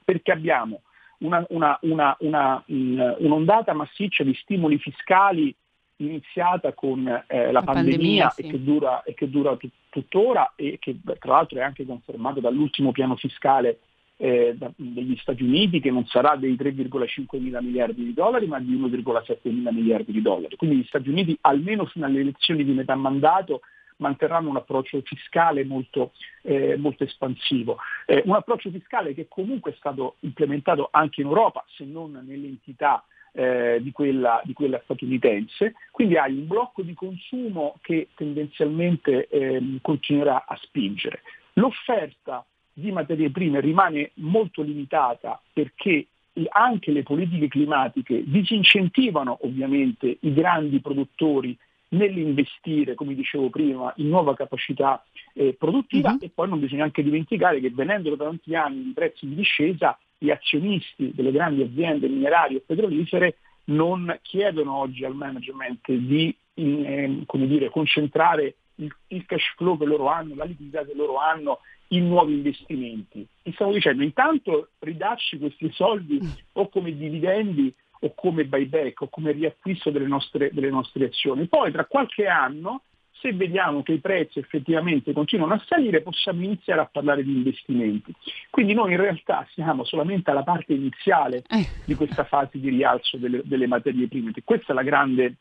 perché 0.04 0.32
abbiamo 0.32 0.82
una, 1.18 1.44
una, 1.50 2.16
una, 2.20 2.62
mh, 2.66 3.16
un'ondata 3.18 3.72
massiccia 3.72 4.24
di 4.24 4.34
stimoli 4.34 4.78
fiscali 4.78 5.54
iniziata 5.96 6.72
con 6.72 7.06
eh, 7.06 7.46
la, 7.46 7.52
la, 7.52 7.62
pandemia, 7.62 8.28
pandemia 8.28 8.30
sì. 8.30 8.42
e 8.42 8.50
che 8.50 8.62
dura, 8.62 9.02
e 9.02 9.14
che 9.14 9.28
dura 9.28 9.56
tut- 9.56 9.72
tuttora 9.90 10.52
e 10.54 10.78
che 10.78 10.96
tra 11.18 11.32
l'altro 11.32 11.59
è 11.59 11.62
anche 11.62 11.84
confermato 11.84 12.40
dall'ultimo 12.40 12.92
piano 12.92 13.16
fiscale 13.16 13.80
eh, 14.18 14.56
degli 14.76 15.16
Stati 15.16 15.42
Uniti 15.42 15.80
che 15.80 15.90
non 15.90 16.04
sarà 16.06 16.36
dei 16.36 16.54
3,5 16.54 17.40
mila 17.40 17.62
miliardi 17.62 18.04
di 18.04 18.12
dollari 18.12 18.46
ma 18.46 18.58
di 18.58 18.74
1,7 18.74 19.36
mila 19.44 19.72
miliardi 19.72 20.12
di 20.12 20.20
dollari. 20.20 20.56
Quindi 20.56 20.76
gli 20.78 20.86
Stati 20.86 21.08
Uniti 21.08 21.38
almeno 21.42 21.86
fino 21.86 22.04
alle 22.04 22.20
elezioni 22.20 22.64
di 22.64 22.72
metà 22.72 22.94
mandato 22.96 23.60
manterranno 23.98 24.50
un 24.50 24.56
approccio 24.56 25.00
fiscale 25.02 25.64
molto, 25.64 26.12
eh, 26.42 26.76
molto 26.76 27.04
espansivo. 27.04 27.78
Eh, 28.06 28.22
un 28.26 28.34
approccio 28.34 28.70
fiscale 28.70 29.14
che 29.14 29.26
comunque 29.28 29.72
è 29.72 29.74
stato 29.76 30.16
implementato 30.20 30.88
anche 30.90 31.20
in 31.20 31.28
Europa, 31.28 31.64
se 31.76 31.84
non 31.84 32.12
nell'entità 32.26 33.04
eh, 33.32 33.78
di, 33.80 33.92
quella, 33.92 34.40
di, 34.44 34.52
quella, 34.52 34.80
statunitense. 34.84 35.74
Quindi 35.90 36.16
hai 36.16 36.32
un 36.32 36.46
blocco 36.46 36.82
di 36.82 36.94
consumo 36.94 37.76
che 37.82 38.08
tendenzialmente 38.14 39.26
ehm, 39.28 39.78
continuerà 39.80 40.44
a 40.46 40.56
spingere. 40.56 41.22
L'offerta 41.54 42.44
di 42.78 42.92
materie 42.92 43.30
prime 43.30 43.60
rimane 43.60 44.12
molto 44.14 44.62
limitata 44.62 45.40
perché 45.52 46.06
anche 46.50 46.92
le 46.92 47.02
politiche 47.02 47.48
climatiche 47.48 48.22
disincentivano 48.24 49.38
ovviamente 49.42 50.18
i 50.20 50.32
grandi 50.32 50.80
produttori 50.80 51.56
nell'investire, 51.90 52.94
come 52.94 53.14
dicevo 53.14 53.48
prima, 53.48 53.92
in 53.96 54.08
nuova 54.08 54.34
capacità 54.34 55.02
eh, 55.32 55.54
produttiva 55.58 56.10
uh-huh. 56.10 56.18
e 56.20 56.30
poi 56.32 56.48
non 56.48 56.60
bisogna 56.60 56.84
anche 56.84 57.02
dimenticare 57.02 57.60
che 57.60 57.70
venendo 57.70 58.14
da 58.14 58.26
tanti 58.26 58.54
anni 58.54 58.84
di 58.84 58.92
prezzi 58.92 59.26
di 59.26 59.34
discesa, 59.34 59.98
gli 60.16 60.30
azionisti 60.30 61.12
delle 61.14 61.32
grandi 61.32 61.62
aziende 61.62 62.08
minerarie 62.08 62.58
e 62.58 62.62
petrolifere 62.64 63.38
non 63.64 64.18
chiedono 64.22 64.76
oggi 64.76 65.04
al 65.04 65.14
management 65.14 65.90
di 65.92 66.34
in, 66.54 66.84
eh, 66.84 67.46
dire, 67.46 67.70
concentrare 67.70 68.56
il, 68.76 68.94
il 69.08 69.24
cash 69.26 69.54
flow 69.56 69.78
che 69.78 69.84
loro 69.84 70.08
hanno, 70.08 70.34
la 70.34 70.44
liquidità 70.44 70.84
che 70.84 70.94
loro 70.94 71.18
hanno 71.18 71.60
in 71.89 72.09
nuovi 72.09 72.34
investimenti. 72.34 73.26
E 73.43 73.53
stavo 73.53 73.72
dicendo, 73.72 74.03
intanto 74.03 74.70
ridacci 74.80 75.39
questi 75.39 75.70
soldi 75.72 76.20
o 76.53 76.68
come 76.68 76.95
dividendi 76.97 77.72
o 78.01 78.12
come 78.14 78.45
buyback 78.45 79.03
o 79.03 79.09
come 79.09 79.32
riacquisto 79.32 79.91
delle 79.91 80.07
nostre, 80.07 80.51
delle 80.53 80.70
nostre 80.70 81.07
azioni. 81.07 81.47
Poi 81.47 81.72
tra 81.72 81.84
qualche 81.86 82.26
anno, 82.26 82.82
se 83.12 83.32
vediamo 83.32 83.82
che 83.82 83.93
i 83.93 83.99
prezzi 83.99 84.39
effettivamente 84.39 85.12
continuano 85.12 85.55
a 85.55 85.64
salire, 85.66 86.03
possiamo 86.03 86.45
iniziare 86.45 86.80
a 86.80 86.89
parlare 86.91 87.24
di 87.24 87.32
investimenti. 87.32 88.14
Quindi 88.51 88.74
noi 88.74 88.93
in 88.93 89.01
realtà 89.01 89.47
siamo 89.55 89.84
solamente 89.84 90.30
alla 90.30 90.45
parte 90.45 90.74
iniziale 90.74 91.43
eh. 91.49 91.66
di 91.84 91.95
questa 91.95 92.24
fase 92.24 92.61
di 92.61 92.68
rialzo 92.68 93.16
delle, 93.16 93.43
delle 93.45 93.66
materie 93.66 94.07
prime. 94.07 94.32
Questa 94.45 94.72
è 94.72 94.74
la 94.74 94.82
grande, 94.82 95.36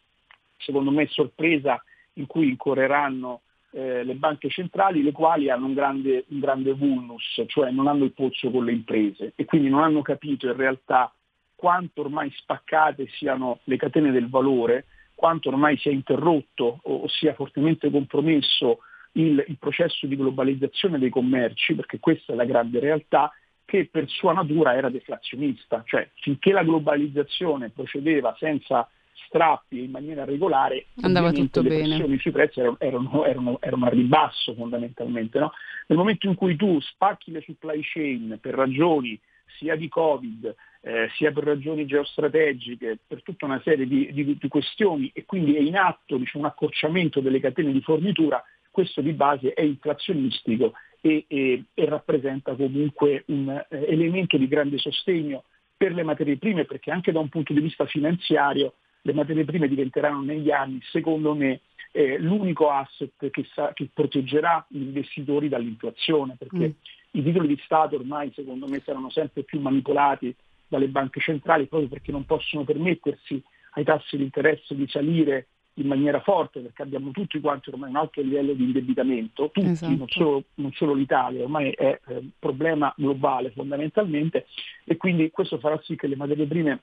secondo 0.57 0.89
me, 0.89 1.05
sorpresa 1.07 1.81
in 2.13 2.25
cui 2.25 2.49
incorreranno 2.49 3.41
eh, 3.71 4.03
le 4.03 4.15
banche 4.15 4.49
centrali, 4.49 5.03
le 5.03 5.11
quali 5.11 5.49
hanno 5.49 5.65
un 5.65 5.73
grande, 5.73 6.25
un 6.29 6.39
grande 6.39 6.73
vulnus, 6.73 7.43
cioè 7.47 7.69
non 7.71 7.87
hanno 7.87 8.05
il 8.05 8.13
pozzo 8.13 8.49
con 8.49 8.65
le 8.65 8.71
imprese 8.71 9.33
e 9.35 9.45
quindi 9.45 9.69
non 9.69 9.83
hanno 9.83 10.01
capito 10.01 10.47
in 10.47 10.55
realtà 10.55 11.11
quanto 11.55 12.01
ormai 12.01 12.31
spaccate 12.35 13.07
siano 13.07 13.59
le 13.63 13.77
catene 13.77 14.11
del 14.11 14.29
valore, 14.29 14.85
quanto 15.15 15.49
ormai 15.49 15.75
sia 15.77 15.91
interrotto 15.91 16.79
o 16.83 17.07
sia 17.07 17.33
fortemente 17.33 17.89
compromesso 17.89 18.79
il, 19.13 19.43
il, 19.47 19.57
processo 19.57 20.05
di 20.05 20.15
globalizzazione 20.15 20.99
dei 20.99 21.09
commerci, 21.09 21.73
perché 21.73 21.99
questa 21.99 22.33
è 22.33 22.35
la 22.35 22.45
grande 22.45 22.79
realtà, 22.79 23.31
che 23.65 23.89
per 23.91 24.07
sua 24.07 24.33
natura 24.33 24.75
era 24.75 24.89
deflazionista, 24.89 25.81
cioè 25.85 26.07
finché 26.21 26.51
la 26.51 26.63
globalizzazione 26.63 27.69
procedeva 27.69 28.35
senza 28.37 28.87
strappi 29.25 29.83
in 29.83 29.91
maniera 29.91 30.25
regolare, 30.25 30.87
andava 31.01 31.31
tutto 31.31 31.61
le 31.61 31.69
bene. 31.69 31.87
pressioni 31.87 32.19
sui 32.19 32.31
prezzi 32.31 32.59
erano, 32.59 32.77
erano, 32.79 33.25
erano, 33.25 33.57
erano 33.61 33.85
a 33.85 33.89
ribasso 33.89 34.53
fondamentalmente. 34.53 35.39
No? 35.39 35.51
Nel 35.87 35.97
momento 35.97 36.27
in 36.27 36.35
cui 36.35 36.55
tu 36.55 36.79
spacchi 36.79 37.31
le 37.31 37.41
supply 37.41 37.81
chain 37.81 38.37
per 38.39 38.53
ragioni 38.53 39.19
sia 39.57 39.75
di 39.75 39.87
Covid, 39.87 40.55
eh, 40.81 41.09
sia 41.15 41.31
per 41.31 41.43
ragioni 41.43 41.85
geostrategiche, 41.85 42.99
per 43.05 43.23
tutta 43.23 43.45
una 43.45 43.61
serie 43.63 43.87
di, 43.87 44.11
di, 44.13 44.37
di 44.37 44.47
questioni 44.47 45.09
e 45.13 45.25
quindi 45.25 45.55
è 45.55 45.59
in 45.59 45.75
atto 45.75 46.17
diciamo, 46.17 46.45
un 46.45 46.49
accorciamento 46.51 47.19
delle 47.19 47.39
catene 47.39 47.71
di 47.71 47.81
fornitura, 47.81 48.43
questo 48.69 49.01
di 49.01 49.13
base 49.13 49.53
è 49.53 49.61
inflazionistico 49.61 50.73
e, 51.01 51.25
e, 51.27 51.63
e 51.73 51.85
rappresenta 51.85 52.53
comunque 52.55 53.23
un 53.27 53.49
eh, 53.49 53.85
elemento 53.87 54.37
di 54.37 54.47
grande 54.47 54.77
sostegno 54.77 55.43
per 55.75 55.93
le 55.93 56.03
materie 56.03 56.37
prime 56.37 56.65
perché 56.65 56.91
anche 56.91 57.11
da 57.11 57.19
un 57.19 57.29
punto 57.29 57.53
di 57.53 57.59
vista 57.59 57.85
finanziario 57.85 58.73
le 59.07 59.13
materie 59.13 59.45
prime 59.45 59.69
diventeranno 59.69 60.21
negli 60.21 60.51
anni, 60.51 60.79
secondo 60.91 61.33
me, 61.33 61.61
eh, 61.93 62.19
l'unico 62.19 62.69
asset 62.69 63.29
che, 63.29 63.45
sa, 63.53 63.71
che, 63.73 63.87
proteggerà 63.93 64.65
gli 64.67 64.81
investitori 64.81 65.47
dall'inflazione, 65.47 66.35
perché 66.37 66.67
mm. 66.67 67.19
i 67.19 67.23
titoli 67.23 67.47
di 67.47 67.61
Stato 67.63 67.95
ormai, 67.95 68.33
secondo 68.35 68.67
me, 68.67 68.81
saranno 68.83 69.09
sempre 69.09 69.43
più 69.43 69.61
manipolati 69.61 70.35
dalle 70.67 70.89
banche 70.89 71.21
centrali 71.21 71.67
proprio 71.67 71.87
perché 71.87 72.11
non 72.11 72.25
possono 72.25 72.65
permettersi 72.65 73.41
ai 73.75 73.85
tassi 73.85 74.17
di 74.17 74.23
interesse 74.23 74.75
di 74.75 74.85
salire 74.89 75.47
in 75.75 75.87
maniera 75.87 76.19
forte 76.19 76.59
perché 76.59 76.81
abbiamo 76.81 77.11
tutti 77.11 77.39
quanti 77.39 77.69
ormai 77.69 77.91
un 77.91 77.95
alto 77.95 78.19
livello 78.19 78.51
di 78.51 78.63
indebitamento, 78.63 79.49
tutti, 79.53 79.69
esatto. 79.69 79.95
non, 79.95 80.07
solo, 80.09 80.43
non, 80.55 80.71
solo, 80.73 80.93
l'Italia, 80.93 81.43
ormai 81.43 81.71
è 81.71 81.97
un 82.07 82.15
eh, 82.17 82.29
problema 82.37 82.93
globale 82.97 83.51
fondamentalmente 83.51 84.47
e 84.83 84.97
quindi 84.97 85.31
questo 85.31 85.59
farà 85.59 85.79
sì 85.83 85.95
che 85.95 86.07
le 86.07 86.17
materie 86.17 86.45
prime 86.45 86.81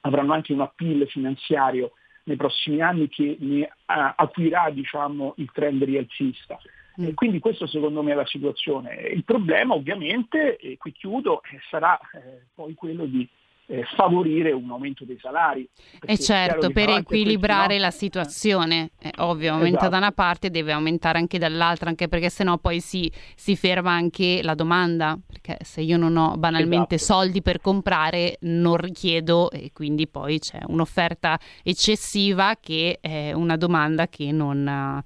avranno 0.00 0.32
anche 0.32 0.52
un 0.52 0.60
appeal 0.60 1.06
finanziario 1.08 1.92
nei 2.24 2.36
prossimi 2.36 2.80
anni 2.80 3.08
che 3.08 3.36
ne 3.40 3.62
uh, 3.62 3.68
acuirà 3.86 4.70
diciamo, 4.70 5.34
il 5.38 5.50
trend 5.52 5.82
rialzista. 5.82 6.58
Mm. 7.00 7.06
E 7.06 7.14
quindi 7.14 7.38
questo 7.38 7.66
secondo 7.66 8.02
me 8.02 8.12
è 8.12 8.14
la 8.14 8.26
situazione. 8.26 8.94
Il 9.12 9.24
problema 9.24 9.74
ovviamente, 9.74 10.56
e 10.56 10.76
qui 10.76 10.92
chiudo, 10.92 11.42
eh, 11.44 11.58
sarà 11.70 11.98
eh, 12.12 12.46
poi 12.54 12.74
quello 12.74 13.06
di 13.06 13.26
eh, 13.70 13.84
favorire 13.94 14.50
un 14.52 14.70
aumento 14.70 15.04
dei 15.04 15.18
salari. 15.20 15.68
E 16.04 16.18
certo, 16.18 16.70
per 16.70 16.88
equilibrare 16.88 17.74
no? 17.74 17.82
la 17.82 17.90
situazione, 17.90 18.92
è 18.98 19.10
ovvio, 19.18 19.52
aumenta 19.52 19.80
esatto. 19.80 19.90
da 19.90 19.96
una 19.98 20.12
parte 20.12 20.50
deve 20.50 20.72
aumentare 20.72 21.18
anche 21.18 21.38
dall'altra, 21.38 21.90
anche 21.90 22.08
perché 22.08 22.30
sennò 22.30 22.56
poi 22.56 22.80
si, 22.80 23.12
si 23.36 23.56
ferma 23.56 23.92
anche 23.92 24.40
la 24.42 24.54
domanda, 24.54 25.18
perché 25.24 25.58
se 25.62 25.82
io 25.82 25.98
non 25.98 26.16
ho 26.16 26.36
banalmente 26.36 26.94
esatto. 26.94 27.20
soldi 27.20 27.42
per 27.42 27.60
comprare 27.60 28.38
non 28.40 28.78
richiedo 28.78 29.50
e 29.50 29.70
quindi 29.72 30.08
poi 30.08 30.38
c'è 30.38 30.60
un'offerta 30.66 31.38
eccessiva 31.62 32.56
che 32.58 32.98
è 33.00 33.32
una 33.32 33.56
domanda 33.56 34.08
che 34.08 34.32
non... 34.32 35.04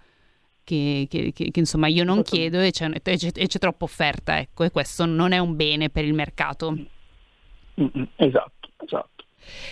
Che, 0.64 1.08
che, 1.10 1.32
che, 1.34 1.50
che, 1.50 1.58
insomma 1.58 1.88
io 1.88 2.04
non 2.04 2.22
chiedo 2.22 2.60
e 2.60 2.70
c'è, 2.70 2.88
e, 2.88 3.16
c'è, 3.16 3.30
e 3.34 3.46
c'è, 3.48 3.58
troppa 3.58 3.84
offerta, 3.84 4.38
ecco, 4.38 4.62
e 4.62 4.70
questo 4.70 5.04
non 5.06 5.32
è 5.32 5.38
un 5.38 5.56
bene 5.56 5.90
per 5.90 6.04
il 6.04 6.14
mercato. 6.14 6.76
Mm-mm, 7.80 8.08
esatto, 8.16 8.68
esatto. 8.84 9.10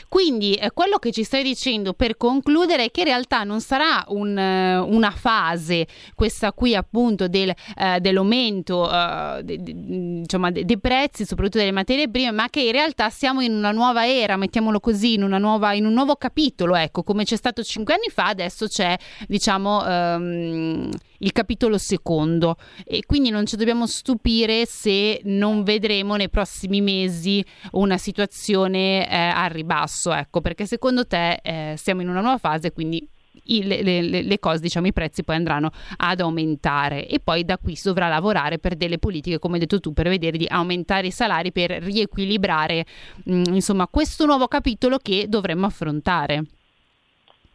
Quindi 0.08 0.54
eh, 0.54 0.72
quello 0.72 0.98
che 0.98 1.12
ci 1.12 1.22
stai 1.22 1.42
dicendo 1.42 1.92
per 1.92 2.16
concludere 2.16 2.86
è 2.86 2.90
che 2.90 3.00
in 3.00 3.06
realtà 3.06 3.44
non 3.44 3.60
sarà 3.60 4.04
un, 4.08 4.36
uh, 4.36 4.94
una 4.94 5.10
fase, 5.12 5.86
questa 6.14 6.52
qui 6.52 6.74
appunto 6.74 7.28
del, 7.28 7.52
uh, 7.76 7.98
dell'aumento 7.98 8.82
uh, 8.82 9.40
de, 9.42 9.62
de, 9.62 9.70
insomma, 9.70 10.50
de, 10.50 10.64
dei 10.64 10.78
prezzi, 10.78 11.24
soprattutto 11.24 11.58
delle 11.58 11.70
materie 11.70 12.08
prime, 12.08 12.32
ma 12.32 12.48
che 12.48 12.62
in 12.62 12.72
realtà 12.72 13.10
siamo 13.10 13.40
in 13.40 13.52
una 13.52 13.70
nuova 13.70 14.06
era, 14.08 14.36
mettiamolo 14.36 14.80
così, 14.80 15.14
in, 15.14 15.26
nuova, 15.26 15.72
in 15.72 15.86
un 15.86 15.92
nuovo 15.92 16.16
capitolo, 16.16 16.74
ecco, 16.74 17.02
come 17.02 17.24
c'è 17.24 17.36
stato 17.36 17.62
cinque 17.62 17.94
anni 17.94 18.08
fa, 18.10 18.26
adesso 18.26 18.66
c'è 18.66 18.96
diciamo... 19.28 19.84
Um, 19.84 20.90
il 21.20 21.32
capitolo 21.32 21.78
secondo 21.78 22.56
e 22.84 23.04
quindi 23.06 23.30
non 23.30 23.46
ci 23.46 23.56
dobbiamo 23.56 23.86
stupire 23.86 24.66
se 24.66 25.20
non 25.24 25.62
vedremo 25.62 26.16
nei 26.16 26.28
prossimi 26.28 26.80
mesi 26.80 27.44
una 27.72 27.98
situazione 27.98 29.08
eh, 29.08 29.16
a 29.16 29.46
ribasso, 29.46 30.12
ecco, 30.12 30.40
perché 30.40 30.66
secondo 30.66 31.06
te 31.06 31.40
eh, 31.42 31.74
siamo 31.76 32.02
in 32.02 32.08
una 32.08 32.20
nuova 32.20 32.38
fase, 32.38 32.72
quindi 32.72 33.06
i, 33.44 33.64
le, 33.64 33.82
le, 33.82 34.22
le, 34.22 34.38
cose, 34.38 34.60
diciamo, 34.60 34.86
i 34.86 34.92
prezzi 34.92 35.22
poi 35.22 35.36
andranno 35.36 35.70
ad 35.96 36.20
aumentare 36.20 37.06
e 37.06 37.20
poi 37.20 37.44
da 37.44 37.58
qui 37.58 37.76
si 37.76 37.88
dovrà 37.88 38.08
lavorare 38.08 38.58
per 38.58 38.74
delle 38.76 38.98
politiche, 38.98 39.38
come 39.38 39.54
hai 39.54 39.60
detto 39.60 39.80
tu, 39.80 39.92
per 39.92 40.08
vedere 40.08 40.36
di 40.36 40.46
aumentare 40.48 41.08
i 41.08 41.12
salari 41.12 41.52
per 41.52 41.70
riequilibrare 41.70 42.84
mh, 43.24 43.34
mm, 43.34 43.54
insomma 43.54 43.86
questo 43.88 44.26
nuovo 44.26 44.46
capitolo 44.48 44.98
che 44.98 45.26
dovremmo 45.28 45.66
affrontare. 45.66 46.44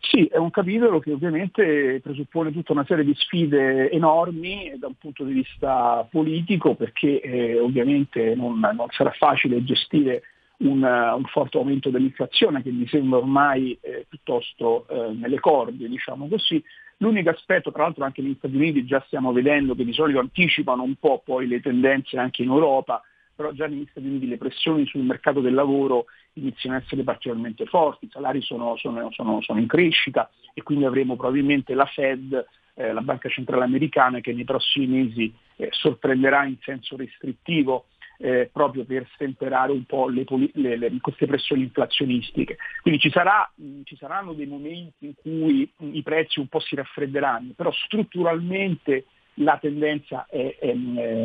Sì, 0.10 0.26
è 0.26 0.38
un 0.38 0.52
capitolo 0.52 1.00
che 1.00 1.12
ovviamente 1.12 2.00
presuppone 2.02 2.52
tutta 2.52 2.74
una 2.74 2.86
serie 2.86 3.04
di 3.04 3.16
sfide 3.16 3.90
enormi 3.90 4.74
da 4.78 4.86
un 4.88 4.94
punto 5.00 5.24
di 5.24 5.34
vista 5.34 6.08
politico 6.12 6.76
perché 6.76 7.20
eh, 7.22 7.60
ovviamente 7.60 8.36
non, 8.36 8.60
non, 8.60 8.86
sarà 8.90 9.10
facile 9.12 9.64
gestire 9.64 10.22
un, 10.58 10.84
un, 10.84 11.24
forte 11.26 11.58
aumento 11.58 11.90
dell'inflazione 11.90 12.62
che 12.62 12.72
mi 12.72 12.88
sembra 12.88 13.18
ormai 13.18 13.76
eh, 13.82 14.06
piuttosto 14.08 14.86
eh, 14.90 15.14
nelle 15.14 15.40
corde, 15.40 15.88
diciamo 15.88 16.28
così. 16.28 16.64
L'unico 16.98 17.32
aspetto, 17.32 17.72
tra 17.72 17.84
l'altro 17.84 18.04
anche 18.04 18.22
negli 18.22 18.36
Stati 18.38 18.56
Uniti 18.56 18.86
già 18.86 19.04
stiamo 19.08 19.34
vedendo 19.34 19.74
che 19.74 19.84
di 19.84 19.94
solito 19.94 20.20
anticipano 20.20 20.84
un 20.84 20.96
po' 20.96 21.22
poi 21.26 21.48
le 21.48 21.62
tendenze 21.62 22.18
anche 22.20 22.44
in 22.44 22.50
Europa, 22.50 23.02
però 23.36 23.52
già 23.52 23.68
negli 23.68 23.86
Stati 23.90 24.08
Uniti 24.08 24.28
le 24.28 24.38
pressioni 24.38 24.86
sul 24.86 25.02
mercato 25.02 25.42
del 25.42 25.54
lavoro 25.54 26.06
iniziano 26.34 26.78
a 26.78 26.80
essere 26.80 27.04
particolarmente 27.04 27.66
forti, 27.66 28.06
i 28.06 28.10
salari 28.10 28.42
sono, 28.42 28.76
sono, 28.78 29.12
sono, 29.12 29.42
sono 29.42 29.60
in 29.60 29.68
crescita 29.68 30.30
e 30.54 30.64
quindi 30.64 30.86
avremo 30.86 31.16
probabilmente 31.16 31.74
la 31.74 31.86
Fed, 31.86 32.46
eh, 32.76 32.94
la 32.94 33.02
Banca 33.02 33.30
Centrale 33.30 33.64
Americana, 33.64 34.22
che 34.22 34.34
nei 34.34 34.46
prossimi 34.46 34.88
mesi 34.88 35.34
eh, 35.58 35.70
sorprenderà 35.72 36.46
in 36.46 36.58
senso 36.62 36.96
restrittivo 36.96 37.88
eh, 38.18 38.50
proprio 38.52 38.86
per 38.86 39.08
stemperare 39.14 39.72
un 39.72 39.84
po' 39.84 40.08
le, 40.08 40.24
le, 40.54 40.78
le, 40.78 40.98
queste 41.02 41.26
pressioni 41.26 41.64
inflazionistiche. 41.64 42.58
Quindi 42.82 43.00
ci, 43.00 43.10
sarà, 43.10 43.50
mh, 43.54 43.82
ci, 43.84 43.98
saranno 43.98 44.34
dei 44.34 44.46
momenti 44.46 45.06
in 45.06 45.16
cui 45.16 45.70
i 45.92 46.02
prezzi 46.02 46.40
un 46.40 46.48
po' 46.48 46.60
si 46.60 46.76
raffredderanno, 46.76 47.52
però 47.56 47.72
strutturalmente 47.72 49.06
la 49.36 49.58
tendenza 49.60 50.26
è, 50.30 50.58
è, 50.60 50.74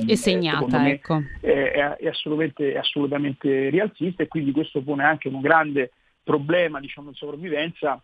è 0.07 0.15
segnata, 0.15 0.79
me, 0.81 0.93
ecco. 0.93 1.23
è, 1.41 1.97
è, 1.99 2.09
assolutamente, 2.09 2.77
assolutamente 2.77 3.69
rialzista 3.69 4.23
e 4.23 4.29
quindi 4.29 4.53
questo 4.53 4.83
pone 4.83 5.05
anche 5.05 5.29
un 5.29 5.41
grande 5.41 5.93
problema 6.23 6.81
diciamo, 6.81 7.11
di 7.11 7.17
sopravvivenza 7.17 8.01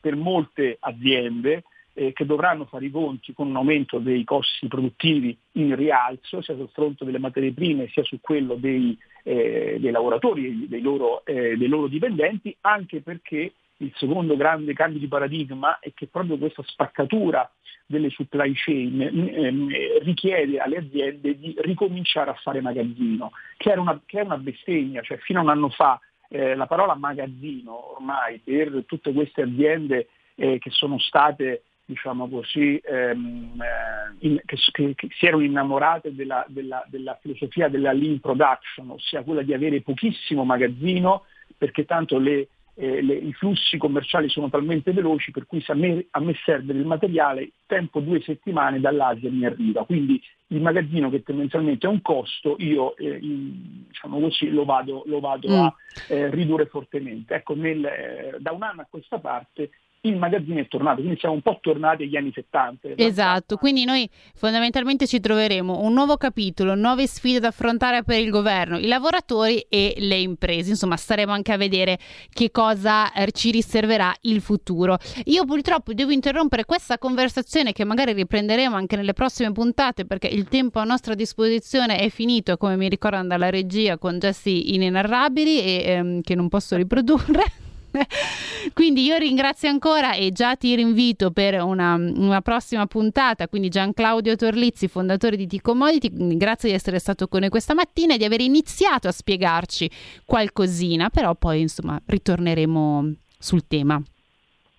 per 0.00 0.16
molte 0.16 0.76
aziende 0.80 1.64
eh, 1.94 2.12
che 2.12 2.24
dovranno 2.24 2.64
fare 2.64 2.86
i 2.86 2.90
conti 2.90 3.32
con 3.32 3.48
un 3.48 3.56
aumento 3.56 3.98
dei 3.98 4.22
costi 4.24 4.68
produttivi 4.68 5.36
in 5.52 5.74
rialzo, 5.74 6.40
sia 6.40 6.54
sul 6.54 6.70
fronte 6.72 7.04
delle 7.04 7.18
materie 7.18 7.52
prime 7.52 7.88
sia 7.88 8.04
su 8.04 8.20
quello 8.20 8.54
dei, 8.54 8.96
eh, 9.24 9.78
dei 9.80 9.90
lavoratori, 9.90 10.68
dei 10.68 10.80
loro, 10.80 11.24
eh, 11.24 11.56
dei 11.56 11.68
loro 11.68 11.88
dipendenti, 11.88 12.56
anche 12.60 13.00
perché 13.00 13.52
il 13.78 13.92
secondo 13.96 14.36
grande 14.36 14.72
cambio 14.72 14.98
di 14.98 15.08
paradigma 15.08 15.78
è 15.78 15.92
che 15.94 16.06
proprio 16.06 16.38
questa 16.38 16.62
spaccatura 16.66 17.50
delle 17.86 18.10
supply 18.10 18.52
chain 18.54 19.00
ehm, 19.00 19.68
richiede 20.02 20.58
alle 20.58 20.78
aziende 20.78 21.38
di 21.38 21.54
ricominciare 21.58 22.30
a 22.30 22.34
fare 22.34 22.60
magazzino, 22.60 23.32
che 23.56 23.70
era 23.70 23.80
una, 23.80 24.00
che 24.04 24.16
era 24.16 24.26
una 24.26 24.36
bestemmia, 24.36 25.02
cioè 25.02 25.16
fino 25.18 25.38
a 25.38 25.42
un 25.42 25.48
anno 25.48 25.68
fa 25.70 25.98
eh, 26.28 26.54
la 26.54 26.66
parola 26.66 26.94
magazzino 26.94 27.94
ormai 27.94 28.38
per 28.44 28.84
tutte 28.86 29.12
queste 29.12 29.42
aziende 29.42 30.08
eh, 30.34 30.58
che 30.58 30.70
sono 30.70 30.98
state 30.98 31.62
diciamo 31.86 32.28
così, 32.28 32.78
ehm, 32.84 33.62
eh, 33.62 34.26
in, 34.26 34.38
che, 34.44 34.56
che, 34.72 34.94
che, 34.94 35.08
si 35.10 35.24
erano 35.24 35.42
innamorate 35.42 36.14
della, 36.14 36.44
della, 36.48 36.84
della 36.88 37.16
filosofia 37.22 37.68
della 37.68 37.92
lean 37.92 38.20
production, 38.20 38.90
ossia 38.90 39.22
quella 39.22 39.40
di 39.40 39.54
avere 39.54 39.80
pochissimo 39.80 40.44
magazzino 40.44 41.24
perché 41.56 41.86
tanto 41.86 42.18
le 42.18 42.48
eh, 42.80 43.02
le, 43.02 43.14
i 43.14 43.32
flussi 43.32 43.76
commerciali 43.76 44.28
sono 44.28 44.48
talmente 44.48 44.92
veloci 44.92 45.32
per 45.32 45.46
cui 45.46 45.60
se 45.60 45.72
a 45.72 45.74
me, 45.74 46.06
a 46.10 46.20
me 46.20 46.34
serve 46.44 46.72
del 46.72 46.84
materiale, 46.84 47.50
tempo 47.66 47.98
due 47.98 48.20
settimane 48.20 48.78
dall'Asia 48.78 49.30
mi 49.30 49.44
arriva. 49.44 49.84
Quindi 49.84 50.22
il 50.48 50.62
magazzino 50.62 51.10
che 51.10 51.24
tendenzialmente 51.24 51.88
è 51.88 51.90
un 51.90 52.00
costo, 52.00 52.54
io 52.58 52.96
eh, 52.96 53.18
in, 53.20 53.84
diciamo 53.88 54.20
così, 54.20 54.48
lo 54.50 54.64
vado, 54.64 55.02
lo 55.06 55.18
vado 55.18 55.48
mm. 55.48 55.52
a 55.52 55.74
eh, 56.08 56.30
ridurre 56.30 56.66
fortemente. 56.66 57.34
Ecco, 57.34 57.56
nel, 57.56 57.84
eh, 57.84 58.36
da 58.38 58.52
un 58.52 58.62
anno 58.62 58.82
a 58.82 58.86
questa 58.88 59.18
parte 59.18 59.70
il 60.02 60.16
magazzino 60.16 60.60
è 60.60 60.68
tornato, 60.68 61.00
quindi 61.00 61.18
siamo 61.18 61.34
un 61.34 61.42
po' 61.42 61.58
tornati 61.60 62.04
agli 62.04 62.16
anni 62.16 62.30
70. 62.32 62.90
Esatto, 62.96 63.56
quindi 63.56 63.84
noi 63.84 64.08
fondamentalmente 64.34 65.06
ci 65.06 65.18
troveremo 65.18 65.80
un 65.80 65.92
nuovo 65.92 66.16
capitolo, 66.16 66.74
nuove 66.74 67.06
sfide 67.06 67.40
da 67.40 67.48
affrontare 67.48 68.04
per 68.04 68.20
il 68.20 68.30
governo, 68.30 68.78
i 68.78 68.86
lavoratori 68.86 69.66
e 69.68 69.94
le 69.98 70.16
imprese, 70.16 70.70
insomma 70.70 70.96
staremo 70.96 71.32
anche 71.32 71.52
a 71.52 71.56
vedere 71.56 71.98
che 72.32 72.50
cosa 72.50 73.12
eh, 73.12 73.30
ci 73.32 73.50
riserverà 73.50 74.14
il 74.22 74.40
futuro. 74.40 74.98
Io 75.24 75.44
purtroppo 75.44 75.92
devo 75.92 76.12
interrompere 76.12 76.64
questa 76.64 76.98
conversazione 76.98 77.72
che 77.72 77.84
magari 77.84 78.12
riprenderemo 78.12 78.76
anche 78.76 78.96
nelle 78.96 79.12
prossime 79.12 79.50
puntate 79.52 80.04
perché 80.04 80.28
il 80.28 80.48
tempo 80.48 80.78
a 80.78 80.84
nostra 80.84 81.14
disposizione 81.14 81.98
è 81.98 82.08
finito, 82.08 82.56
come 82.56 82.76
mi 82.76 82.88
ricordano 82.88 83.26
dalla 83.28 83.50
regia 83.50 83.98
con 83.98 84.18
gesti 84.18 84.74
inenarrabili 84.74 85.60
e 85.60 85.82
ehm, 85.86 86.20
che 86.20 86.34
non 86.34 86.48
posso 86.48 86.76
riprodurre. 86.76 87.66
quindi 88.74 89.04
io 89.04 89.16
ringrazio 89.16 89.68
ancora 89.68 90.14
e 90.14 90.32
già 90.32 90.56
ti 90.56 90.74
rinvito 90.74 91.30
per 91.30 91.62
una, 91.62 91.94
una, 91.94 92.40
prossima 92.40 92.86
puntata. 92.86 93.48
Quindi 93.48 93.68
Gian 93.68 93.92
Claudio 93.92 94.36
Torlizzi, 94.36 94.88
fondatore 94.88 95.36
di 95.36 95.46
T-Commodity, 95.46 96.36
grazie 96.36 96.70
di 96.70 96.74
essere 96.74 96.98
stato 96.98 97.28
con 97.28 97.40
noi 97.40 97.48
questa 97.48 97.74
mattina 97.74 98.14
e 98.14 98.18
di 98.18 98.24
aver 98.24 98.40
iniziato 98.40 99.08
a 99.08 99.12
spiegarci 99.12 99.90
qualcosina, 100.24 101.08
però 101.10 101.34
poi 101.34 101.60
insomma 101.60 102.00
ritorneremo 102.04 103.14
sul 103.38 103.66
tema. 103.66 104.02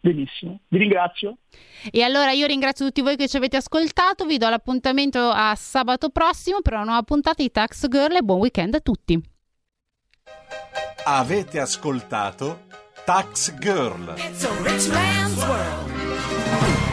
Benissimo, 0.01 0.61
vi 0.69 0.77
ringrazio. 0.77 1.37
E 1.91 2.01
allora 2.03 2.31
io 2.31 2.47
ringrazio 2.47 2.85
tutti 2.85 3.01
voi 3.01 3.17
che 3.17 3.27
ci 3.27 3.35
avete 3.35 3.57
ascoltato, 3.57 4.25
vi 4.25 4.37
do 4.37 4.47
l'appuntamento 4.47 5.19
a 5.29 5.53
sabato 5.55 6.09
prossimo 6.09 6.61
per 6.61 6.73
una 6.73 6.83
nuova 6.83 7.03
puntata 7.03 7.41
di 7.43 7.51
Tax 7.51 7.87
Girl 7.89 8.15
e 8.15 8.21
buon 8.21 8.39
weekend 8.39 8.75
a 8.75 8.79
tutti. 8.79 9.21
Avete 11.05 11.59
ascoltato 11.59 12.67
Tax 13.09 13.49
Girl. 13.59 13.97
It's 14.17 14.43
a 14.43 14.53
rich 14.61 14.87
man's 14.89 15.43
world. 15.43 16.88